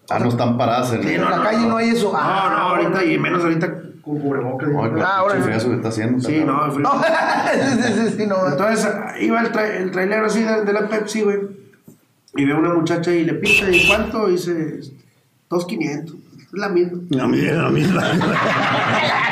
Ah, 0.09 0.19
no 0.19 0.29
están 0.29 0.57
paradas 0.57 0.91
en 0.93 1.07
en 1.07 1.21
la 1.21 1.41
calle 1.43 1.67
no 1.67 1.77
hay 1.77 1.89
eso. 1.89 2.11
No, 2.11 2.17
Ah, 2.19 2.49
no, 2.51 2.57
ahorita, 2.75 3.03
y 3.05 3.17
menos 3.19 3.43
ahorita 3.43 3.73
con 4.01 4.19
cubrebocas. 4.19 4.69
Ah, 5.01 5.17
ahora 5.19 5.35
no. 5.35 5.45
que 5.45 5.55
está 5.75 5.87
haciendo. 5.89 6.19
Sí, 6.19 6.35
está 6.39 6.51
no, 6.51 6.65
el 6.65 6.71
frío. 6.71 6.89
No, 6.93 7.83
sí, 7.85 7.93
sí, 7.93 8.15
sí, 8.17 8.25
no. 8.27 8.47
Entonces 8.47 8.89
iba 9.21 9.41
el, 9.41 9.51
tra 9.51 9.77
el 9.77 9.91
trailero 9.91 10.25
así 10.25 10.43
de, 10.43 10.65
de 10.65 10.73
la 10.73 10.87
Pepsi, 10.89 11.21
güey. 11.21 11.39
Y 12.35 12.45
ve 12.45 12.53
a 12.53 12.57
una 12.57 12.73
muchacha 12.73 13.11
y 13.11 13.23
le 13.23 13.35
pita, 13.35 13.69
¿y 13.69 13.87
cuánto? 13.87 14.27
Y 14.27 14.33
dice, 14.33 14.79
2.500. 15.49 16.15
Es 16.53 16.59
la 16.59 16.69
misma. 16.69 16.99
A 17.23 17.27
mí 17.27 17.39
es 17.39 17.55
la 17.55 17.69
misma. 17.69 18.03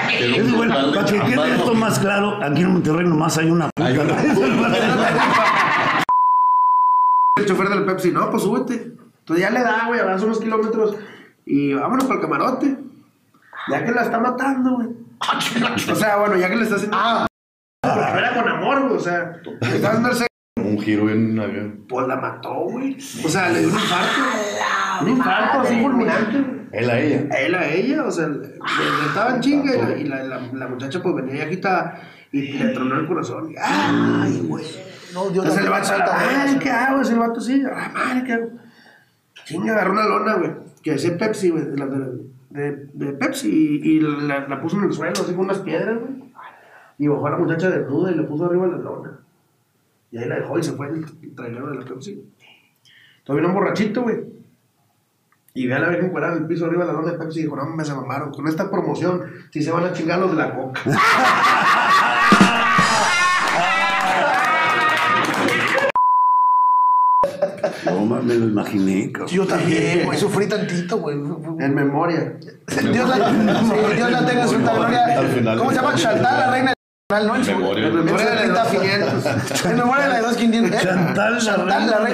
Es 0.09 0.55
bueno, 0.55 0.91
para 0.91 1.05
que 1.05 1.19
quede 1.19 1.55
esto 1.55 1.75
más 1.75 1.99
claro, 1.99 2.43
aquí 2.43 2.63
en 2.63 2.73
Monterrey 2.73 3.07
nomás 3.07 3.37
hay 3.37 3.51
una 3.51 3.69
puta. 3.69 3.91
El 7.37 7.45
chofer 7.45 7.69
del 7.69 7.85
Pepsi, 7.85 8.11
no, 8.11 8.31
pues 8.31 8.41
súbete. 8.41 8.93
Entonces 9.19 9.45
ya 9.45 9.51
le 9.51 9.61
da, 9.61 9.85
güey, 9.87 9.99
avanza 9.99 10.25
unos 10.25 10.39
kilómetros 10.39 10.95
y 11.45 11.75
vámonos 11.75 12.05
para 12.05 12.15
el 12.15 12.21
camarote. 12.21 12.75
Ya 13.69 13.85
que 13.85 13.91
la 13.91 14.01
está 14.01 14.19
matando, 14.19 14.77
güey. 14.77 14.87
O 15.91 15.95
sea, 15.95 16.17
bueno, 16.17 16.37
ya 16.37 16.49
que 16.49 16.55
le 16.55 16.63
está 16.63 16.75
haciendo. 16.75 16.97
Ah, 16.99 17.27
no 17.83 18.17
era 18.17 18.33
con 18.33 18.49
amor, 18.49 18.81
güey. 18.81 18.95
O 18.95 18.99
sea, 18.99 19.39
le 19.61 19.75
está 19.75 19.89
haciendo 19.89 20.09
el. 20.09 20.30
Un 20.71 20.79
giro 20.81 21.09
en 21.09 21.39
avión. 21.39 21.85
Pues 21.87 22.07
la 22.07 22.15
mató, 22.17 22.53
güey. 22.69 22.95
O 23.25 23.29
sea, 23.29 23.49
le 23.49 23.59
dio 23.59 23.69
un 23.69 23.75
infarto. 23.75 24.21
Un 25.01 25.09
infarto 25.09 25.59
así 25.61 25.81
fulminante, 25.81 26.39
güey. 26.41 26.61
Él 26.71 26.89
a 26.89 26.99
ella. 26.99 27.27
Él 27.37 27.55
a 27.55 27.67
ella, 27.69 28.03
o 28.05 28.11
sea, 28.11 28.27
le, 28.29 28.37
le 28.39 29.05
estaba 29.07 29.35
en 29.35 29.41
chinga 29.41 29.75
y, 29.75 29.81
la, 29.81 29.97
y 29.97 30.03
la, 30.05 30.23
la- 30.23 30.53
la 30.53 30.67
muchacha 30.67 31.01
pues 31.03 31.15
venía 31.15 31.35
ya 31.35 31.43
agitada 31.43 32.01
y 32.31 32.53
le 32.53 32.69
tronó 32.69 32.97
el 32.99 33.07
corazón. 33.07 33.51
Y, 33.51 33.55
¡Ay, 33.61 34.45
güey! 34.47 34.65
No, 35.13 35.29
Dios 35.29 35.43
Entonces 35.45 35.65
no 35.69 35.75
el 35.75 35.81
vato, 35.81 36.11
"Ay, 36.13 36.35
madre. 36.47 36.59
¿qué 36.59 36.69
hago? 36.69 37.01
Ese 37.01 37.15
vato 37.15 37.41
sí, 37.41 37.61
¡ay, 37.75 37.91
madre, 37.93 38.23
qué 38.25 38.33
hago! 38.33 38.49
Chinga, 39.43 39.73
agarró 39.73 39.91
una 39.91 40.05
lona, 40.07 40.35
güey, 40.35 40.51
que 40.81 40.91
decía 40.91 41.17
Pepsi, 41.17 41.49
güey, 41.49 41.65
de, 41.65 41.77
la- 41.77 41.87
de, 41.87 42.21
de, 42.51 42.85
de 42.93 43.13
Pepsi, 43.13 43.49
y, 43.83 43.89
y 43.97 43.99
la, 43.99 44.47
la 44.47 44.61
puso 44.61 44.77
en 44.77 44.85
el 44.85 44.93
suelo, 44.93 45.11
así 45.13 45.33
con 45.33 45.39
unas 45.45 45.59
piedras, 45.59 45.99
güey. 45.99 46.31
Y 46.97 47.07
bajó 47.07 47.27
a 47.27 47.31
la 47.31 47.37
muchacha 47.37 47.69
desnuda 47.69 48.11
y 48.11 48.15
le 48.15 48.23
puso 48.23 48.45
arriba 48.45 48.67
la 48.67 48.77
lona. 48.77 49.19
Y 50.11 50.17
ahí 50.17 50.27
la 50.27 50.35
dejó 50.35 50.59
y 50.59 50.63
se 50.63 50.73
fue 50.73 50.87
el, 50.89 51.05
el 51.23 51.35
trailero 51.35 51.69
de 51.69 51.77
la 51.79 51.85
Pepsi. 51.85 52.21
Todavía 53.23 53.47
un 53.47 53.55
borrachito, 53.55 54.01
güey. 54.03 54.17
Y 55.53 55.67
ve 55.67 55.73
a 55.73 55.79
la 55.79 55.89
vieja 55.89 56.05
encuadrada 56.05 56.35
en 56.35 56.43
el 56.43 56.47
piso 56.47 56.65
arriba 56.65 56.85
de 56.85 56.93
la 56.93 56.99
lona 56.99 57.11
de 57.13 57.17
Pepsi 57.17 57.39
y 57.39 57.43
dijo, 57.43 57.55
no, 57.55 57.65
me 57.65 57.85
se 57.85 57.93
mamaron. 57.93 58.31
Con 58.31 58.47
esta 58.47 58.69
promoción, 58.69 59.23
si 59.51 59.61
se 59.61 59.71
van 59.71 59.85
a 59.85 59.93
chingar 59.93 60.19
los 60.19 60.31
de 60.31 60.37
la 60.37 60.55
coca. 60.55 60.81
No, 67.85 68.21
me 68.21 68.35
lo 68.35 68.45
imaginé, 68.45 69.11
cabrón. 69.11 69.29
Yo 69.29 69.47
también, 69.47 70.05
güey, 70.05 70.17
sufrí 70.17 70.47
tantito, 70.47 70.97
güey. 70.97 71.17
en 71.17 71.75
memoria. 71.75 72.37
Dios 72.67 73.09
la, 73.09 73.29
sí, 73.29 73.95
Dios 73.95 74.11
la 74.11 74.25
tenga 74.25 74.41
en 74.43 74.49
su 74.49 74.57
gloria. 74.59 75.19
Al 75.19 75.27
final. 75.27 75.57
¿Cómo 75.57 75.69
se 75.71 75.75
llama? 75.77 75.95
Chantal, 75.95 76.39
la 76.39 76.51
reina 76.51 76.73
¿no? 77.19 77.35
En 77.35 77.45
su- 77.45 77.51
Memoria. 77.51 77.87
En 77.87 77.95
Memoria 78.05 78.29
de 78.29 78.35
la 78.35 78.41
de 78.41 78.47
epitafio. 78.47 78.81
En 79.71 79.77
memoria 79.77 80.03
de 80.03 80.09
la 80.09 80.15
de 80.15 80.21
2500. 80.21 80.81
¿eh? 80.81 80.83
Chantal, 80.87 81.37
Chantal, 81.39 81.89
la 81.89 81.97
reina. 81.97 82.13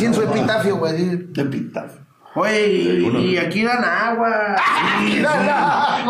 En 0.00 0.14
su 0.14 0.22
epitafio, 0.22 0.76
güey. 0.76 1.12
epitafio. 1.36 2.06
Oye, 2.34 2.68
y, 2.68 3.06
y 3.32 3.38
aquí 3.38 3.64
dan 3.64 3.82
agua. 3.84 4.54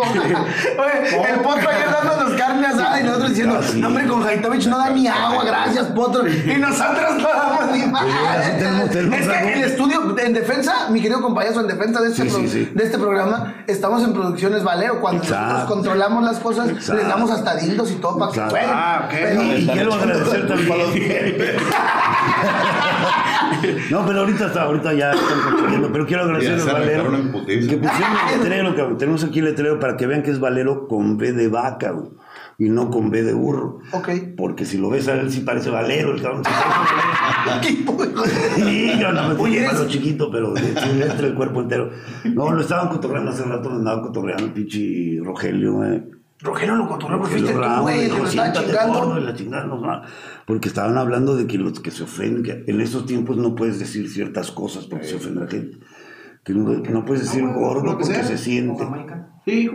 Oye, 0.03 1.31
el 1.33 1.41
potro 1.41 1.69
ayer 1.69 1.89
dándonos 1.91 2.33
carne 2.39 2.67
asada 2.67 3.01
y 3.01 3.05
nosotros 3.05 3.31
diciendo, 3.31 3.61
no, 3.77 3.87
hombre, 3.89 4.07
con 4.07 4.23
Haitovich 4.27 4.67
no 4.67 4.79
da 4.79 4.91
ni 4.91 5.07
agua, 5.09 5.45
gracias, 5.45 5.87
potro. 5.87 6.27
Y 6.29 6.57
nosotros 6.59 7.17
no 7.19 7.29
damos 7.29 7.73
ni 7.73 7.87
más. 7.87 8.05
Es 8.07 9.29
que 9.29 9.53
el 9.55 9.65
estudio, 9.65 10.17
en 10.19 10.33
defensa, 10.33 10.89
mi 10.91 11.01
querido 11.01 11.21
compañero, 11.21 11.61
en 11.61 11.67
defensa 11.69 12.01
de 12.01 12.09
este, 12.09 12.23
Sí, 12.25 12.29
pro- 12.29 12.39
sí, 12.41 12.49
sí. 12.49 12.71
de 12.75 12.85
este 12.85 12.99
programa, 12.99 13.55
estamos 13.67 14.03
en 14.05 14.13
Producciones 14.13 14.63
Valero. 14.65 15.01
Cuando 15.01 15.23
Exacto. 15.23 15.45
nosotros 15.53 15.71
controlamos 15.77 16.25
las 16.25 16.39
cosas, 16.39 16.69
Exacto. 16.69 16.95
les 16.95 17.09
damos 17.09 17.31
hasta 17.31 17.55
dildos 17.57 17.91
y 17.91 17.95
todo 17.97 18.19
para 18.19 18.33
que. 18.33 18.41
Ah, 18.61 19.03
ok. 19.07 19.11
Pero- 19.11 19.43
Y 19.43 19.67
quiero 19.67 19.95
agradecer 19.95 20.47
también. 20.49 20.69
No, 23.91 24.07
pero 24.07 24.21
ahorita 24.21 24.47
está, 24.47 24.63
ahorita 24.63 24.93
ya 24.95 25.11
están 25.13 25.41
construyendo, 25.41 25.91
pero 25.93 26.07
quiero 26.07 26.23
agradecer 26.25 26.61
se 26.61 26.73
Valero 26.73 27.11
que 27.11 27.77
pusieron 27.77 28.17
el 28.33 28.39
letrero, 28.39 28.77
cabrón. 28.77 28.99
Tenemos 28.99 29.25
aquí 29.25 29.39
el 29.41 29.47
letrero 29.47 29.81
para 29.81 29.88
que 29.97 30.07
vean 30.07 30.23
que 30.23 30.31
es 30.31 30.41
Valero 30.41 30.87
con 30.89 31.17
B 31.17 31.33
de 31.33 31.49
vaca, 31.49 31.93
güey, 31.93 32.11
y 32.59 32.69
no 32.69 32.91
con 32.91 33.11
B 33.11 33.23
de 33.23 33.33
burro. 33.33 33.79
Ok. 33.93 34.09
Porque 34.37 34.65
si 34.65 34.79
lo 34.79 34.91
ves 34.91 35.09
a 35.09 35.15
él 35.15 35.31
sí 35.33 35.41
parece 35.41 35.71
Valero, 35.71 36.13
el 36.15 36.21
cabrón. 36.23 36.43
sí. 37.63 37.85
Sí, 38.57 38.93
yo 39.01 39.13
no 39.13 39.35
me 39.35 39.57
eres- 39.57 39.71
palo 39.73 39.89
chiquito, 39.89 40.31
pero 40.31 40.53
de 40.53 40.61
sí, 40.63 41.03
entra 41.03 41.27
el 41.27 41.35
cuerpo 41.35 41.61
entero. 41.63 41.91
No, 42.25 42.53
lo 42.53 42.61
estaban 42.61 42.89
cotorreando 42.89 43.31
hace 43.31 43.43
rato, 43.45 43.69
lo 43.71 43.77
andaban 43.77 44.03
cotorreando 44.03 44.45
el 44.47 44.53
pinche 44.53 45.19
Rogelio, 45.23 45.75
güey. 45.75 46.03
Rogelio 46.41 46.77
lo 46.77 46.87
fuiste 47.25 47.53
tú, 47.53 47.59
Ramos, 47.59 47.81
güey, 47.83 48.09
lo 48.09 48.25
estaba 48.27 48.53
"Siéntate, 48.53 48.73
gordo", 48.87 49.01
chingando. 49.01 49.21
la 49.21 49.35
chingada 49.35 49.67
va. 49.67 50.03
Porque 50.47 50.69
estaban 50.69 50.97
hablando 50.97 51.35
de 51.37 51.49
que 51.49 51.59
los 51.59 51.81
que 51.81 51.91
se 51.91 52.05
ofenden, 52.05 52.43
que 52.45 52.65
en 52.71 52.81
estos 52.81 53.07
tiempos 53.07 53.37
no 53.39 53.57
puedes 53.57 53.81
decir 53.81 54.09
ciertas 54.09 54.53
cosas 54.53 54.87
porque 54.87 55.07
se 55.07 55.17
ofende 55.17 55.41
la 55.41 55.49
gente. 55.49 55.79
Que 56.49 56.55
no, 56.93 57.05
puedes 57.05 57.25
decir 57.25 57.45
No, 57.45 57.53
gordo 57.53 57.85
porque 57.93 58.05
sea. 58.05 58.25
se 58.25 58.39
siente. 58.39 58.83
Sí. 59.45 59.71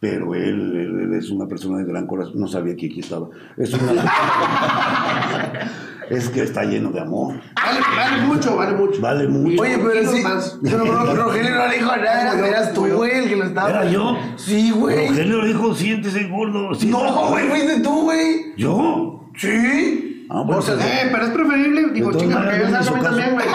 Pero 0.00 0.34
él, 0.34 0.76
él- 0.76 1.00
él 1.02 1.14
es 1.14 1.30
una 1.30 1.46
persona 1.46 1.78
de 1.78 1.84
gran 1.84 2.06
corazón. 2.06 2.40
No 2.40 2.48
sabía 2.48 2.74
que 2.74 2.86
aquí 2.86 3.00
estaba. 3.00 3.28
Es, 3.56 3.72
una- 3.74 4.02
es 6.10 6.28
que 6.30 6.42
está 6.42 6.64
lleno 6.64 6.90
de 6.90 7.00
amor. 7.00 7.34
Vale, 7.54 7.80
vale 7.96 8.22
mucho, 8.26 8.56
vale 8.56 8.76
mucho. 8.76 9.00
Vale 9.00 9.28
mucho. 9.28 9.62
Oye, 9.62 9.78
pero 9.78 10.10
sí. 10.10 10.20
más. 10.22 10.58
Pero 10.62 10.84
Ro- 10.86 11.14
Rogelio 11.14 11.54
no 11.54 11.68
le 11.68 11.74
dijo 11.76 11.96
nada, 11.96 12.22
eras, 12.22 12.36
eras 12.36 12.72
tú, 12.72 12.86
güey, 12.88 13.12
el 13.12 13.28
que 13.28 13.36
lo 13.36 13.44
estaba. 13.44 13.70
¿Era 13.70 13.84
yo? 13.90 14.16
Sí, 14.36 14.70
güey. 14.72 15.08
Rogelio 15.08 15.42
le 15.42 15.48
dijo, 15.48 15.74
siéntese 15.74 16.24
gordo. 16.28 16.74
siéntese". 16.74 17.04
No, 17.04 17.28
güey, 17.28 17.48
fuiste 17.48 17.80
tú, 17.80 18.02
güey. 18.02 18.54
¿Yo? 18.56 19.28
Sí. 19.36 20.26
Ah, 20.30 20.42
bueno, 20.44 20.60
O 20.60 20.62
sea, 20.62 20.74
pues, 20.76 20.86
Eh, 20.86 21.08
pero 21.12 21.24
es 21.24 21.30
preferible, 21.30 21.90
digo, 21.92 22.12
chinga, 22.14 22.36
porque 22.42 22.86
yo 22.86 22.92
también, 23.02 23.32
güey. 23.34 23.46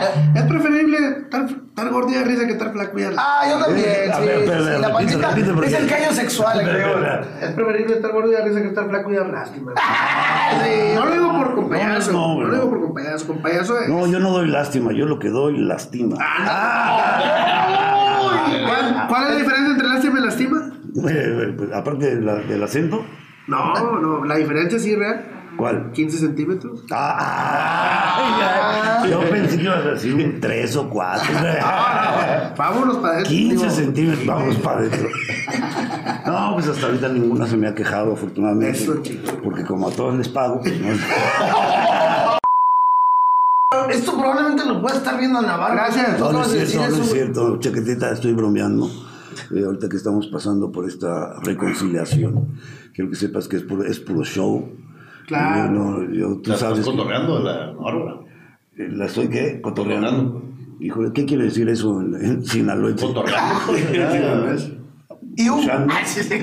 Es 0.34 0.42
preferible 0.42 0.98
estar, 1.24 1.44
estar 1.46 1.90
gordo 1.90 2.10
y 2.10 2.14
de 2.14 2.24
risa 2.24 2.46
que 2.46 2.52
estar 2.52 2.72
flaco 2.72 2.98
y 2.98 3.02
de 3.02 3.10
risa. 3.10 3.22
Ah, 3.24 3.48
yo 3.48 3.58
también, 3.64 3.86
Eh, 3.88 4.10
sí. 4.20 4.26
ver, 4.26 4.62
sí, 4.76 4.80
la 4.80 4.92
pancita 4.92 5.34
es 5.64 5.72
el 5.72 5.86
callo 5.88 6.12
sexual, 6.12 6.60
creo. 6.62 6.98
Es 7.40 7.50
preferible 7.52 7.94
estar 7.96 8.12
gordo 8.12 8.32
y 8.32 8.34
de 8.34 8.42
risa 8.44 8.62
que 8.62 8.68
estar 8.68 8.88
flaco 8.88 9.10
y 9.10 9.14
de 9.16 9.24
lástima. 9.28 9.72
Sí. 10.64 10.94
No 10.94 11.04
lo 11.06 11.12
digo 11.12 11.28
por 11.32 11.54
No, 11.56 11.98
no, 12.12 12.34
no, 12.34 12.44
lo 12.46 12.54
digo 12.54 12.70
por 12.70 12.80
es. 13.80 13.88
No, 13.88 14.06
yo 14.06 14.20
no 14.20 14.30
doy 14.30 14.48
lástima, 14.48 14.92
yo 14.92 15.06
lo 15.06 15.18
que 15.18 15.28
doy 15.28 15.56
lastima. 15.58 16.16
¿Cuál, 18.66 19.06
cuál 19.08 19.22
es 19.24 19.30
la 19.30 19.36
diferencia 19.36 19.72
entre 19.72 19.88
lástima 19.88 20.18
y 20.20 20.22
lastima? 20.22 20.72
Eh, 21.08 21.54
pues, 21.58 21.70
aparte 21.74 22.16
del 22.16 22.62
acento, 22.62 23.04
No, 23.48 23.74
no, 24.00 24.24
la 24.24 24.36
diferencia 24.36 24.78
sí 24.78 24.92
es 24.92 24.98
real. 24.98 25.35
¿Cuál? 25.56 25.92
15 25.92 26.18
centímetros. 26.18 26.84
Ah, 26.90 28.16
ay, 28.16 28.40
ya. 28.40 29.06
yo 29.10 29.20
pensé 29.30 29.56
que 29.56 29.62
ibas 29.64 29.84
a 29.84 29.88
decir 29.90 30.14
un 30.14 30.40
3 30.40 30.76
o 30.76 30.90
4. 30.90 31.34
Vámonos 32.56 32.96
para 32.98 33.14
adentro. 33.14 33.30
15 33.30 33.56
digo, 33.56 33.70
centímetros, 33.70 34.26
vamos 34.26 34.56
para 34.56 34.78
adentro. 34.80 35.08
No, 36.26 36.54
pues 36.54 36.68
hasta 36.68 36.86
ahorita 36.86 37.08
ninguna 37.08 37.46
se 37.46 37.56
me 37.56 37.68
ha 37.68 37.74
quejado, 37.74 38.14
afortunadamente. 38.14 38.76
Eso, 38.76 39.00
chico. 39.00 39.30
Porque 39.44 39.64
como 39.64 39.88
a 39.88 39.92
todos 39.92 40.16
les 40.16 40.28
pago, 40.28 40.60
pues 40.60 40.74
no. 40.80 40.88
Esto 43.90 44.16
probablemente 44.16 44.64
lo 44.64 44.82
pueda 44.82 44.96
estar 44.96 45.18
viendo 45.18 45.40
Navarro. 45.40 45.74
Gracias. 45.74 46.18
No, 46.18 46.32
no 46.32 46.42
es 46.42 46.50
cierto, 46.50 46.96
no 46.96 47.02
es 47.02 47.10
cierto. 47.10 47.60
Chaquetita, 47.60 48.10
estoy 48.10 48.32
bromeando. 48.32 48.90
Eh, 49.54 49.64
ahorita 49.64 49.88
que 49.88 49.96
estamos 49.96 50.26
pasando 50.28 50.72
por 50.72 50.88
esta 50.88 51.38
reconciliación, 51.40 52.58
quiero 52.94 53.10
que 53.10 53.16
sepas 53.16 53.48
que 53.48 53.56
es 53.56 53.62
puro, 53.62 53.84
es 53.84 54.00
puro 54.00 54.24
show. 54.24 54.68
Claro. 55.26 55.72
Yo 55.74 55.80
no- 55.80 56.12
yo- 56.12 56.40
tú 56.40 56.50
La 56.50 56.56
sabes. 56.56 56.78
estás 56.78 56.92
que- 56.92 56.98
cotorreando 56.98 57.40
la 57.40 57.72
Bárbara. 57.72 58.16
eh, 58.78 58.88
¿La 58.92 59.06
estoy 59.06 59.28
qué? 59.28 59.60
Cotorreando. 59.60 60.06
Cotorreando. 60.08 60.42
Híjole, 60.78 61.12
¿qué 61.12 61.24
quiere 61.24 61.44
decir 61.44 61.68
eso 61.68 62.00
en, 62.00 62.14
en 62.14 62.44
sinaloense? 62.44 63.06
Cotorreando. 63.06 63.72
Y 65.36 65.48
un. 65.48 65.60
Ay, 65.90 66.04
sí, 66.04 66.22
sí. 66.22 66.40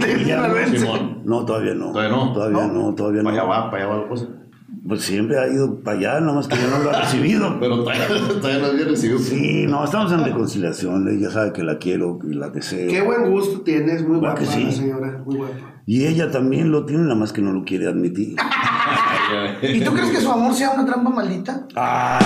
Simón. 0.78 1.22
No, 1.26 1.46
todavía 1.46 1.74
no. 1.74 1.92
Todavía 1.92 2.16
no. 2.16 2.34
Todavía 2.34 2.68
no, 2.68 2.94
todavía 2.96 3.22
no. 3.24 3.30
Para 3.30 3.42
allá 3.42 3.50
va, 3.50 3.72
para 3.72 3.84
allá 3.86 3.94
va 3.96 4.02
la 4.04 4.08
cosa. 4.08 4.28
Pues 4.86 5.02
siempre 5.04 5.40
ha 5.40 5.48
ido 5.48 5.80
para 5.80 5.98
allá, 5.98 6.20
nomás 6.20 6.48
que 6.48 6.58
yo 6.58 6.68
no 6.70 6.84
lo 6.84 6.90
ha 6.90 7.02
recibido. 7.02 7.58
Pero 7.60 7.84
todavía, 7.84 8.08
todavía 8.08 8.60
no 8.60 8.66
había 8.68 8.86
recibido. 8.86 9.20
Sí, 9.20 9.66
no, 9.68 9.84
estamos 9.86 10.12
en 10.12 10.26
reconciliación. 10.26 11.08
Ella 11.08 11.30
sabe 11.32 11.54
que 11.54 11.64
la 11.64 11.78
quiero 11.78 12.20
y 12.30 12.34
la 12.34 12.50
deseo. 12.50 12.90
Qué 12.90 13.02
buen 13.02 13.32
gusto 13.32 13.62
tienes, 13.62 14.02
muy 14.02 14.20
¿Verdad 14.20 14.36
guapa 14.36 14.40
que 14.40 14.46
sí? 14.46 14.64
la 14.66 14.72
señora, 14.72 15.24
muy 15.26 15.38
guapa. 15.38 15.82
Y 15.86 16.06
ella 16.06 16.32
también 16.32 16.72
lo 16.72 16.86
tiene, 16.86 17.04
nada 17.04 17.16
más 17.16 17.32
que 17.34 17.42
no 17.42 17.54
lo 17.54 17.64
quiere 17.64 17.88
admitir. 17.88 18.36
¿Y 19.62 19.82
tú 19.82 19.94
crees 19.94 20.10
que 20.10 20.22
su 20.22 20.32
amor 20.32 20.54
sea 20.54 20.72
una 20.72 20.86
trampa 20.86 21.10
maldita? 21.10 21.62
Ah. 21.76 22.20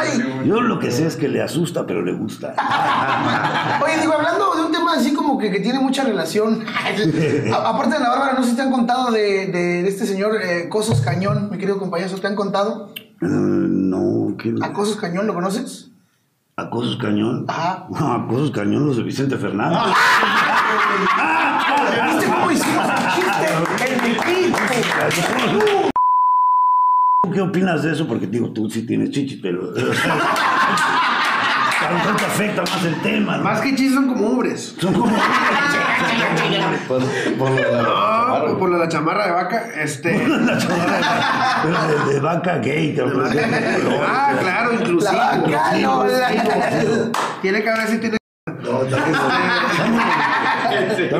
Ay. 0.00 0.42
Yo 0.44 0.60
lo 0.60 0.78
que 0.78 0.90
sé 0.90 1.06
es 1.06 1.16
que 1.16 1.28
le 1.28 1.42
asusta, 1.42 1.86
pero 1.86 2.02
le 2.02 2.12
gusta. 2.14 2.54
Oye, 3.84 3.98
digo, 4.00 4.12
hablando 4.14 4.54
de 4.54 4.62
un 4.66 4.72
tema 4.72 4.94
así 4.94 5.12
como 5.14 5.38
que, 5.38 5.50
que 5.50 5.60
tiene 5.60 5.78
mucha 5.80 6.04
relación. 6.04 6.64
A- 7.52 7.68
aparte 7.70 7.94
de 7.96 8.00
la 8.00 8.08
Bárbara, 8.10 8.32
no 8.34 8.42
sé 8.42 8.50
si 8.50 8.56
te 8.56 8.62
han 8.62 8.70
contado 8.70 9.10
de, 9.10 9.46
de- 9.48 9.82
de 9.82 9.88
este 9.88 10.06
señor 10.06 10.36
eh, 10.42 10.68
Cosos 10.68 11.00
Cañón, 11.00 11.48
mi 11.50 11.58
querido 11.58 11.78
compañero. 11.78 12.14
¿Te 12.18 12.26
han 12.26 12.36
contado? 12.36 12.92
Eh, 12.96 13.26
no, 13.26 14.36
¿qué? 14.38 14.54
¿A 14.62 14.72
Cosos 14.72 14.96
Cañón 14.96 15.26
lo 15.26 15.34
conoces? 15.34 15.86
¿Acosos 16.56 16.96
Cañón? 16.96 17.44
Ajá. 17.48 17.86
No, 17.90 18.12
Acosos 18.14 18.50
Cañón, 18.50 18.86
los 18.86 18.96
de 18.96 19.02
Vicente 19.04 19.36
Fernández. 19.36 19.78
¿Viste 22.06 22.26
cómo 22.26 22.50
hicimos 22.50 22.86
¿Qué 27.32 27.40
opinas 27.40 27.82
de 27.82 27.92
eso? 27.92 28.06
Porque 28.08 28.26
digo, 28.26 28.48
tú 28.50 28.68
sí 28.70 28.86
tienes 28.86 29.10
chichis, 29.10 29.38
pero... 29.42 29.70
A 31.80 31.90
lo 31.92 31.94
mejor 31.98 32.16
te 32.16 32.24
afecta 32.24 32.62
más 32.62 32.84
el 32.84 33.00
tema. 33.02 33.36
¿no? 33.36 33.44
Más 33.44 33.60
que 33.60 33.70
chistes 33.70 33.94
son 33.94 34.08
como 34.08 34.26
ubres. 34.28 34.74
Son 34.80 34.92
como... 34.94 35.14
Por, 36.88 37.02
por 37.38 37.50
lo 37.50 37.56
de 37.56 37.62
la 37.72 37.82
No, 37.82 37.88
chamarra. 37.88 38.40
pues 38.44 38.54
por 38.54 38.68
lo 38.70 38.78
de 38.78 38.84
la 38.84 38.88
chamarra 38.90 39.26
de 39.26 39.32
vaca, 39.32 39.66
este. 39.82 40.08
De, 40.18 42.12
de 42.14 42.20
vaca 42.20 42.58
gay, 42.58 42.94
cabrón. 42.96 43.30
ah, 44.06 44.32
claro, 44.40 44.72
inclusivo. 44.72 45.12
La 45.12 45.36
vaca, 45.42 45.76
no, 45.80 46.04
la- 46.06 47.12
Tiene 47.42 47.62
que 47.62 47.68
ver 47.70 47.88
si 47.88 47.98
tiene. 47.98 48.17
No, 48.62 48.82
está 48.82 48.98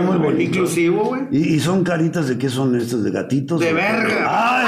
muy- 0.01 0.19
bonito. 0.19 0.43
Inclusivo, 0.43 1.05
güey. 1.05 1.23
¿Y, 1.31 1.55
y 1.55 1.61
son 1.61 1.85
caritas 1.85 2.29
de 2.29 2.39
qué 2.39 2.49
son 2.49 2.75
estas? 2.77 3.03
¿De 3.05 3.11
gatitos? 3.11 3.61
De 3.61 3.73
verga. 3.73 4.27
¡Ay! 4.29 4.67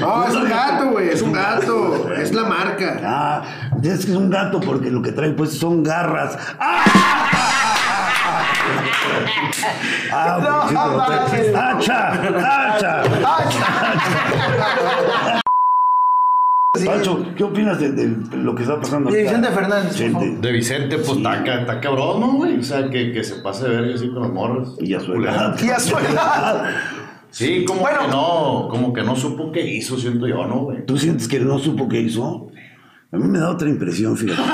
No, 0.00 0.26
es 0.26 0.34
un 0.34 0.48
gato, 0.48 0.90
güey. 0.90 1.08
Es 1.08 1.22
un 1.22 1.32
gato. 1.32 2.12
Es 2.14 2.32
la 2.32 2.44
marca. 2.44 3.00
Ah, 3.04 3.42
es 3.82 4.04
que 4.04 4.12
es 4.12 4.16
un 4.16 4.30
gato 4.30 4.60
porque 4.60 4.90
lo 4.90 5.02
que 5.02 5.12
trae 5.12 5.30
pues 5.32 5.58
son 5.58 5.82
garras. 5.82 6.36
¡Ah! 6.58 7.71
Ah, 10.12 10.38
No, 10.42 10.62
trae- 10.68 11.52
mames. 11.52 11.54
¡Hacha! 11.54 12.12
¡Hacha! 12.74 13.02
Pancho, 16.86 17.24
¿qué 17.36 17.44
opinas 17.44 17.78
de, 17.78 17.92
de 17.92 18.36
lo 18.38 18.54
que 18.54 18.62
está 18.62 18.80
pasando? 18.80 19.10
De 19.10 19.20
acá? 19.22 19.28
Vicente 19.38 19.54
Fernández, 19.54 19.92
Vicente. 19.92 20.36
De 20.40 20.52
Vicente, 20.52 20.96
pues 20.98 21.16
está, 21.18 21.44
ca- 21.44 21.60
está 21.60 21.80
cabrón, 21.80 22.20
¿no, 22.20 22.32
güey? 22.32 22.58
O 22.58 22.62
sea, 22.62 22.88
que, 22.88 23.12
que 23.12 23.22
se 23.22 23.36
pase 23.36 23.68
de 23.68 23.76
verga 23.76 23.94
así 23.94 24.08
con 24.10 24.22
los 24.22 24.32
morros. 24.32 24.76
Y 24.80 24.94
a 24.94 25.00
su 25.00 25.12
edad. 25.14 25.56
Y 25.62 25.68
a 25.70 25.78
su 25.78 25.96
edad. 25.98 26.64
Sí, 27.30 27.64
como 27.66 27.80
Bueno. 27.82 28.00
que 28.00 28.08
no, 28.08 28.68
como 28.70 28.92
que 28.92 29.02
no 29.02 29.14
supo 29.16 29.52
qué 29.52 29.60
hizo, 29.66 29.96
siento 29.98 30.26
yo, 30.26 30.46
¿no, 30.46 30.60
güey? 30.64 30.84
¿Tú 30.86 30.98
sientes 30.98 31.28
que 31.28 31.38
no 31.40 31.58
supo 31.58 31.88
qué 31.88 32.00
hizo? 32.00 32.48
A 33.12 33.16
mí 33.16 33.28
me 33.28 33.38
da 33.38 33.50
otra 33.50 33.68
impresión, 33.68 34.16
fíjate. 34.16 34.40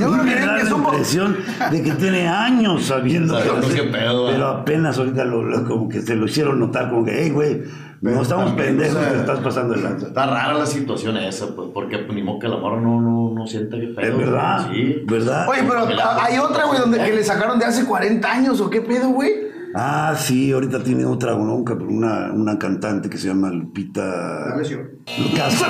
Yo 0.00 0.12
creo 0.12 0.24
que 0.24 0.61
que 0.92 0.96
impresión 0.98 1.36
de 1.70 1.82
que 1.82 1.92
tiene 1.92 2.28
años 2.28 2.84
sabiendo 2.84 3.36
qué 3.74 3.82
pedo, 3.84 4.26
pero 4.30 4.46
apenas 4.48 4.98
ahorita 4.98 5.24
lo, 5.24 5.42
lo- 5.42 5.64
como 5.66 5.88
que 5.88 6.00
se 6.02 6.14
lo 6.14 6.26
hicieron 6.26 6.58
notar 6.60 6.90
como 6.90 7.04
que, 7.04 7.22
hey, 7.24 7.30
güey, 7.30 7.62
no 8.00 8.20
estamos 8.22 8.46
también, 8.46 8.76
pendejos, 8.78 8.96
o 8.96 9.00
sea, 9.00 9.12
te 9.12 9.18
estás 9.20 9.38
pasando 9.40 9.74
el 9.74 9.82
lanza. 9.84 10.06
Está 10.08 10.26
rara 10.26 10.54
la 10.54 10.66
situación 10.66 11.16
esa, 11.18 11.46
pues, 11.54 11.68
porque 11.72 11.98
pues, 11.98 12.14
ni 12.16 12.22
modo 12.22 12.38
que 12.40 12.48
la 12.48 12.56
morra 12.56 12.80
no, 12.80 13.00
no, 13.00 13.32
no 13.32 13.46
sienta 13.46 13.78
qué 13.78 13.86
pedo. 13.88 14.10
Es 14.12 14.18
verdad, 14.18 14.68
Sí. 14.72 15.02
¿verdad? 15.06 15.48
Oye, 15.48 15.62
pero 15.68 15.86
hay 16.20 16.38
otra, 16.38 16.64
güey, 16.64 16.80
donde 16.80 16.98
que 16.98 17.12
le 17.12 17.22
sacaron 17.22 17.58
de 17.60 17.64
hace 17.64 17.84
40 17.84 18.30
años, 18.32 18.60
¿o 18.60 18.68
qué 18.70 18.80
pedo, 18.80 19.10
güey? 19.10 19.51
Ah, 19.74 20.14
sí, 20.18 20.52
ahorita 20.52 20.82
tiene 20.82 21.04
otra 21.06 21.34
bronca, 21.34 21.74
pero 21.76 21.88
una, 21.88 22.30
una 22.32 22.58
cantante 22.58 23.08
que 23.08 23.16
se 23.18 23.28
llama 23.28 23.50
Lupita 23.50 24.54
lesión. 24.56 24.90
Castro. 25.36 25.68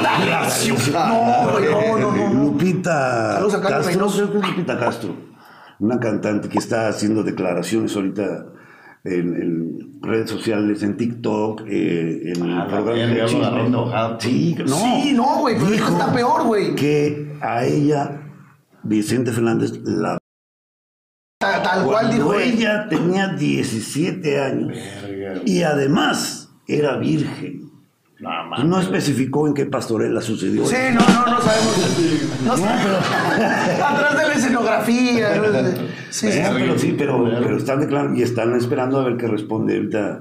No, 0.92 1.53
güey, 1.53 1.64
no, 1.70 1.98
no, 1.98 2.12
no. 2.16 2.28
no. 2.34 2.44
Lupita 2.44 3.40
Castro, 3.61 4.09
creo 4.09 4.30
que 4.30 4.40
es 4.40 4.48
Lupita 4.50 4.78
Castro, 4.78 5.14
una 5.80 5.98
cantante 6.00 6.48
que 6.48 6.59
está 6.59 6.88
haciendo 6.88 7.22
declaraciones 7.22 7.94
ahorita 7.94 8.46
en, 9.05 9.34
en 9.42 10.03
redes 10.03 10.30
sociales, 10.30 10.82
en 10.82 10.96
TikTok, 10.96 11.62
eh, 11.66 12.32
en 12.34 12.42
Ah, 12.50 12.66
programas 12.68 13.09
de 13.09 13.26
chisme. 13.26 13.40
Sí, 14.20 14.57
no. 14.59 14.76
Sí, 14.76 15.12
no, 15.14 15.38
güey, 15.40 15.57
pero 15.59 15.74
está 15.74 16.12
peor, 16.12 16.44
güey. 16.44 16.74
Que 16.74 17.36
a 17.40 17.64
ella, 17.64 18.20
Vicente 18.84 19.32
Fernández, 19.32 19.72
la 19.84 20.18
Ta- 21.62 21.70
Tal 21.74 21.84
cual 21.84 22.10
dijo 22.10 22.34
él. 22.34 22.42
ella 22.54 22.88
tenía 22.88 23.28
17 23.28 24.40
años 24.40 24.76
Verga. 25.02 25.40
y 25.44 25.62
además 25.62 26.50
era 26.66 26.96
virgen. 26.96 27.70
No, 28.20 28.28
mames. 28.48 28.66
no 28.66 28.80
especificó 28.80 29.48
en 29.48 29.54
qué 29.54 29.66
pastorela 29.66 30.20
sucedió. 30.20 30.64
Sí, 30.64 30.76
no, 30.92 31.00
no, 31.00 31.26
no 31.32 31.40
sabemos. 31.40 31.74
No, 32.44 32.52
Atrás 32.52 34.16
de 34.18 34.28
la 34.28 34.34
escenografía. 34.34 35.36
¿no? 35.36 35.42
Sí, 36.12 36.30
sí. 36.30 36.40
Pero 36.52 36.78
sí, 36.78 36.94
pero, 36.96 37.24
pero 37.42 37.56
están 37.56 37.80
declarando 37.80 38.18
y 38.18 38.22
están 38.22 38.54
esperando 38.54 39.00
a 39.00 39.04
ver 39.04 39.16
qué 39.16 39.26
responde 39.26 39.76
ahorita. 39.76 40.20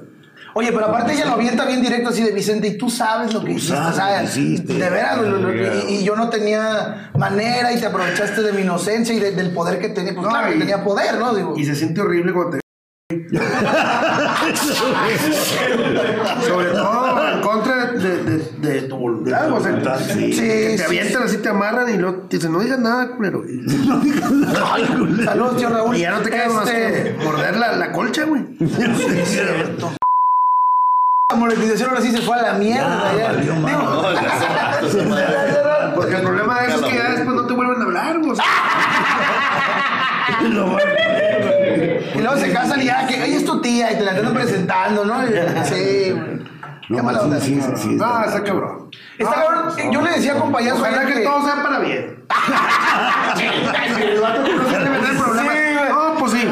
Oye, 0.53 0.71
pero 0.71 0.85
aparte 0.87 1.13
ella 1.13 1.25
lo 1.25 1.33
avienta 1.33 1.65
bien 1.65 1.81
directo 1.81 2.09
así 2.09 2.23
de 2.23 2.31
Vicente, 2.31 2.67
y 2.67 2.77
tú 2.77 2.89
sabes 2.89 3.33
lo 3.33 3.43
que 3.43 3.51
hiciste, 3.53 3.75
sabes 3.75 3.93
o 3.93 3.95
sea, 3.95 4.23
hiciste. 4.23 4.73
de 4.73 4.89
veras, 4.89 5.21
lo- 5.21 5.53
y, 5.53 5.95
y 5.95 6.03
yo 6.03 6.15
no 6.15 6.29
tenía 6.29 7.11
manera 7.17 7.71
y 7.71 7.79
te 7.79 7.85
aprovechaste 7.85 8.41
de 8.41 8.51
mi 8.53 8.61
inocencia 8.63 9.15
y 9.15 9.19
de- 9.19 9.31
del 9.31 9.51
poder 9.51 9.79
que 9.79 9.89
tenía, 9.89 10.13
pues 10.13 10.25
No, 10.25 10.29
claro, 10.31 10.53
y- 10.53 10.59
tenía 10.59 10.83
poder, 10.83 11.17
¿no? 11.19 11.33
Digo, 11.33 11.53
Y 11.57 11.65
se 11.65 11.75
siente 11.75 12.01
horrible 12.01 12.33
cuando 12.33 12.57
te. 12.57 12.61
Sobre 16.47 16.69
todo 16.71 17.33
en 17.33 17.41
contra 17.41 17.85
de, 17.91 18.23
de, 18.23 18.37
de 18.59 18.81
tu 18.83 18.95
voluntad. 18.97 19.47
Tu 19.49 19.55
o 19.55 19.61
sea, 19.61 19.71
voluntad, 19.71 19.99
sí. 19.99 20.33
Sí, 20.33 20.41
que 20.41 20.67
te 20.71 20.77
sí, 20.77 20.83
avientan 20.83 21.23
así, 21.23 21.37
te 21.37 21.49
amarran 21.49 21.93
y 21.93 21.97
no, 21.97 22.13
te 22.15 22.37
dicen, 22.37 22.51
no 22.53 22.59
digas 22.59 22.79
nada, 22.79 23.09
culero. 23.15 23.43
Y, 23.47 25.23
Saludos, 25.25 25.57
tío 25.57 25.69
Raúl. 25.69 25.95
y 25.97 26.01
ya 26.01 26.11
no 26.11 26.21
te 26.21 26.29
queda 26.29 26.49
más 26.49 26.67
Este, 26.69 27.15
que 27.17 27.23
morder 27.23 27.57
la, 27.57 27.75
la 27.75 27.91
colcha, 27.91 28.23
güey. 28.25 28.43
La 31.32 31.38
monetización 31.38 31.89
ahora 31.89 32.01
sí 32.01 32.11
se 32.11 32.21
fue 32.21 32.38
a 32.38 32.41
la 32.41 32.53
mierda. 32.55 33.13
Ya, 33.17 33.32
Digo. 33.34 33.55
No. 33.55 34.01
Porque 35.95 36.15
el 36.15 36.21
problema 36.23 36.59
de 36.61 36.67
eso 36.67 36.86
es 36.86 36.91
que 36.91 36.97
ya 36.97 37.09
después 37.11 37.36
no 37.36 37.45
te 37.47 37.53
vuelven 37.53 37.82
a 37.82 37.86
hablar, 37.86 38.17
güey. 38.19 38.32
o 38.32 38.36
sea, 38.36 38.43
Lo 40.41 40.65
va 40.65 40.71
a 40.73 40.79
poner, 40.79 42.11
y 42.15 42.19
luego 42.19 42.38
se 42.38 42.51
casan 42.51 42.82
y 42.82 42.86
ya, 42.86 43.07
que 43.07 43.15
ella 43.23 43.38
es 43.38 43.45
tu 43.45 43.61
tía 43.61 43.93
y 43.93 43.95
te 43.95 44.03
la 44.03 44.11
andan 44.11 44.34
presentando, 44.34 45.05
¿no? 45.05 45.21
Sí, 45.63 46.11
güey. 46.11 46.41
No, 46.89 46.97
Qué 46.97 47.03
mala 47.03 47.19
sí, 47.19 47.25
onda. 47.25 47.39
sí, 47.39 47.61
sí, 47.61 47.71
sí, 47.77 47.88
No, 47.95 48.05
está 48.19 48.25
está 48.25 48.43
cabrón. 48.43 48.89
Está 49.17 49.34
cabrón. 49.34 49.91
Yo 49.93 50.01
le 50.01 50.11
decía 50.11 50.34
con 50.34 50.51
payaso 50.51 50.82
Ojalá 50.82 51.01
ayer 51.01 51.13
que 51.13 51.23
todo 51.23 51.45
sea 51.45 51.63
para 51.63 51.79
bien. 51.79 52.25
El 54.01 54.19
vato 54.19 54.43
que 54.43 54.53
no 54.53 54.63
quiere 54.65 54.89
meter 54.89 55.17
problemas. 55.17 55.55
Sí, 55.55 55.73
güey. 55.73 55.89
No, 55.89 56.15
pues 56.19 56.32
sí. 56.34 56.43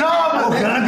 no, 0.00 0.48
pues, 0.48 0.62
Ojalá 0.62 0.78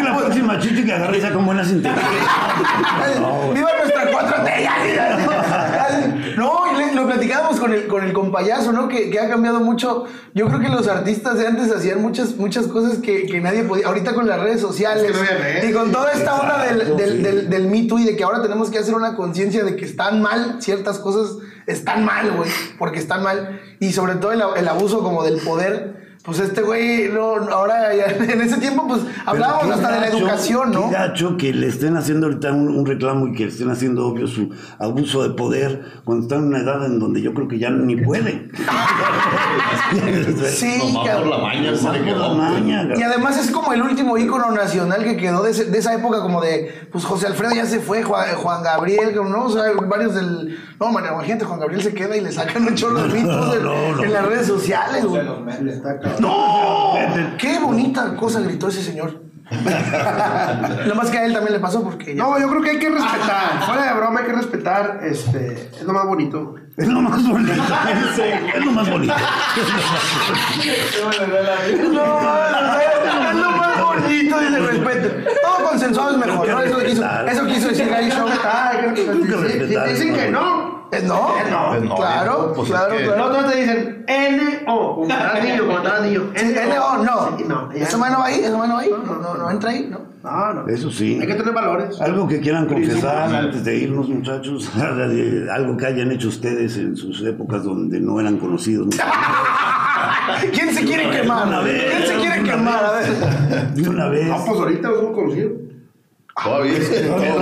chichi 0.61 0.85
que 0.85 0.93
agarre 0.93 1.21
sea 1.21 1.33
con 1.33 1.47
buenas 1.47 1.71
intenciones. 1.71 2.23
¡Viva 3.55 3.71
nuestra 3.79 4.11
4T! 4.11 4.63
ya, 4.63 4.87
ya, 4.87 4.95
ya. 4.95 6.35
No, 6.37 6.63
y 6.81 6.95
lo 6.95 7.07
platicábamos 7.07 7.61
con 7.61 7.73
el, 7.73 7.87
con 7.87 8.05
el 8.05 8.13
compayazo, 8.13 8.73
¿no? 8.73 8.89
Que, 8.89 9.11
que 9.11 9.21
ha 9.21 9.29
cambiado 9.29 9.61
mucho. 9.61 10.05
Yo 10.35 10.47
creo 10.49 10.61
que 10.61 10.69
los 10.69 10.89
artistas 10.89 11.39
de 11.39 11.47
antes 11.47 11.71
hacían 11.71 12.01
muchas, 12.01 12.37
muchas 12.37 12.67
cosas 12.67 12.99
que, 12.99 13.27
que 13.27 13.41
nadie 13.41 13.65
podía. 13.65 13.87
Ahorita 13.87 14.15
con 14.15 14.27
las 14.27 14.41
redes 14.41 14.61
sociales 14.61 15.05
Es 15.05 15.63
que 15.63 15.69
y 15.69 15.73
con 15.73 15.93
toda 15.93 16.13
esta 16.13 16.41
onda 16.41 16.65
del, 16.65 16.97
del, 16.97 17.23
del, 17.23 17.51
del 17.51 17.67
Me 17.69 17.85
Too 17.85 17.99
y 18.01 18.05
de 18.05 18.17
que 18.17 18.25
ahora 18.25 18.43
tenemos 18.43 18.71
que 18.71 18.79
hacer 18.79 18.95
una 18.95 19.17
conciencia 19.17 19.65
de 19.65 19.77
que 19.77 19.85
están 19.85 20.23
mal, 20.23 20.57
ciertas 20.61 20.99
cosas 20.99 21.37
están 21.67 22.05
mal, 22.05 22.31
güey, 22.33 22.51
porque 22.79 22.99
están 22.99 23.23
mal. 23.23 23.61
Y 23.79 23.93
sobre 23.93 24.15
todo 24.15 24.33
el, 24.33 24.43
el 24.57 24.69
abuso 24.69 25.03
como 25.03 25.23
del 25.23 25.41
poder. 25.41 26.10
Pues 26.23 26.39
este 26.39 26.61
güey, 26.61 27.09
no, 27.09 27.35
ahora 27.51 27.95
ya- 27.97 28.05
en 28.25 28.41
ese 28.43 28.59
tiempo, 28.59 28.87
pues 28.87 29.01
hablábamos 29.25 29.71
hasta 29.75 29.93
de 29.93 30.01
la 30.01 30.07
educación, 30.09 30.71
¿no? 30.71 30.89
Qué 30.91 30.95
gacho 30.95 31.37
que 31.39 31.53
le 31.55 31.66
estén 31.68 31.97
haciendo 31.97 32.27
ahorita 32.27 32.53
un, 32.53 32.68
un 32.68 32.85
reclamo 32.85 33.29
y 33.29 33.33
que 33.33 33.45
le 33.47 33.51
estén 33.51 33.71
haciendo 33.71 34.07
obvio 34.07 34.27
su 34.27 34.51
abuso 34.79 35.23
de 35.23 35.31
poder 35.31 35.83
cuando 36.05 36.25
están 36.25 36.41
en 36.41 36.45
una 36.49 36.59
edad 36.61 36.85
en 36.85 36.99
donde 36.99 37.23
yo 37.23 37.33
creo 37.33 37.49
que 37.49 37.59
ya 37.59 37.71
ni 37.71 37.97
puede. 37.97 38.51
Sí, 40.51 40.95
por 40.95 41.27
la 41.27 41.39
maña 41.39 41.75
se 41.75 41.91
le 41.91 41.99
Por 41.99 42.05
quedó. 42.05 42.29
la 42.29 42.35
maña, 42.35 42.89
Y 42.97 43.03
además 43.03 43.37
es 43.39 43.51
como 43.51 43.73
el 43.73 43.83
último 43.83 44.16
ícono 44.18 44.51
nacional 44.53 45.03
que 45.03 45.16
quedó 45.16 45.43
de, 45.43 45.51
ese- 45.51 45.64
de 45.64 45.79
esa 45.79 45.95
época, 45.95 46.21
como 46.21 46.41
de, 46.41 46.87
pues 46.93 47.05
José 47.05 47.27
Alfredo 47.27 47.55
ya 47.55 47.66
se 47.66 47.81
fue, 47.81 48.03
Juan, 48.03 48.35
Juan 48.37 48.62
Gabriel, 48.62 49.14
¿no? 49.29 49.45
O 49.47 49.51
sea, 49.51 49.64
varios 49.89 50.14
del. 50.14 50.59
No, 50.79 50.93
man, 50.93 51.05
imagínate, 51.12 51.45
Juan 51.45 51.59
Gabriel 51.61 51.83
se 51.83 51.93
queda 51.93 52.16
y 52.16 52.21
le 52.21 52.31
sacan 52.33 52.64
un 52.66 52.75
chorro 52.75 53.03
de 53.03 53.09
mitos 53.21 53.57
en, 53.57 53.62
No, 53.64 53.97
no. 53.97 54.03
en 54.05 54.12
las 54.12 54.27
redes 54.27 54.47
sociales, 54.47 55.05
güey. 55.05 55.23
¡No! 56.19 56.95
¡Qué 57.39 57.59
bonita 57.59 58.17
cosa 58.17 58.41
gritó 58.41 58.69
ese 58.69 58.83
señor! 58.83 59.23
Lo 60.87 60.95
más 60.95 61.11
que 61.11 61.19
a 61.19 61.25
él 61.25 61.33
también 61.33 61.55
le 61.55 61.59
pasó 61.59 61.83
porque 61.83 62.15
ya- 62.15 62.23
No, 62.23 62.39
yo 62.39 62.49
creo 62.49 62.63
que 62.63 62.71
hay 62.71 62.79
que 62.79 62.89
respetar. 62.89 63.63
Fuera 63.67 63.85
de 63.93 63.95
broma, 63.99 64.21
hay 64.21 64.27
que 64.27 64.33
respetar. 64.33 65.01
Este, 65.03 65.71
es 65.77 65.83
lo 65.83 65.93
más 65.93 66.07
bonito. 66.07 66.55
Es 66.77 66.87
lo 66.87 67.01
más 67.03 67.27
bonito. 67.29 67.53
Es 68.55 68.65
lo 68.65 68.73
más 68.73 68.89
bonito. 68.89 69.15
No, 71.93 71.93
no, 71.93 72.81
es 72.81 73.35
lo 73.35 73.51
más 73.51 73.81
bonito 73.83 74.43
y 74.43 74.53
de 74.53 74.59
respeto. 74.61 75.31
Todo 75.43 75.69
consensuado 75.69 76.11
es 76.13 76.27
mejor, 76.27 76.49
¿no? 76.49 76.63
Eso 76.63 76.79
quiso, 76.79 77.05
eso 77.27 77.47
quiso 77.47 77.69
decir 77.69 77.89
Gary 77.89 78.11
Show. 78.11 78.29
Ah, 78.45 78.73
dicen 79.89 80.15
que 80.15 80.31
no. 80.31 80.70
Eh, 80.93 81.03
No, 81.07 81.30
no, 81.51 81.80
no, 81.80 81.95
claro, 81.97 82.53
pues 82.55 82.68
es 82.68 82.74
claro, 82.74 82.97
que- 82.97 83.05
claro. 83.05 83.18
No, 83.18 83.30
todos 83.30 83.53
te 83.53 83.61
dicen 83.61 84.05
N-O. 84.09 84.95
Como 84.97 85.07
niño, 85.07 85.66
como 85.66 85.78
niño. 86.03 86.32
NO, 86.34 87.05
no. 87.05 87.38
Sí, 87.38 87.45
no. 87.47 87.70
Eso 87.72 87.99
más 87.99 88.11
no 88.11 88.18
va 88.18 88.26
ahí, 88.26 88.41
eso 88.41 88.59
más 88.59 88.68
no 88.68 88.74
va 88.74 88.80
ahí. 88.80 88.91
No, 88.91 89.14
no, 89.16 89.34
no 89.34 89.51
entra 89.51 89.70
ahí, 89.70 89.88
no. 89.91 90.01
No, 90.22 90.53
no. 90.55 90.68
Eso 90.68 90.91
sí. 90.91 91.18
Hay 91.20 91.26
que 91.26 91.34
tener 91.34 91.55
valores. 91.55 92.01
Algo 92.01 92.26
que 92.28 92.41
quieran 92.41 92.66
confesar 92.66 93.34
antes 93.34 93.64
de 93.64 93.76
irnos, 93.76 94.09
muchachos. 94.09 94.70
Algo 95.53 95.76
que 95.76 95.86
hayan 95.86 96.11
hecho 96.11 96.28
ustedes 96.28 96.76
en 96.76 96.97
sus 96.97 97.22
épocas 97.24 97.62
donde 97.64 98.01
no 98.01 98.18
eran 98.20 98.36
conocidos. 98.38 98.88
¿Quién 100.53 100.74
se 100.74 100.84
quiere 100.84 101.09
quemar? 101.11 101.47
Una 101.47 101.61
vez, 101.61 101.84
¿Quién 101.91 102.07
se 102.07 102.14
quiere 102.16 102.43
quemar? 102.43 102.84
A 102.84 102.93
ver. 102.93 103.68
De 103.74 103.88
una 103.88 104.09
vez. 104.09 104.26
No, 104.26 104.45
pues 104.45 104.59
ahorita 104.61 104.91
es 104.91 104.97
un 104.99 105.12
conocido. 105.12 105.51
Todavía. 106.43 106.72
Todavía 107.07 107.34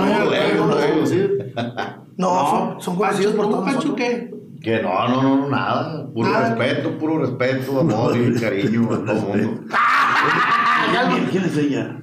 no, 2.19 2.49
son, 2.49 2.81
son 2.81 2.95
conocidos 2.97 3.33
por 3.33 3.49
todos 3.49 3.65
¿Pancho 3.65 3.75
nosotros. 3.89 3.95
qué? 3.97 4.31
Que 4.61 4.81
no, 4.81 5.07
no, 5.07 5.21
no, 5.23 5.37
no, 5.37 5.49
nada. 5.49 6.05
Puro 6.13 6.29
Nada. 6.29 6.53
respeto, 6.53 6.97
puro 6.97 7.19
respeto, 7.19 7.79
amor 7.79 8.15
y 8.17 8.33
cariño 8.39 8.89
a 8.93 9.05
todo 9.05 9.33
el 9.33 9.41
mundo. 9.47 9.61
¿Quién, 11.11 11.25
quién 11.31 11.43
es 11.45 11.57
ella? 11.57 11.95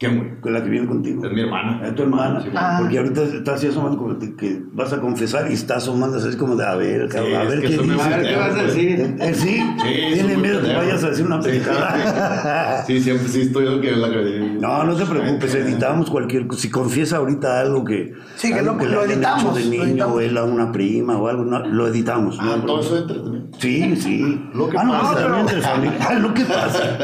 ¿Quién, 0.00 0.16
güey? 0.16 0.40
Con 0.40 0.54
la 0.54 0.64
que 0.64 0.70
viene 0.70 0.86
contigo. 0.86 1.22
Es 1.26 1.30
mi 1.30 1.42
hermana. 1.42 1.86
Es 1.86 1.94
tu 1.94 2.02
hermana. 2.04 2.40
Sí, 2.40 2.48
Ah. 2.54 2.78
Porque 2.80 2.96
ahorita 2.96 3.22
estás 3.22 3.56
así 3.56 3.66
asomando 3.66 3.98
como 3.98 4.18
que, 4.18 4.34
que 4.34 4.62
vas 4.72 4.90
a 4.94 4.98
confesar 4.98 5.50
y 5.50 5.52
estás 5.52 5.76
asomando 5.82 6.16
así 6.16 6.34
como 6.38 6.56
de 6.56 6.64
a 6.64 6.74
ver, 6.74 7.06
cabrón, 7.10 7.34
a 7.34 7.42
es 7.42 7.48
ver 7.50 7.60
que 7.60 7.66
qué 7.68 7.82
dices. 7.82 8.00
A 8.00 8.08
ver 8.08 8.22
qué 8.26 8.36
vas 8.36 8.56
a 8.58 8.62
decir. 8.62 9.16
Eh, 9.20 9.34
sí, 9.34 9.60
Sí, 9.82 10.14
tiene 10.14 10.36
miedo 10.38 10.62
que 10.62 10.72
vayas 10.74 11.04
a 11.04 11.10
decir 11.10 11.26
una 11.26 11.42
Sí, 11.42 11.50
pendejada. 11.50 12.82
Sí, 12.86 12.98
siempre 13.02 13.28
sí 13.28 13.42
estoy 13.42 13.66
yo 13.66 13.78
que 13.78 13.90
la 13.92 14.08
que. 14.08 14.56
No, 14.58 14.84
no 14.84 14.96
te 14.96 15.04
preocupes, 15.04 15.54
editamos 15.54 16.08
cualquier 16.10 16.46
cosa. 16.46 16.62
Si 16.62 16.70
confiesa 16.70 17.18
ahorita 17.18 17.60
algo 17.60 17.84
que. 17.84 18.14
Sí, 18.36 18.54
que 18.54 18.58
algo 18.60 18.72
lo- 18.76 18.80
le 18.82 18.88
lo 18.90 19.04
editamos, 19.04 19.54
de 19.54 19.64
lo 19.64 19.84
niño 19.84 20.20
él 20.20 20.38
a 20.38 20.44
una 20.44 20.72
prima 20.72 21.18
o 21.18 21.28
algo, 21.28 21.44
no, 21.44 21.58
lo 21.66 21.86
editamos. 21.88 22.38
no 22.42 22.52
Ah, 22.54 22.62
todo 22.66 22.80
eso 22.80 22.96
entra 22.96 23.22
también. 23.22 23.50
Sí, 23.58 23.94
sí. 23.96 24.48
Lo 24.54 24.66
que 24.70 24.78
ah, 24.78 24.84
no, 24.84 24.92
pasa, 24.92 25.14
también 25.60 25.92
pero- 25.98 26.20
lo 26.20 26.32
que 26.32 26.44
pasa. 26.46 26.98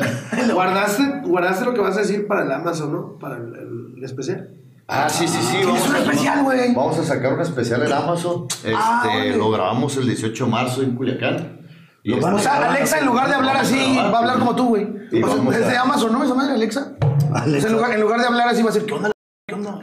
Guardaste, 0.55 1.16
guardaste 1.27 1.65
lo 1.65 1.75
que 1.75 1.81
vas 1.81 1.97
a 1.97 2.01
decir 2.01 2.27
para 2.27 2.43
el 2.45 2.53
Amazon, 2.53 2.93
¿no? 2.93 3.19
Para 3.19 3.37
el, 3.37 3.95
el 3.97 4.05
especial. 4.05 4.51
Ah, 4.89 5.09
sí, 5.09 5.27
sí, 5.27 5.39
sí. 5.43 5.57
Tienes 5.63 5.89
un 5.89 5.95
a- 5.97 5.99
especial, 5.99 6.43
güey. 6.45 6.75
Vamos 6.75 6.99
a 6.99 7.05
sacar 7.05 7.33
un 7.35 7.41
especial 7.41 7.83
en 7.83 7.93
Amazon. 7.93 8.47
Este, 8.49 8.73
Ah, 8.77 9.03
órale. 9.05 9.37
lo 9.37 9.51
grabamos 9.51 9.97
el 9.97 10.07
18 10.07 10.45
de 10.45 10.51
marzo 10.51 10.83
en 10.83 10.95
Culiacán. 10.95 11.61
Y 12.05 12.13
este- 12.15 12.25
O 12.25 12.39
sea, 12.39 12.69
Alexa, 12.71 12.99
en 13.01 13.07
lugar 13.07 13.29
de 13.29 13.35
hablar 13.35 13.57
así, 13.57 13.97
va 13.97 14.11
a 14.11 14.19
hablar 14.19 14.39
como 14.39 14.55
tú, 14.55 14.69
güey. 14.69 14.85
O 14.85 15.11
sea, 15.27 15.37
vamos 15.37 15.55
es 15.57 15.67
de 15.67 15.77
a- 15.77 15.83
Amazon, 15.83 16.13
¿no? 16.13 16.23
Esa 16.23 16.35
madre, 16.35 16.53
Alexa. 16.55 16.93
O 17.03 17.35
Alexa. 17.37 17.61
sea, 17.63 17.71
en, 17.71 17.77
lugar, 17.77 17.91
en 17.93 18.01
lugar 18.01 18.21
de 18.21 18.27
hablar 18.27 18.49
así, 18.49 18.63
va 18.63 18.71
a 18.71 18.73
decir, 18.73 18.87
¿qué 18.87 18.95
onda? 18.95 19.11
¿Qué 19.49 19.55
onda? 19.55 19.81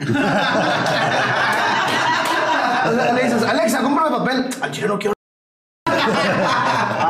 o 2.86 2.92
sea, 2.94 3.12
le 3.12 3.22
dices, 3.24 3.42
Alexa, 3.42 3.82
cómprame 3.82 4.10
papel. 4.16 4.46
Al 4.62 4.70
chile 4.70 4.88
no 4.88 4.98
quiero. 4.98 5.13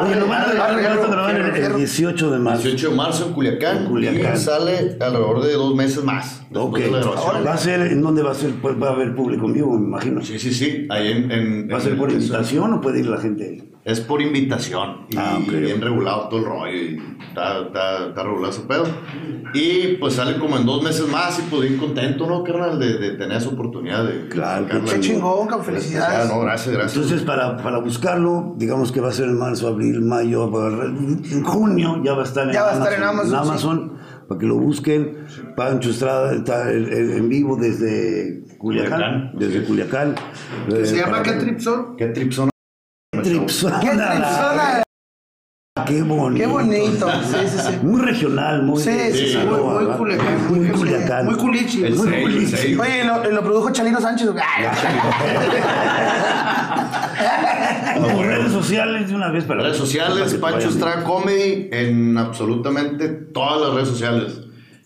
Oye, 0.03 0.17
lo 0.17 0.27
van 0.29 0.43
a 0.43 1.31
el, 1.31 1.57
el 1.65 1.77
18 1.77 2.31
de 2.31 2.39
marzo. 2.39 2.63
18 2.63 2.91
de 2.91 2.97
marzo 2.97 3.27
en 3.27 3.33
Culiacán, 3.33 3.77
En 3.79 3.87
Culiacán. 3.87 4.35
y 4.35 4.39
sale 4.39 4.97
alrededor 5.01 5.43
de 5.43 5.53
dos 5.55 5.75
meses 5.75 6.05
más. 6.05 6.43
Ok. 6.55 6.79
¿Va 7.47 7.53
a 7.53 7.57
ser, 7.59 7.81
¿En 7.83 8.03
dónde 8.03 8.23
va 8.23 8.33
a 8.33 8.35
ser? 8.35 8.51
Pues 8.61 8.81
va 8.81 8.89
a 8.89 8.93
haber 8.93 9.15
público 9.15 9.47
en 9.47 9.53
vivo, 9.55 9.79
me 9.79 9.87
imagino. 9.87 10.23
Sí, 10.23 10.39
sí, 10.39 10.53
sí. 10.53 10.87
Ahí 10.91 11.11
en, 11.13 11.31
en- 11.31 11.69
¿Va 11.73 11.79
a 11.79 11.81
ser 11.81 11.97
por 11.97 12.11
invitación 12.11 12.73
o 12.75 12.81
puede 12.81 13.01
ir 13.01 13.07
la 13.07 13.19
gente? 13.19 13.63
Es 13.85 14.01
por 14.01 14.23
invitación 14.23 15.07
y 15.11 15.17
Ah, 15.19 15.39
ok. 15.43 15.53
bien 15.53 15.81
regulado 15.81 16.29
todo 16.31 16.41
el 16.41 16.47
rollo 16.47 16.73
y 16.75 17.03
está, 17.29 17.61
está, 17.67 18.07
está 18.09 18.23
regulado 18.23 18.51
ese 18.51 18.63
pedo. 18.63 18.85
Y 19.53 19.97
pues 20.01 20.15
sale 20.15 20.39
como 20.39 20.57
en 20.57 20.65
dos 20.65 20.83
meses 20.83 21.07
más 21.09 21.39
y 21.39 21.43
pues 21.43 21.69
bien 21.69 21.77
contento, 21.79 22.27
¿no, 22.27 22.43
carnal? 22.43 22.79
De, 22.79 22.97
de 22.99 23.11
tener 23.19 23.37
esa 23.37 23.51
oportunidad 23.51 24.05
de... 24.05 24.29
Claro, 24.31 24.65
sacarla 24.65 24.89
Qué 24.89 24.95
en- 24.97 25.01
chingón, 25.03 25.47
cabrón, 25.49 25.61
Ah, 25.61 25.65
felicidades. 25.65 26.29
no, 26.31 26.41
gracias, 26.41 26.75
gracias. 26.75 26.95
Entonces, 26.97 27.23
para, 27.27 27.59
para 27.59 27.79
buscarlo, 27.79 28.55
digamos 28.57 28.91
que 28.91 29.01
va 29.03 29.11
a 29.11 29.13
ser 29.13 29.27
en 29.29 29.39
marzo, 29.39 29.69
abril, 29.69 30.01
mayo, 30.01 30.51
en 31.31 31.45
junio 31.45 32.01
ya 32.03 32.15
va 32.15 32.23
a 32.23 32.25
estar 32.25 32.47
en 32.47 32.53
Ya 32.55 32.63
va 32.63 32.71
a 32.71 32.75
estar 32.79 32.93
en 32.95 33.03
Amazon, 33.03 33.35
Amazon, 33.35 33.93
para 34.29 34.41
que 34.41 34.47
lo 34.47 34.57
busquen. 34.57 35.19
Pancho 35.57 35.91
Estrada 35.91 36.33
está 36.35 36.73
en, 36.73 36.91
en- 36.91 37.11
en 37.19 37.29
vivo 37.29 37.57
desde 37.61 38.45
Culiacán. 38.59 39.31
Culiacán, 39.31 39.33
desde. 39.39 39.65
Culiacán. 39.65 40.15
Se 40.71 40.97
Eh, 40.97 41.01
llama 41.01 41.23
¿Qué 41.23 41.33
que- 41.33 41.37
trip 41.41 41.59
son? 41.61 41.97
¿Qué 41.97 42.07
trip 42.07 42.33
son? 42.33 42.49
Tripsona. 43.25 43.81
Qué 43.81 43.89
tripsona. 43.89 44.83
Qué 45.87 46.03
bonito. 46.03 46.39
Qué 46.39 46.47
bonito. 46.47 47.09
Sí, 47.25 47.37
sí, 47.49 47.59
sí. 47.59 47.79
Muy 47.83 48.01
regional, 48.01 48.63
muy. 48.63 48.81
Sí, 48.81 48.91
sí, 49.13 49.33
sí, 49.33 49.39
Muy, 49.39 49.59
muy 49.59 49.85
¿verdad? 49.85 49.99
Culiacán. 49.99 50.47
Muy 50.49 50.69
Culiacán. 50.69 51.27
Muy 51.27 51.35
culichi. 51.35 51.85
El 51.85 51.97
Muy 51.97 52.09
sello, 52.09 52.57
sello. 52.57 52.83
Oye, 52.83 53.01
¿y 53.01 53.05
lo, 53.05 53.31
lo 53.31 53.43
produjo 53.43 53.71
Chalino 53.73 54.01
Sánchez. 54.01 54.29
Tus 54.29 54.37
redes 58.27 58.53
sociales 58.53 59.09
de 59.09 59.15
una 59.15 59.31
vez 59.31 59.45
para 59.45 59.63
Redes 59.63 59.77
sociales, 59.77 60.35
Pancho 60.35 60.69
Estrada 60.69 61.03
Comedy 61.03 61.69
en 61.73 62.17
absolutamente 62.19 63.09
todas 63.09 63.61
las 63.63 63.75
redes 63.75 63.89
sociales. 63.89 64.41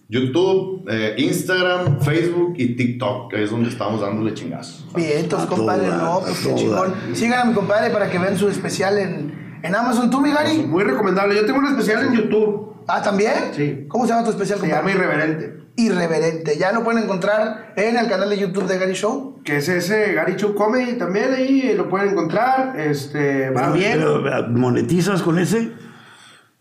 YouTube, 0.09 0.87
eh, 0.91 1.15
Instagram, 1.19 2.01
Facebook 2.01 2.55
y 2.57 2.75
TikTok, 2.77 3.31
que 3.31 3.45
es 3.45 3.51
donde 3.51 3.69
estamos 3.69 4.01
dándole 4.01 4.33
chingazos. 4.35 4.87
Bien, 4.95 5.19
entonces, 5.19 5.49
compadre, 5.49 5.89
no, 5.89 6.21
pues 6.25 6.39
qué 6.41 6.55
chingón. 6.55 6.95
Sigan 7.13 7.41
a 7.41 7.45
mi 7.45 7.53
compadre 7.55 7.91
para 7.91 8.11
que 8.11 8.19
vean 8.19 8.37
su 8.39 8.49
especial 8.49 8.97
en, 8.99 9.59
en 9.63 9.75
Amazon. 9.75 10.11
¿Tú, 10.11 10.21
mi 10.21 10.31
Gary? 10.31 10.59
Muy 10.67 10.83
recomendable. 10.85 11.35
Yo 11.35 11.45
tengo 11.45 11.59
un 11.59 11.67
especial 11.67 12.07
en 12.07 12.15
YouTube. 12.15 12.75
Ah, 12.89 13.03
¿también? 13.03 13.35
Sí. 13.55 13.85
¿Cómo 13.89 14.07
se 14.07 14.13
llama 14.13 14.25
tu 14.25 14.31
especial, 14.31 14.59
Se 14.61 14.67
llama 14.67 14.81
compadre? 14.81 14.99
Irreverente. 15.07 15.59
Irreverente. 15.77 16.57
Ya 16.59 16.73
lo 16.73 16.83
pueden 16.83 17.05
encontrar 17.05 17.75
en 17.77 17.99
el 17.99 18.09
canal 18.09 18.31
de 18.31 18.39
YouTube 18.39 18.67
de 18.67 18.79
Gary 18.79 18.95
Show. 18.95 19.43
Que 19.45 19.59
es 19.59 19.69
ese 19.69 20.15
Gary 20.15 20.37
Show 20.37 20.55
Comedy 20.55 20.95
también 20.95 21.35
ahí. 21.35 21.61
eh, 21.69 21.75
Lo 21.77 21.91
pueden 21.91 22.09
encontrar. 22.11 22.81
Este, 22.81 23.51
va 23.51 23.71
bien. 23.73 23.93
pero, 23.99 24.49
¿Monetizas 24.49 25.21
con 25.21 25.39
ese? 25.39 25.71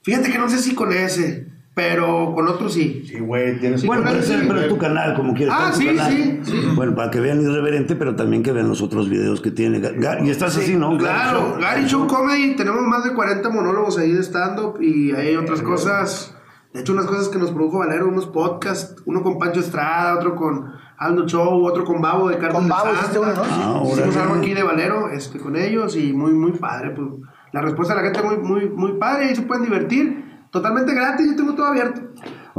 Fíjate 0.04 0.30
que 0.32 0.38
no 0.38 0.50
sé 0.50 0.58
si 0.60 0.76
con 0.76 0.92
ese. 0.92 1.48
Pero 1.78 2.34
con 2.34 2.48
otro 2.48 2.70
sí. 2.70 3.04
Sí, 3.06 3.20
güey, 3.20 3.60
tienes 3.60 3.86
bueno, 3.86 4.02
pero, 4.04 4.18
es, 4.18 4.26
sí, 4.26 4.34
pero 4.48 4.62
es 4.62 4.68
tu 4.68 4.80
canal, 4.80 5.14
como 5.14 5.36
quieras. 5.36 5.56
Ah, 5.60 5.72
sí, 5.72 5.86
canal. 5.86 6.12
sí, 6.12 6.40
sí. 6.44 6.70
Bueno, 6.76 6.96
para 6.96 7.12
que 7.12 7.20
vean 7.20 7.40
Irreverente, 7.40 7.96
pero 7.96 8.16
también 8.16 8.42
que 8.42 8.52
vean 8.52 8.68
los 8.68 8.82
otros 8.82 9.08
videos 9.08 9.42
que 9.42 9.52
tiene. 9.52 9.80
Y 10.24 10.30
estás 10.32 10.58
así, 10.58 10.76
¿no? 10.76 10.98
Claro, 10.98 11.56
Gary 11.62 11.86
Show 11.86 12.08
Comedy, 12.08 12.56
tenemos 12.56 12.82
más 12.82 13.04
de 13.04 13.14
40 13.14 13.48
monólogos 13.50 14.00
ahí 14.00 14.12
de 14.12 14.24
stand-up 14.24 14.82
y 14.82 15.12
hay 15.12 15.36
otras 15.36 15.62
cosas, 15.62 16.36
de 16.74 16.82
hecho 16.82 16.94
unas 16.94 17.06
cosas 17.06 17.30
que 17.30 17.38
nos 17.38 17.52
produjo 17.52 17.78
Valero, 17.78 18.08
unos 18.08 18.26
podcasts, 18.26 19.00
uno 19.06 19.22
con 19.22 19.38
Pancho 19.38 19.60
Estrada, 19.60 20.16
otro 20.16 20.36
con 20.36 20.74
Aldo 20.98 21.28
Show, 21.28 21.64
otro 21.64 21.86
con 21.86 22.02
Babo 22.02 22.30
de 22.30 22.40
Carlos 22.40 22.54
Con 22.54 22.70
Babo 22.70 22.92
hiciste 22.92 23.20
uno, 23.20 23.34
¿no? 23.34 23.44
Ah, 23.44 23.84
Hicimos 23.86 24.18
algo 24.18 24.34
aquí 24.34 24.56
de 24.56 24.64
Valero 24.64 25.12
este, 25.12 25.38
con 25.38 25.56
ellos 25.56 25.96
y 25.96 26.12
muy, 26.12 26.34
muy 26.34 26.54
padre, 26.54 26.90
pues 26.90 27.08
la 27.52 27.62
respuesta 27.62 27.94
de 27.94 28.02
la 28.02 28.08
gente 28.08 28.28
muy, 28.28 28.38
muy, 28.38 28.68
muy 28.68 28.94
padre, 28.94 29.26
ahí 29.26 29.36
se 29.36 29.44
pueden 29.44 29.64
divertir, 29.64 30.26
totalmente 30.52 30.94
gratis, 30.94 31.28
yo 31.32 31.36
tengo 31.36 31.54
todo 31.56 31.68
abierto. 31.68 32.02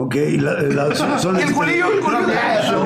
Ok, 0.01 0.14
y 0.14 0.39
la- 0.39 0.62
la- 0.62 0.95
son- 0.95 1.18
son 1.18 1.34
Y 1.34 1.39
el 1.43 1.45
este- 1.45 1.55
culillo, 1.57 1.86
el 1.93 2.01
culillo. 2.01 2.26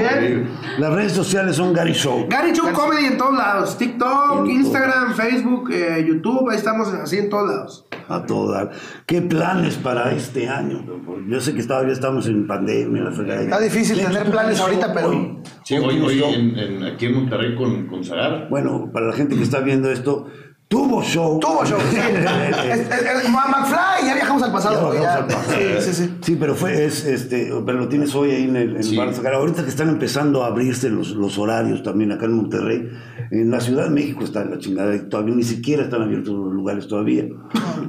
También. 0.01 0.49
Las 0.79 0.93
redes 0.95 1.13
sociales 1.13 1.57
son 1.57 1.75
Gary 1.75 1.93
Show. 1.93 2.27
Gary 2.29 2.53
Show 2.53 2.73
Comedy 2.73 3.05
en 3.05 3.19
todos 3.19 3.37
lados, 3.37 3.77
TikTok, 3.77 4.49
Instagram, 4.49 5.13
Facebook, 5.15 5.71
eh, 5.73 6.05
YouTube, 6.09 6.49
ahí 6.51 6.57
estamos 6.57 6.89
así 6.95 7.19
en 7.19 7.29
todos 7.29 7.49
lados. 7.51 7.87
A 8.09 8.25
todo 8.25 8.53
dar. 8.53 8.71
¿Qué 9.07 9.21
planes 9.23 9.77
para 9.77 10.13
este 10.13 10.49
año? 10.49 10.85
Yo 11.29 11.41
sé 11.41 11.55
que 11.55 11.63
todavía 11.65 11.93
estamos 11.93 12.27
en 12.27 12.47
pandemia, 12.47 13.03
la. 13.05 13.43
Está 13.43 13.61
difícil 13.61 13.97
¿Tienes 13.97 14.15
tener 14.17 14.31
planes 14.33 14.59
ahorita, 14.61 14.93
pero- 14.95 15.09
hoy? 15.11 15.39
Sí, 15.65 15.77
hoy, 15.77 16.01
hoy 16.01 16.23
en, 16.25 16.59
en- 16.59 16.83
aquí 16.85 17.07
en 17.07 17.15
Monterrey 17.15 17.55
con, 17.55 17.87
con 17.89 18.03
Zagar. 18.05 18.49
Bueno, 18.49 18.91
para 18.93 19.07
la 19.07 19.13
gente 19.13 19.37
que 19.37 19.43
está 19.43 19.61
viendo 19.61 19.91
esto, 19.91 20.27
tuvo 20.73 21.03
show. 21.03 21.39
Tuvo 21.39 21.65
show. 21.67 21.79
sí. 21.91 21.97
McFly, 21.97 24.07
ya 24.07 24.15
viajamos 24.15 24.43
al 24.43 24.53
pasado. 24.53 24.87
güey, 24.89 25.01
bajamos 25.01 25.03
ya. 25.03 25.15
al 25.17 25.27
pasado. 25.27 25.81
Sí, 25.81 25.83
sí, 25.93 25.93
sí. 25.93 26.15
Sí, 26.23 26.37
pero 26.41 26.55
fue, 26.55 26.87
es, 26.87 27.05
este, 27.05 27.53
pero 27.67 27.79
lo 27.79 27.89
tienes 27.89 28.15
hoy 28.15 28.31
ahí 28.31 28.45
en 28.45 28.57
el, 28.57 28.71
en 28.71 28.77
el 28.79 28.85
Sí. 28.85 28.97
Bar. 28.97 29.13
Ahorita 29.35 29.65
que 29.65 29.69
están 29.69 29.91
empezando 29.91 30.45
a 30.45 30.47
abrirse 30.47 30.89
los, 30.89 31.11
los 31.11 31.37
horarios 31.39 31.83
también 31.83 32.13
acá 32.13 32.25
en 32.25 32.33
Monterrey. 32.33 32.91
En 33.31 33.51
la 33.51 33.61
Ciudad 33.61 33.85
de 33.85 33.91
México 33.91 34.25
está 34.25 34.43
en 34.43 34.51
la 34.51 34.59
chingada, 34.59 34.95
y 34.95 35.09
todavía 35.09 35.35
ni 35.35 35.43
siquiera 35.43 35.85
están 35.85 36.03
abiertos 36.03 36.35
los 36.35 36.53
lugares 36.53 36.89
todavía. 36.89 37.25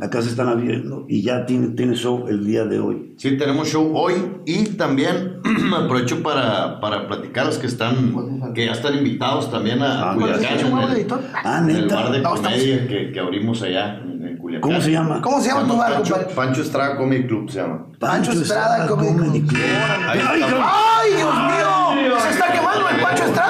Acá 0.02 0.22
se 0.22 0.30
están 0.30 0.48
abriendo 0.50 1.06
y 1.08 1.22
ya 1.22 1.46
tiene, 1.46 1.70
tiene 1.70 1.96
show 1.96 2.26
el 2.28 2.46
día 2.46 2.66
de 2.66 2.80
hoy. 2.80 3.14
Sí, 3.18 3.38
tenemos 3.38 3.68
show 3.70 3.92
hoy 3.96 4.14
y 4.46 4.66
también 4.70 5.38
aprovecho 5.76 6.22
para, 6.24 6.80
para 6.80 7.08
platicar 7.08 7.44
a 7.46 7.48
los 7.48 7.58
que 7.58 7.68
están, 7.68 8.54
que 8.54 8.66
ya 8.66 8.72
están 8.74 8.98
invitados 8.98 9.50
también 9.52 9.82
a, 9.82 10.12
Ah, 10.12 10.14
Culiacán, 10.16 10.46
¿has 10.46 10.52
hecho 10.54 10.68
en 10.68 10.74
huevo 10.74 10.88
de 10.88 10.94
el, 10.94 11.00
editor? 11.00 11.22
Ah, 11.34 11.60
en 11.64 11.70
el 11.70 11.82
neta. 11.84 11.96
bar 11.96 12.12
de 12.12 12.20
No, 12.22 12.36
estamos- 12.36 12.58
comedia 12.58 12.88
que, 12.88 13.12
que 13.12 13.20
abrimos 13.20 13.62
allá 13.62 13.98
en, 14.00 14.28
en 14.28 14.38
Culiacán. 14.38 14.62
¿Cómo 14.70 14.82
se 14.82 14.92
llama? 14.92 15.22
¿Cómo 15.22 15.40
se 15.42 15.50
llama 15.50 15.68
tu 15.68 15.78
bar, 15.78 15.94
Pancho, 15.94 16.14
compadre? 16.16 16.36
Pancho 16.36 16.62
Estrada 16.62 16.98
Comedy 16.98 17.28
Club 17.28 17.50
se 17.50 17.62
llama. 17.62 17.86
Pancho 18.00 18.32
Estrada 18.32 18.88
Comedy 18.88 19.42
Club. 19.42 19.62
Ahí. 20.08 20.20
¡Ay, 20.24 21.10
Dios 21.16 21.34
mío! 21.36 22.20
Se 22.20 22.30
está 22.30 22.52
quemando 22.52 22.90
el 22.90 23.02
Pancho 23.02 23.24
Estrada 23.26 23.43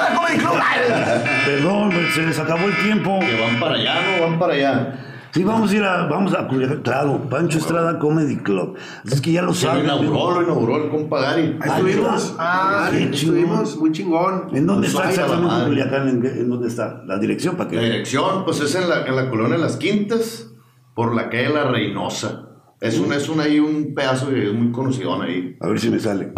Perdón, 1.46 1.90
se 2.14 2.22
les 2.26 2.38
acabó 2.38 2.66
el 2.66 2.76
tiempo. 2.82 3.18
Que 3.20 3.40
van 3.40 3.60
para 3.60 3.74
allá, 3.76 3.94
¿no? 4.18 4.26
Van 4.28 4.38
para 4.38 4.54
allá. 4.54 5.00
Sí, 5.32 5.42
vamos 5.42 5.72
a 5.72 5.74
ir 5.76 5.82
a, 5.82 6.06
vamos 6.06 6.32
a. 6.32 6.46
Claro, 6.82 7.28
Pancho 7.28 7.58
Estrada 7.58 7.98
Comedy 7.98 8.36
Club. 8.36 8.76
Así 9.04 9.14
es 9.14 9.20
que 9.20 9.32
ya 9.32 9.42
lo 9.42 9.52
Se 9.52 9.66
lo 9.66 9.72
saben. 9.72 9.84
inauguró, 9.86 10.30
lo 10.40 10.42
inauguró 10.42 10.84
el 10.84 10.90
compa 10.90 11.20
Gary. 11.20 11.42
Ahí 11.42 11.58
Ah, 11.60 11.66
estuvimos. 11.76 12.36
Ah, 12.38 12.88
qué 12.92 13.02
estuvimos, 13.04 13.76
muy 13.76 13.90
chingón. 13.90 14.46
¿En 14.52 14.64
dónde 14.66 14.86
está 14.86 15.08
exactamente. 15.10 15.64
Culiacán? 15.66 16.08
¿En, 16.08 16.22
qué- 16.22 16.28
en 16.40 16.48
dónde 16.48 16.68
está? 16.68 17.02
La 17.06 17.18
dirección 17.18 17.56
para 17.56 17.68
que 17.68 17.76
La 17.76 17.82
dirección, 17.82 18.44
pues 18.44 18.60
es 18.60 18.74
en 18.76 18.88
la, 18.88 19.04
en 19.06 19.16
la 19.16 19.28
colonia 19.28 19.58
Las 19.58 19.76
Quintas, 19.76 20.46
por 20.94 21.14
la 21.16 21.28
calle 21.30 21.48
La 21.48 21.64
Reynosa. 21.64 22.42
Es 22.80 22.98
un, 23.00 23.12
es 23.12 23.28
un, 23.28 23.40
ahí 23.40 23.58
un 23.58 23.92
pedazo 23.94 24.28
que 24.30 24.46
es 24.50 24.52
muy 24.54 24.70
conocido 24.70 25.20
ahí. 25.20 25.56
A 25.60 25.66
ver 25.68 25.80
si 25.80 25.90
me 25.90 25.98
sale. 25.98 26.32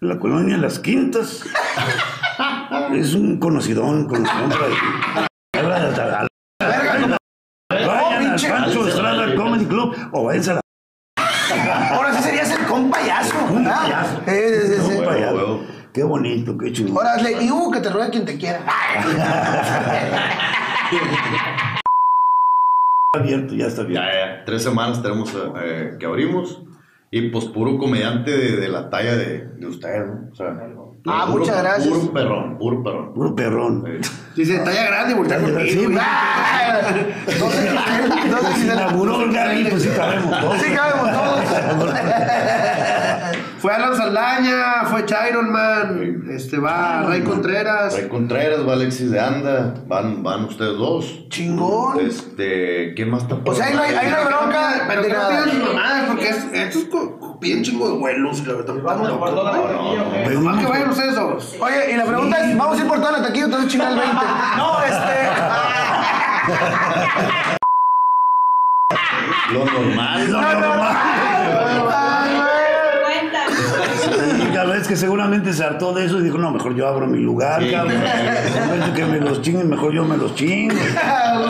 La 0.00 0.18
colonia 0.18 0.58
Las 0.58 0.78
Quintas. 0.80 1.44
es 2.94 3.14
un 3.14 3.38
conocidón, 3.38 4.06
conocidón 4.06 4.50
por 4.50 4.62
ahí. 4.64 4.72
Vayan 5.62 6.12
al- 6.12 6.28
pinche- 8.20 8.48
Pancho 8.50 8.86
Estrada 8.88 9.34
Comedy 9.34 9.66
Club 9.66 9.94
o 10.12 10.24
váyanse 10.24 10.50
a 10.52 10.54
la 10.54 10.60
Ahora 11.94 12.12
sí 12.14 12.22
serías 12.22 12.50
el 12.50 12.66
compayazo. 12.66 13.34
Un 13.50 13.64
payaso. 13.64 14.18
Un 14.98 15.04
payaso. 15.04 15.60
Qué 15.92 16.02
bonito, 16.04 16.56
qué 16.58 16.72
chulo. 16.72 16.92
Ahora 16.96 17.14
hazle, 17.14 17.42
y 17.44 17.50
uh, 17.50 17.70
que 17.70 17.80
te 17.80 17.90
ruegue 17.90 18.10
quien 18.10 18.24
te 18.24 18.36
quiera. 18.38 18.60
abierto, 23.14 23.54
ya 23.54 23.66
está 23.66 23.82
Ya, 23.82 24.02
abierto. 24.02 24.10
ya, 24.40 24.44
tres 24.44 24.62
semanas 24.62 25.02
tenemos 25.02 25.34
eh, 25.62 25.96
que 25.98 26.06
abrimos. 26.06 26.62
Y 27.10 27.30
pues 27.30 27.46
puro 27.46 27.78
comediante 27.78 28.30
de, 28.30 28.56
de 28.56 28.68
la 28.68 28.90
talla 28.90 29.16
de, 29.16 29.48
de 29.56 29.66
usted, 29.66 30.04
¿no? 30.06 30.28
O 30.30 30.34
sea, 30.34 30.54
Ah, 31.06 31.24
puro- 31.26 31.38
muchas 31.40 31.62
gracias. 31.62 31.88
Puro 31.88 32.12
perrón, 32.12 32.58
puro 32.58 32.82
perrón. 32.82 33.14
Puro 33.14 33.34
perrón. 33.34 33.84
Sí. 34.02 34.10
Dice, 34.36 34.58
talla 34.58 34.84
grande, 34.88 35.14
voltea. 35.14 35.38
Ah, 35.38 35.42
No 37.40 37.50
sé, 37.50 37.70
no 38.28 38.38
sé 38.38 38.54
Se 38.54 38.60
si 38.60 38.60
se 38.68 38.74
la 38.74 38.92
Gaby, 39.32 39.64
pues 39.70 39.82
sí 39.84 39.88
cabemos 39.96 40.40
todos. 40.40 40.58
Sí, 40.60 40.72
cabemos 40.74 41.10
todos. 41.12 41.44
Fue 43.60 43.72
Alan 43.72 43.96
Saldaña, 43.96 44.84
fue 44.84 45.04
Chiron 45.04 45.50
Man, 45.50 46.24
este, 46.30 46.58
va 46.58 47.02
Ray 47.02 47.22
Contreras. 47.22 47.94
Ray 47.96 48.08
Contreras, 48.08 48.66
va 48.66 48.74
Alexis 48.74 49.10
de 49.10 49.18
Anda, 49.18 49.74
van, 49.86 50.22
van 50.22 50.44
ustedes 50.44 50.78
dos. 50.78 51.24
Chingón. 51.28 51.98
Este, 52.00 52.94
¿quién 52.94 53.10
más 53.10 53.22
está 53.22 53.36
por 53.36 53.54
O 53.54 53.56
sea, 53.56 53.66
ahí 53.66 53.74
no 53.74 53.82
hay, 53.82 53.94
hay 53.94 54.10
bronca 54.24 54.84
Pero 54.86 55.02
que 55.02 55.08
no 55.12 55.50
sus 55.50 55.74
mamadas, 55.74 56.04
porque 56.06 56.28
es- 56.28 56.46
estos 56.52 56.84
co- 56.84 57.38
piden 57.40 57.64
chingo 57.64 57.88
de 57.90 57.98
vuelos 57.98 58.40
la. 58.46 58.54
Vamos 58.82 59.08
No, 59.08 59.18
no, 59.18 59.94
no. 59.96 60.12
Pedimos- 60.24 60.58
que 60.60 60.66
vayan 60.66 60.90
ustedes 60.90 61.14
dos. 61.16 61.56
Oye, 61.60 61.92
y 61.92 61.96
la 61.96 62.04
pregunta 62.04 62.38
es, 62.38 62.56
¿vamos 62.56 62.78
a 62.78 62.80
ir 62.82 62.88
por 62.88 62.98
toda 63.00 63.12
la 63.12 63.22
taquilla 63.22 63.46
o 63.46 63.48
te 63.50 63.56
vas 63.56 63.64
a 63.64 63.68
chingar 63.68 63.92
el 63.92 63.98
20? 63.98 64.16
No, 64.56 64.82
este... 64.84 65.28
Lo 69.52 69.64
normal. 69.64 70.30
No, 70.30 70.40
No, 70.40 71.27
que 74.88 74.96
seguramente 74.96 75.52
se 75.52 75.62
hartó 75.62 75.92
de 75.92 76.06
eso 76.06 76.18
y 76.18 76.22
dijo, 76.24 76.38
no, 76.38 76.50
mejor 76.50 76.74
yo 76.74 76.88
abro 76.88 77.06
mi 77.06 77.20
lugar, 77.20 77.62
Sí. 77.62 77.70
cabrón. 77.70 77.92
En 77.96 78.70
vez 78.70 78.86
de 78.86 78.92
que 78.94 79.04
me 79.06 79.20
los 79.20 79.40
chinguen, 79.42 79.68
mejor 79.70 79.92
yo 79.92 80.04
me 80.04 80.16
los 80.16 80.34
chingo. 80.34 80.74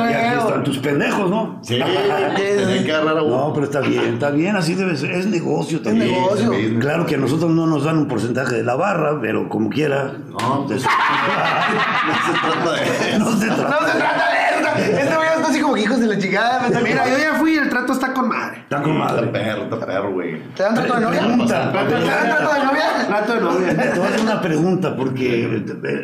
Y 0.09 0.13
aquí 0.13 0.39
están 0.39 0.65
tus 0.65 0.79
pendejos, 0.79 1.31
¿no? 1.31 1.59
Sí, 1.63 1.79
tenía 1.79 2.85
que 2.85 2.93
agarrar 2.93 3.19
a 3.19 3.23
uno. 3.23 3.37
No, 3.49 3.53
pero 3.55 3.67
está 3.67 3.81
bien, 3.81 4.15
está 4.15 4.31
bien, 4.31 4.57
así 4.57 4.75
debe 4.75 4.97
ser. 4.97 5.13
Es 5.13 5.27
negocio 5.27 5.81
también. 5.81 6.11
negocio. 6.13 6.53
Sí, 6.53 6.69
sí. 6.71 6.77
Claro 6.81 7.07
que 7.07 7.15
a 7.15 7.19
nosotros 7.19 7.51
no 7.53 7.67
nos 7.67 7.85
dan 7.85 7.99
un 7.99 8.09
porcentaje 8.09 8.57
de 8.57 8.63
la 8.65 8.75
barra, 8.75 9.19
pero 9.21 9.49
como 9.49 9.69
quiera. 9.71 10.13
No, 10.31 10.65
pues, 10.67 10.83
no 10.85 12.15
se 12.27 12.41
trata 12.41 12.73
de 12.73 13.19
No 13.19 13.33
se 13.37 13.47
trata. 13.47 13.63
No 13.81 13.87
se 13.87 13.99
trata 13.99 14.31
de 14.31 14.39
eso. 14.39 14.48
Este 14.79 15.17
güey 15.17 15.29
está 15.37 15.49
así 15.49 15.61
como 15.61 15.75
que 15.75 15.83
hijos 15.83 16.01
de 16.01 16.07
la 16.07 16.19
chingada. 16.19 16.69
Mira, 16.83 17.09
yo 17.09 17.19
ya 17.19 17.35
fui 17.39 17.55
y 17.55 17.59
el 17.59 17.69
trato 17.69 17.93
está 17.93 18.13
con 18.13 18.29
madre. 18.29 18.59
Está 18.61 18.83
con 18.83 18.93
Está 19.01 19.15
madre. 19.15 19.27
perro, 19.29 19.63
está 19.65 19.87
perro, 19.87 20.13
güey. 20.13 20.41
¿Te 20.55 20.63
dan 20.63 20.75
trato 20.75 20.95
de 20.95 21.01
novia? 21.01 21.21
Pregunta. 21.21 21.73
¿Te 21.73 21.77
dan 21.77 22.27
trato 22.29 22.55
de 22.55 22.65
novia? 22.65 23.07
Trato 23.07 23.35
de 23.35 23.41
novia. 23.41 23.93
Te 23.93 23.99
voy 23.99 24.07
a 24.07 24.11
hacer 24.11 24.21
una 24.21 24.41
pregunta, 24.41 24.97
porque 24.97 25.45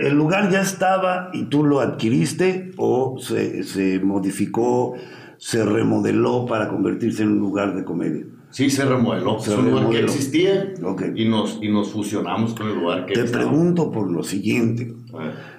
el 0.00 0.14
lugar 0.14 0.50
ya 0.50 0.60
estaba 0.60 1.30
y 1.32 1.44
tú 1.44 1.64
lo 1.64 1.80
adquiriste 1.80 2.72
o 2.76 3.16
se, 3.20 3.62
se 3.64 4.00
modificó, 4.00 4.94
se 5.38 5.64
remodeló 5.64 6.46
para 6.46 6.68
convertirse 6.68 7.22
en 7.22 7.32
un 7.32 7.38
lugar 7.38 7.74
de 7.74 7.84
comedia. 7.84 8.24
Sí, 8.54 8.70
se 8.70 8.84
remodeló. 8.84 9.40
Se 9.40 9.50
es 9.52 9.58
un 9.58 9.68
lugar 9.68 9.90
que 9.90 9.98
existía 9.98 10.74
Ok. 10.84 11.02
y, 11.16 11.28
nos, 11.28 11.58
y 11.60 11.68
nos 11.70 11.90
fusionamos 11.90 12.54
con 12.54 12.68
el 12.68 12.74
lugar 12.76 13.04
que 13.04 13.14
Te 13.14 13.24
estaba. 13.24 13.44
pregunto 13.50 13.90
por 13.90 14.08
lo 14.08 14.22
siguiente. 14.22 14.94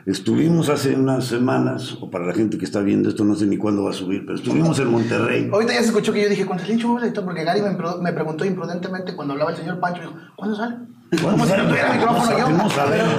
Estuvimos 0.06 0.70
hace 0.70 0.96
unas 0.96 1.26
semanas, 1.26 1.98
o 2.00 2.10
para 2.10 2.26
la 2.26 2.34
gente 2.34 2.58
que 2.58 2.64
está 2.64 2.80
viendo 2.80 3.10
esto, 3.10 3.26
no 3.26 3.36
sé 3.36 3.48
ni 3.48 3.58
cuándo 3.58 3.84
va 3.84 3.90
a 3.90 3.94
subir, 3.94 4.26
pero 4.26 4.38
estuvimos 4.38 4.80
en 4.80 4.92
Monterrey. 4.92 5.50
Ahorita 5.52 5.74
ya 5.74 5.80
se 5.82 5.88
escuchó 5.88 6.14
que 6.14 6.22
yo 6.24 6.30
dije, 6.30 6.46
cuando 6.46 6.64
salí 6.66 6.78
chulo 6.80 7.06
y 7.06 7.12
todo, 7.12 7.26
porque 7.26 7.44
Gary 7.44 7.60
me 8.02 8.14
preguntó 8.14 8.46
imprudentemente 8.46 9.14
cuando 9.14 9.34
hablaba 9.34 9.52
el 9.52 9.58
señor 9.58 9.80
Pancho, 9.82 10.02
dijo, 10.02 10.14
¿cuándo 10.38 10.56
sale? 10.56 10.76
Como 11.22 11.46
si 11.46 11.54
no 11.54 11.68
tuviera 11.68 11.94
micrófono 11.94 12.38
yo. 12.38 12.50
No 12.50 12.70
sabemos. 12.70 13.16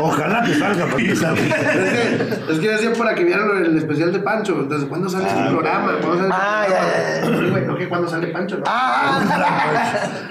Ojalá 0.00 0.42
que 0.42 0.54
salga 0.54 0.86
para 0.86 0.96
que 0.96 1.16
salga. 1.16 1.40
Es 1.42 2.58
que, 2.58 2.64
yo 2.64 2.70
decía 2.72 2.92
para 2.98 3.14
que 3.14 3.24
vieran 3.24 3.64
el 3.64 3.76
especial 3.76 4.12
de 4.12 4.18
Pancho. 4.20 4.58
Entonces, 4.60 4.88
¿cuándo 4.88 5.08
sale 5.08 5.28
el 5.30 5.48
programa? 5.50 5.92
¿Cuándo 6.00 6.16
sale 6.16 6.26
el 6.26 6.32
Ah, 6.32 6.64
programa? 6.66 7.60
ya, 7.68 7.78
ya, 7.80 7.88
cuando 7.88 8.08
sale 8.08 8.26
Pancho, 8.28 8.56
¿no? 8.58 8.64
Ah, 8.66 9.20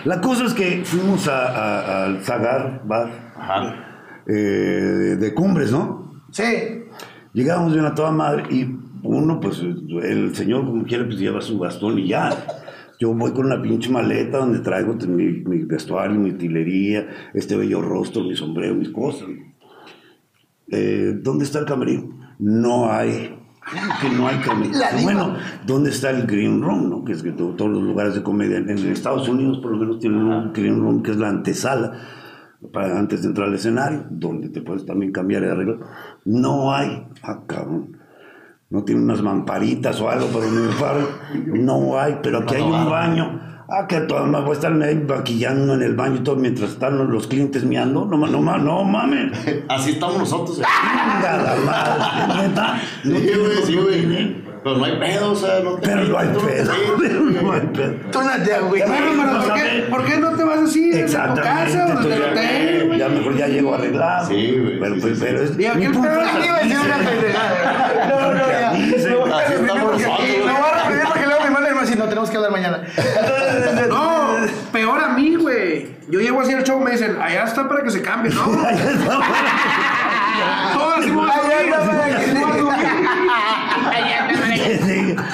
La 0.06 0.20
cosa 0.22 0.46
es 0.46 0.54
que 0.54 0.82
fuimos 0.86 1.28
a- 1.28 1.48
a- 1.48 2.06
al 2.06 2.22
Zagar 2.24 2.82
Bar 2.84 3.10
Ajá. 3.40 3.76
eh, 4.28 4.32
de 5.20 5.34
Cumbres, 5.34 5.72
¿no? 5.72 6.22
sí. 6.32 6.84
Llegamos 7.32 7.74
de 7.74 7.80
una 7.80 7.94
toda 7.94 8.10
madre 8.12 8.44
y 8.50 8.76
uno, 9.04 9.40
pues 9.40 9.60
el 9.60 10.36
señor 10.36 10.66
como 10.66 10.84
quiere, 10.84 11.04
pues 11.06 11.20
lleva 11.20 11.40
su 11.42 11.60
bastón 11.60 12.00
y 12.00 12.08
ya. 12.08 12.32
Yo 13.00 13.14
voy 13.14 13.32
con 13.32 13.46
una 13.46 13.62
pinche 13.62 13.90
maleta 13.90 14.40
donde 14.40 14.60
traigo 14.60 14.94
mi, 15.08 15.26
mi 15.32 15.64
vestuario, 15.64 16.20
mi 16.20 16.32
utilería, 16.32 17.08
este 17.34 17.56
bello 17.56 17.82
rostro, 17.82 18.24
mi 18.24 18.36
sombrero, 18.36 18.76
mis 18.76 18.90
cosas. 18.90 19.30
Eh, 20.72 21.14
¿Dónde 21.22 21.46
está 21.46 21.60
el 21.60 21.66
camerino? 21.66 22.20
No 22.40 22.92
hay. 22.92 23.36
Que 24.02 24.10
no 24.10 24.28
hay 24.28 24.38
camerino. 24.40 24.78
Bueno, 25.04 25.36
¿dónde 25.66 25.92
está 25.92 26.10
el 26.10 26.26
green 26.26 26.62
room? 26.62 26.90
No? 26.90 27.06
Que 27.06 27.14
es 27.14 27.24
que 27.24 27.32
to- 27.32 27.56
todos 27.56 27.72
los 27.72 27.84
lugares 27.84 28.16
de 28.16 28.24
comedia 28.24 28.58
en 28.58 28.70
Estados 28.70 29.28
Unidos 29.30 29.60
por 29.60 29.72
lo 29.72 29.78
menos 29.78 30.00
tienen 30.00 30.22
un 30.24 30.52
green 30.54 30.80
room 30.80 31.02
que 31.04 31.12
es 31.12 31.18
la 31.18 31.30
antesala 31.30 31.94
para 32.74 33.00
antes 33.00 33.22
de 33.22 33.30
entrar 33.30 33.48
al 33.48 33.56
escenario, 33.56 34.06
donde 34.10 34.50
te 34.50 34.62
puedes 34.62 34.86
también 34.86 35.12
cambiar 35.12 35.44
de 35.44 35.52
arreglo. 35.52 35.80
No 36.26 36.74
hay. 36.74 37.06
Ah, 37.24 37.44
cabrón. 37.48 37.98
No 38.72 38.84
tiene 38.84 39.02
unas 39.02 39.22
mamparitas 39.24 40.00
o 40.00 40.10
algo 40.10 40.28
para 40.28 40.46
donde 40.46 40.62
me 40.68 40.74
paro. 40.76 41.10
No 41.48 42.00
hay, 42.00 42.20
pero 42.22 42.40
aquí 42.40 42.56
hay 42.56 42.62
un 42.62 42.88
baño. 42.90 43.42
Ah, 43.72 43.86
que 43.88 44.00
toda 44.02 44.24
más 44.24 44.42
voy 44.44 44.52
a 44.52 44.54
estar 44.54 44.72
ahí 44.82 44.96
maquillando 45.08 45.74
en 45.76 45.84
el 45.84 45.96
baño 45.96 46.18
y 46.18 46.20
todo 46.20 46.36
mientras 46.36 46.72
están 46.72 47.12
los- 47.12 47.28
clientes 47.28 47.64
miando. 47.64 48.06
No, 48.06 48.18
no, 48.28 48.42
ma- 48.42 48.58
no 48.58 48.84
mames. 48.84 49.32
Así 49.70 49.92
estamos 49.92 50.18
nosotros. 50.20 50.60
Neta. 50.60 52.80
Sí, 53.04 53.10
No 53.10 53.20
tiene- 53.20 53.38
güey, 53.38 53.58
sí, 53.66 53.76
no 53.76 53.82
güey. 53.84 54.00
tiene. 54.06 54.50
Pero 54.62 54.76
no 54.78 54.84
hay 54.86 55.00
pedo, 55.00 55.32
o 55.32 55.36
sea, 55.36 55.62
no 55.64 55.72
te 55.76 55.88
Pero 55.88 56.04
no 56.04 56.18
hay 56.18 56.28
no 56.28 56.40
pedo. 56.40 56.72
Pero 57.00 57.22
no 57.22 57.52
hay 57.54 57.62
pedo. 57.62 57.94
Tú 58.12 58.20
no 58.22 58.44
te 58.44 58.60
güey. 58.60 58.82
Bueno, 58.86 59.06
pero 59.16 59.40
¿por 59.40 59.54
qué, 59.54 59.86
¿por 59.90 60.06
qué 60.06 60.18
no 60.20 60.30
te 60.32 60.44
vas 60.44 60.60
así? 60.60 60.90
¿Desde 60.90 61.00
tu 61.00 61.06
Exactamente. 61.06 61.50
casa 61.50 61.80
o 61.80 61.86
el 61.86 61.90
entonces 61.92 62.20
hotel? 62.32 62.98
ya, 63.00 63.08
mejor 63.08 63.38
ya 63.38 63.48
llego 63.48 63.74
arreglado. 63.74 64.28
Sí, 64.28 64.58
güey, 64.62 64.80
Pero, 64.82 64.96
sí, 64.96 65.02
pues, 65.02 65.18
sí, 65.18 65.24
pero 65.26 65.42
es. 65.44 65.58
Y 65.60 65.66
aquí 65.66 65.78
mi 65.78 65.86
el 65.86 65.92
punto 65.94 66.10
pedo 66.10 66.22
es 66.22 66.28
Aquí 66.28 66.46
iba 66.46 66.56
a 66.58 66.60
decir 66.60 66.78
una 66.86 66.98
pendejada. 67.10 68.10
No, 68.10 68.20
no, 68.20 68.34
no, 68.34 68.48
ya. 68.52 68.70
Avisen. 68.72 69.12
Lo 69.12 69.19
voy 69.19 69.19
a 69.19 69.19
Así 69.38 69.54
estamos 69.54 69.84
porque- 69.84 70.04
nosotros, 70.04 70.28
güey. 70.28 70.40
voy 70.42 70.50
a 70.50 70.84
repetir 70.84 71.08
porque 71.08 71.26
luego 71.26 71.44
mi 71.46 71.50
madre 71.52 71.74
me 71.76 71.82
decir, 71.82 71.98
no, 71.98 72.06
tenemos 72.06 72.30
que 72.30 72.38
hablar 72.38 72.52
mañana. 72.52 72.84
No, 73.88 74.36
peor 74.72 75.04
a 75.04 75.10
mí, 75.10 75.36
güey. 75.36 75.96
Yo 76.10 76.20
llego 76.20 76.42
así 76.42 76.54
al 76.54 76.64
show 76.64 76.82
y 76.82 76.86
me 76.86 76.92
dicen, 76.92 77.18
allá 77.22 77.44
está 77.44 77.68
para 77.70 77.84
que 77.84 77.92
se 77.92 78.02
cambie, 78.02 78.34
¿no? 78.34 78.46
No, 78.48 78.66
así 80.98 81.12
Allá 81.12 81.62
está 81.62 81.80
para 81.86 82.06
que 82.08 82.16
así 82.16 82.32
se- 82.32 82.46
voy 82.46 82.62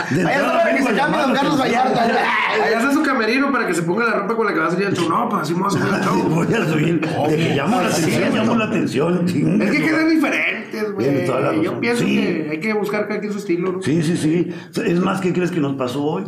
Allá 0.10 0.76
que 0.76 0.84
se 0.84 0.94
don 0.94 1.34
Carlos. 1.34 1.60
Vallarta. 1.60 2.04
Allá 2.04 2.78
está 2.78 2.92
su 2.92 3.04
camerino 3.04 3.52
para 3.52 3.68
que 3.68 3.74
se 3.74 3.84
ponga 3.84 4.06
la 4.06 4.14
ropa 4.14 4.36
con 4.36 4.46
la 4.46 4.54
que 4.54 4.60
va 4.60 4.68
a 4.68 4.72
salir 4.72 4.88
al 4.88 4.96
show. 4.96 5.10
No, 5.10 5.30
pues 5.30 5.42
así 5.44 5.54
me 5.54 5.62
voy 5.62 5.68
a 5.68 5.72
subir 5.72 5.94
al 5.94 6.04
show. 6.04 6.30
Voy 6.30 6.54
a 6.54 6.66
subir. 6.66 7.02
De 7.02 7.36
que 7.36 7.56
llamo 7.56 7.82
la 7.82 7.88
atención, 7.88 8.36
llamo 8.36 8.56
la 8.56 8.66
atención. 8.66 9.62
Es 9.62 9.72
que 9.72 9.84
quedan 9.84 10.10
diferentes, 10.10 10.94
güey. 10.94 11.64
Yo 11.64 11.80
pienso 11.80 12.06
que 12.06 12.48
hay 12.52 12.60
que 12.60 12.74
buscar 12.74 13.08
cada 13.08 13.20
quien 13.20 13.32
su 13.32 13.40
estilo, 13.40 13.72
¿no? 13.72 13.82
Sí, 13.82 14.02
sí, 14.04 14.18
sí. 14.18 14.54
Es 14.86 15.00
más, 15.00 15.22
¿qué 15.22 15.34
crees 15.34 15.52
que 15.52 15.60
nos 15.60 15.76
pasó 15.76 16.04
hoy? 16.04 16.24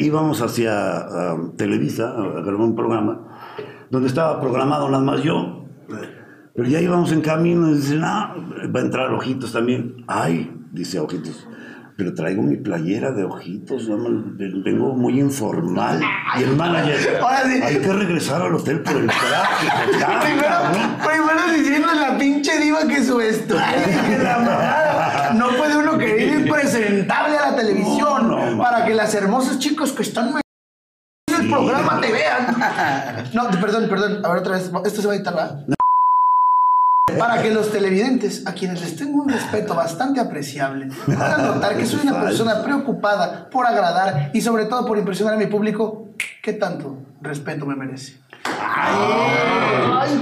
Íbamos 0.00 0.40
hacia 0.42 0.72
ah, 0.72 1.36
Televisa 1.56 2.10
a 2.10 2.40
grabar 2.42 2.60
un 2.60 2.76
programa 2.76 3.28
donde 3.90 4.08
estaba 4.08 4.40
programado 4.40 4.88
nada 4.88 5.02
más 5.02 5.22
yo. 5.22 5.66
Pero 6.54 6.68
ya 6.68 6.80
íbamos 6.80 7.12
en 7.12 7.22
camino 7.22 7.70
y 7.70 7.76
dicen, 7.76 8.02
ah, 8.04 8.34
va 8.74 8.80
a 8.80 8.82
entrar 8.82 9.12
Ojitos 9.12 9.52
también. 9.52 10.04
Ay, 10.06 10.50
dice 10.72 10.98
Ojitos. 10.98 11.46
Pero 11.96 12.14
traigo 12.14 12.42
mi 12.42 12.56
playera 12.56 13.12
de 13.12 13.24
ojitos, 13.24 13.86
vengo 14.64 14.94
muy 14.94 15.20
informal. 15.20 16.00
Y 16.38 16.42
el 16.42 16.56
manager, 16.56 17.20
hay 17.62 17.78
que 17.78 17.92
regresar 17.92 18.42
al 18.42 18.54
hotel 18.54 18.80
por 18.80 18.96
el 18.96 19.06
traje. 19.06 19.66
Primero, 20.22 20.56
primero 21.04 21.52
diciendo 21.56 21.88
la 21.94 22.18
pinche 22.18 22.58
diva 22.58 22.86
que 22.86 23.04
su 23.04 23.18
la. 24.22 25.32
No 25.34 25.48
puede 25.56 25.76
uno 25.76 25.98
querer 25.98 26.40
ir 26.40 26.50
presentable 26.50 27.36
a 27.36 27.50
la 27.50 27.56
televisión 27.56 28.28
No, 28.28 28.50
no, 28.50 28.62
para 28.62 28.84
que 28.84 28.94
las 28.94 29.14
hermosas 29.14 29.58
chicas 29.58 29.92
que 29.92 30.02
están 30.02 30.28
en 30.28 31.40
el 31.40 31.50
programa 31.50 32.00
te 32.00 32.12
vean. 32.12 32.56
No, 33.32 33.50
perdón, 33.60 33.88
perdón. 33.88 34.24
A 34.24 34.28
ver 34.30 34.38
otra 34.38 34.52
vez. 34.56 34.70
Esto 34.84 35.02
se 35.02 35.06
va 35.06 35.12
a 35.14 35.16
editar, 35.16 35.34
¿verdad? 35.34 35.64
Para 37.18 37.42
que 37.42 37.50
los 37.50 37.70
televidentes, 37.70 38.46
a 38.46 38.52
quienes 38.52 38.80
les 38.80 38.96
tengo 38.96 39.22
un 39.22 39.28
respeto 39.28 39.74
bastante 39.74 40.20
apreciable, 40.20 40.88
puedan 41.06 41.46
notar 41.46 41.76
que 41.76 41.86
soy 41.86 42.06
una 42.06 42.20
persona 42.20 42.62
preocupada 42.62 43.48
por 43.50 43.66
agradar 43.66 44.30
y 44.32 44.40
sobre 44.40 44.66
todo 44.66 44.86
por 44.86 44.98
impresionar 44.98 45.34
a 45.34 45.36
mi 45.36 45.46
público, 45.46 46.01
¿qué 46.42 46.52
tanto 46.54 46.98
respeto 47.22 47.64
me 47.64 47.76
merece? 47.76 48.20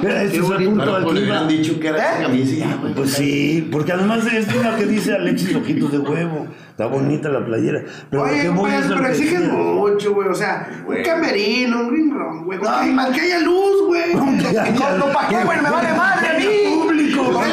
Es 0.03 0.35
el 0.35 0.43
punto 0.43 1.01
le 1.01 1.21
hubieran 1.23 1.49
dicho 1.49 1.81
que 1.81 1.89
era 1.89 1.97
¿Eh? 1.97 2.01
esa 2.13 2.23
camisa 2.23 2.53
y 2.53 2.59
ya, 2.59 2.77
güey. 2.77 2.95
Pues 2.95 3.13
sí, 3.13 3.69
porque 3.73 3.93
además 3.93 4.27
es 4.27 4.55
una 4.55 4.77
que 4.77 4.85
dice 4.85 5.15
Alexis 5.15 5.57
Ojitos 5.57 5.93
de 5.93 5.99
Huevo. 5.99 6.47
Está 6.69 6.87
bonita 6.87 7.29
la 7.31 7.45
playera. 7.45 7.83
Pero 8.11 8.23
Oye, 8.23 8.51
pues, 8.55 8.87
pero 8.89 9.09
decía. 9.09 9.41
mucho, 9.41 10.15
güey. 10.15 10.29
O 10.29 10.35
sea, 10.35 10.85
un 10.87 11.03
camerino, 11.03 11.81
un 11.81 11.89
green 11.89 12.11
room, 12.11 12.45
güey. 12.45 12.59
No, 12.59 13.13
que 13.13 13.21
haya 13.21 13.39
luz, 13.41 13.87
güey. 13.87 14.15
No, 14.15 14.97
no, 14.97 15.13
¿para 15.13 15.29
qué, 15.29 15.45
güey? 15.45 15.61
Me 15.63 15.71
vale 15.71 15.93
madre 15.95 16.29
a 16.29 16.39
mí. 16.39 16.47
Público, 16.75 17.25
güey. 17.25 17.51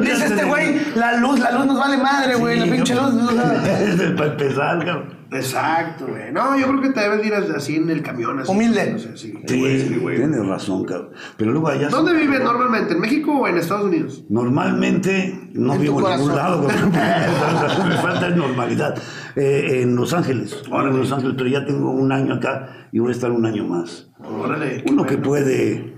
Dice 0.00 0.24
este 0.26 0.44
güey, 0.44 0.80
la 0.94 1.18
luz, 1.18 1.40
la 1.40 1.52
luz 1.52 1.66
nos 1.66 1.78
vale 1.78 1.96
madre, 1.96 2.36
güey. 2.36 2.58
La 2.60 2.66
pinche 2.66 2.94
luz. 2.94 3.14
o 3.14 3.30
sea, 3.30 4.16
Para 4.16 4.30
empezar, 4.30 4.84
cabrón. 4.84 5.24
Exacto, 5.34 6.06
güey. 6.06 6.32
No, 6.32 6.56
yo 6.56 6.68
creo 6.68 6.80
que 6.80 6.90
te 6.90 7.00
debes 7.00 7.26
ir 7.26 7.34
así 7.34 7.76
en 7.76 7.90
el 7.90 8.02
camión. 8.02 8.38
Así, 8.38 8.52
Humilde. 8.52 8.94
O 8.94 8.98
sea, 8.98 9.16
sí. 9.16 9.34
Sí, 9.46 10.00
tienes 10.16 10.46
razón, 10.46 10.84
cabrón. 10.84 11.10
Pero 11.36 11.50
luego 11.50 11.68
allá. 11.68 11.88
¿Dónde 11.88 12.14
vives 12.14 12.40
normalmente? 12.40 12.94
¿En 12.94 13.00
México 13.00 13.32
o 13.32 13.48
en 13.48 13.58
Estados 13.58 13.86
Unidos? 13.86 14.24
Normalmente 14.28 15.50
no 15.54 15.74
En 15.74 15.80
vivo 15.80 16.08
en 16.08 16.18
ningún 16.18 16.36
lado, 16.36 16.68
me 17.88 17.96
falta 17.96 18.28
es 18.28 18.36
normalidad. 18.36 18.94
Eh, 19.34 19.80
en 19.82 19.96
Los 19.96 20.12
Ángeles, 20.12 20.62
ahora 20.70 20.90
en 20.90 20.98
Los 20.98 21.10
Ángeles, 21.10 21.34
pero 21.36 21.50
ya 21.50 21.64
tengo 21.66 21.90
un 21.90 22.12
año 22.12 22.34
acá 22.34 22.88
y 22.92 23.00
voy 23.00 23.08
a 23.08 23.12
estar 23.12 23.32
un 23.32 23.44
año 23.44 23.66
más. 23.66 24.10
Órale. 24.20 24.84
Uno 24.88 25.04
que 25.04 25.16
bueno. 25.16 25.28
puede 25.28 25.93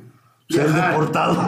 ser 0.49 0.65
Viajar. 0.65 0.91
deportado. 0.91 1.35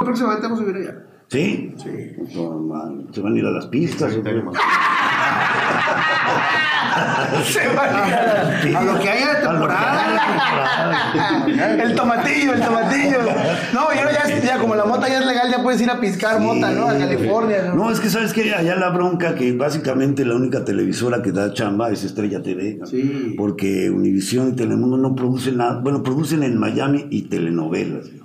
Próximamente 0.00 0.42
vamos 0.46 0.60
a 0.60 0.64
vivir 0.64 0.88
allá. 0.88 0.98
¿Sí? 1.28 1.74
Sí. 1.78 2.16
No, 2.34 2.58
man, 2.58 3.06
Se 3.12 3.20
van 3.20 3.34
a 3.34 3.38
ir 3.38 3.46
a 3.46 3.50
las 3.50 3.66
pistas. 3.66 4.14
¿o 4.16 4.22
qué? 4.22 4.30
Se 7.44 7.68
va 7.68 7.84
a 8.78 8.84
lo 8.84 8.98
que 8.98 9.08
haya 9.08 9.40
temporada. 9.40 10.02
El 11.82 11.94
tomatillo, 11.94 12.54
el 12.54 12.60
tomatillo. 12.60 13.18
No, 13.72 13.94
y 13.94 13.98
ahora 13.98 14.12
ya, 14.12 14.40
ya 14.40 14.58
como 14.58 14.74
la 14.74 14.84
mota 14.84 15.08
ya 15.08 15.20
es 15.20 15.26
legal, 15.26 15.50
ya 15.50 15.62
puedes 15.62 15.80
ir 15.80 15.90
a 15.90 16.00
piscar 16.00 16.40
mota, 16.40 16.70
¿no? 16.70 16.88
A 16.88 16.98
California, 16.98 17.62
¿no? 17.68 17.74
No, 17.74 17.90
es 17.90 18.00
que 18.00 18.10
sabes 18.10 18.32
que 18.32 18.54
allá 18.54 18.76
la 18.76 18.90
bronca 18.90 19.34
que 19.34 19.52
básicamente 19.52 20.24
la 20.24 20.36
única 20.36 20.64
televisora 20.64 21.22
que 21.22 21.32
da 21.32 21.52
chamba 21.52 21.90
es 21.90 22.04
Estrella 22.04 22.42
TV. 22.42 22.78
¿no? 22.80 22.86
Sí. 22.86 23.34
Porque 23.36 23.90
Univisión 23.90 24.50
y 24.50 24.52
Telemundo 24.52 24.96
no 24.96 25.14
producen 25.14 25.58
nada. 25.58 25.80
Bueno, 25.80 26.02
producen 26.02 26.42
en 26.42 26.58
Miami 26.58 27.06
y 27.10 27.22
telenovelas. 27.22 28.10
¿no? 28.12 28.22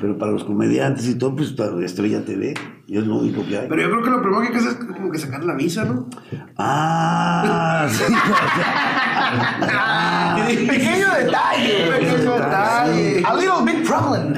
Pero 0.00 0.16
para 0.18 0.32
los 0.32 0.44
comediantes 0.44 1.06
y 1.08 1.16
todo, 1.16 1.34
pues 1.36 1.52
para 1.52 1.84
Estrella 1.84 2.24
TV. 2.24 2.54
Y 2.86 2.96
es 2.96 3.06
lo 3.06 3.16
único 3.18 3.44
que 3.46 3.58
hay. 3.58 3.66
Pero 3.68 3.82
yo 3.82 3.90
creo 3.90 4.02
que 4.02 4.10
lo 4.10 4.22
primero 4.22 4.40
que 4.40 4.46
hay 4.46 4.52
que 4.52 4.58
hacer 4.60 4.70
es 4.70 4.76
como 4.96 5.10
que 5.10 5.18
sacar 5.18 5.44
la 5.44 5.54
visa, 5.54 5.84
¿no? 5.84 6.08
Ah, 6.56 7.86
sí. 7.90 8.04
Pequeño 10.66 11.06
detalle, 11.18 11.90
pequeño 11.98 12.32
detalle. 12.34 13.22
A 13.26 13.34
little 13.34 13.64
big 13.66 13.86
problem. 13.86 14.32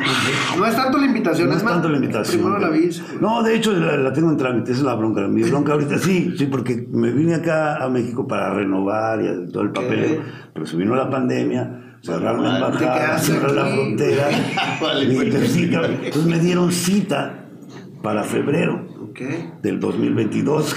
No 0.58 0.66
es 0.66 0.74
tanto 0.74 0.98
la 0.98 1.06
invitación, 1.06 1.48
No 1.48 1.56
es 1.56 1.62
más. 1.62 1.72
tanto 1.74 1.88
la 1.88 1.96
invitación. 1.98 2.42
Primero 2.42 2.58
la 2.58 2.70
visa. 2.70 3.04
No, 3.20 3.42
de 3.42 3.54
hecho 3.56 3.72
la, 3.72 3.96
la 3.96 4.12
tengo 4.12 4.30
en 4.30 4.36
trámite, 4.36 4.72
esa 4.72 4.80
es 4.80 4.86
la 4.86 4.94
bronca. 4.94 5.20
Mi 5.28 5.42
bronca 5.44 5.72
ahorita 5.72 5.98
sí, 5.98 6.34
sí, 6.36 6.46
porque 6.46 6.88
me 6.90 7.12
vine 7.12 7.34
acá 7.36 7.76
a 7.76 7.88
México 7.88 8.26
para 8.26 8.52
renovar 8.52 9.20
y 9.22 9.50
todo 9.52 9.62
el 9.62 9.70
papeleo, 9.70 10.22
pero 10.52 10.66
se 10.66 10.76
vino 10.76 10.96
la 10.96 11.08
pandemia, 11.08 11.89
cerraron 12.02 12.44
la 12.44 12.56
embajada, 12.56 13.18
cerraron 13.18 13.56
la 13.56 13.66
frontera. 13.66 14.28
Pues. 14.80 15.08
entonces, 15.10 16.24
me 16.26 16.38
dieron 16.38 16.72
cita 16.72 17.44
para 18.02 18.22
febrero 18.24 18.86
del 19.62 19.78
2022. 19.78 20.74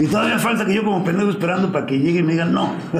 y 0.00 0.06
todavía 0.06 0.38
falta 0.38 0.64
que 0.64 0.74
yo 0.74 0.84
como 0.84 1.04
pendejo 1.04 1.30
esperando 1.30 1.70
para 1.70 1.84
que 1.84 1.98
llegue 1.98 2.20
y 2.20 2.22
me 2.22 2.32
digan 2.32 2.52
no. 2.52 2.72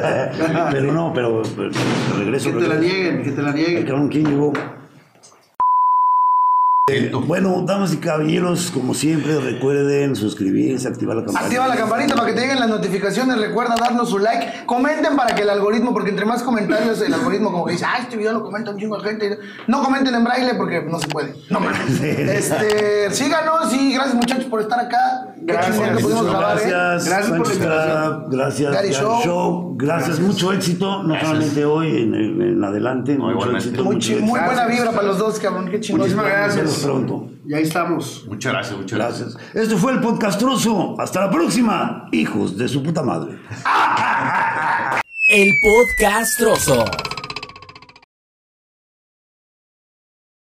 pero 0.70 0.92
no, 0.92 1.12
pero, 1.14 1.42
pero 1.56 1.70
regreso. 2.18 2.52
Que 2.52 2.58
te 2.58 2.68
la 2.68 2.76
nieguen, 2.76 3.22
que 3.22 3.32
te 3.32 3.42
la 3.42 3.52
nieguen. 3.52 3.86
cabrón, 3.86 4.08
¿quién 4.08 4.26
llegó? 4.26 4.52
Bueno, 7.26 7.62
damas 7.64 7.92
y 7.92 7.98
caballeros, 7.98 8.72
como 8.72 8.92
siempre, 8.92 9.38
recuerden 9.38 10.16
suscribirse, 10.16 10.88
activar 10.88 11.14
la 11.14 11.24
campana. 11.24 11.46
Activa 11.46 11.68
la 11.68 11.76
campanita 11.76 12.16
para 12.16 12.26
que 12.26 12.32
te 12.32 12.40
lleguen 12.40 12.58
las 12.58 12.68
notificaciones. 12.68 13.38
Recuerda 13.38 13.76
darnos 13.78 14.10
su 14.10 14.18
like. 14.18 14.66
Comenten 14.66 15.14
para 15.14 15.32
que 15.32 15.42
el 15.42 15.50
algoritmo, 15.50 15.92
porque 15.92 16.10
entre 16.10 16.26
más 16.26 16.42
comentarios, 16.42 17.00
el 17.00 17.14
algoritmo 17.14 17.52
como 17.52 17.66
que 17.66 17.74
dice, 17.74 17.84
ah, 17.86 17.98
este 18.00 18.16
video 18.16 18.32
lo 18.32 18.42
comenta 18.42 18.72
un 18.72 18.78
chingo 18.78 19.00
de 19.00 19.08
gente. 19.08 19.38
No 19.68 19.80
comenten 19.80 20.12
en 20.12 20.24
braille 20.24 20.54
porque 20.54 20.82
no 20.82 20.98
se 20.98 21.06
puede. 21.06 21.36
No 21.50 21.60
mames. 21.60 22.00
Este, 22.02 23.12
síganos 23.12 23.72
y 23.72 23.94
gracias 23.94 24.16
muchachos 24.16 24.46
por 24.46 24.60
estar 24.60 24.80
acá. 24.80 25.31
Gracias. 25.44 25.76
grabar, 25.78 26.58
¿eh? 26.58 26.62
Gracias, 26.68 27.04
Gracias 27.08 27.38
por 27.38 27.64
la 27.66 28.24
gracias, 28.30 28.72
Gary 28.72 28.90
Show. 28.92 29.20
Show. 29.24 29.74
Gracias, 29.76 30.20
mucho 30.20 30.52
éxito, 30.52 31.02
no 31.02 31.18
solamente 31.20 31.64
hoy, 31.64 31.88
en, 32.02 32.14
en- 32.14 32.42
en 32.42 32.64
adelante, 32.64 33.16
mucho 33.18 33.32
igualmente. 33.32 33.68
éxito. 33.68 33.84
Muy, 33.84 33.94
mucho 33.96 34.12
muy 34.20 34.40
buena 34.40 34.66
vibra 34.66 34.92
para 34.92 35.06
los 35.08 35.18
dos, 35.18 35.38
cabrón. 35.40 35.68
Qué 35.70 35.80
chingón. 35.80 36.00
Muchísimas 36.02 36.24
Nos 36.26 36.34
vemos 36.34 36.54
gracias. 36.56 36.84
pronto. 36.84 37.26
Y 37.46 37.54
ahí 37.54 37.62
estamos. 37.64 38.24
Muchas 38.28 38.52
gracias, 38.52 38.78
muchas 38.78 38.98
gracias. 38.98 39.34
Gracias. 39.34 39.54
Esto 39.64 39.76
fue 39.78 39.92
el 39.92 40.00
podcastroso. 40.00 40.94
Hasta 41.00 41.20
la 41.26 41.30
próxima, 41.30 42.08
hijos 42.12 42.56
de 42.56 42.68
su 42.68 42.82
puta 42.82 43.02
madre. 43.02 43.36
El 45.28 45.52
podcast 45.62 46.38
trozo. 46.38 46.84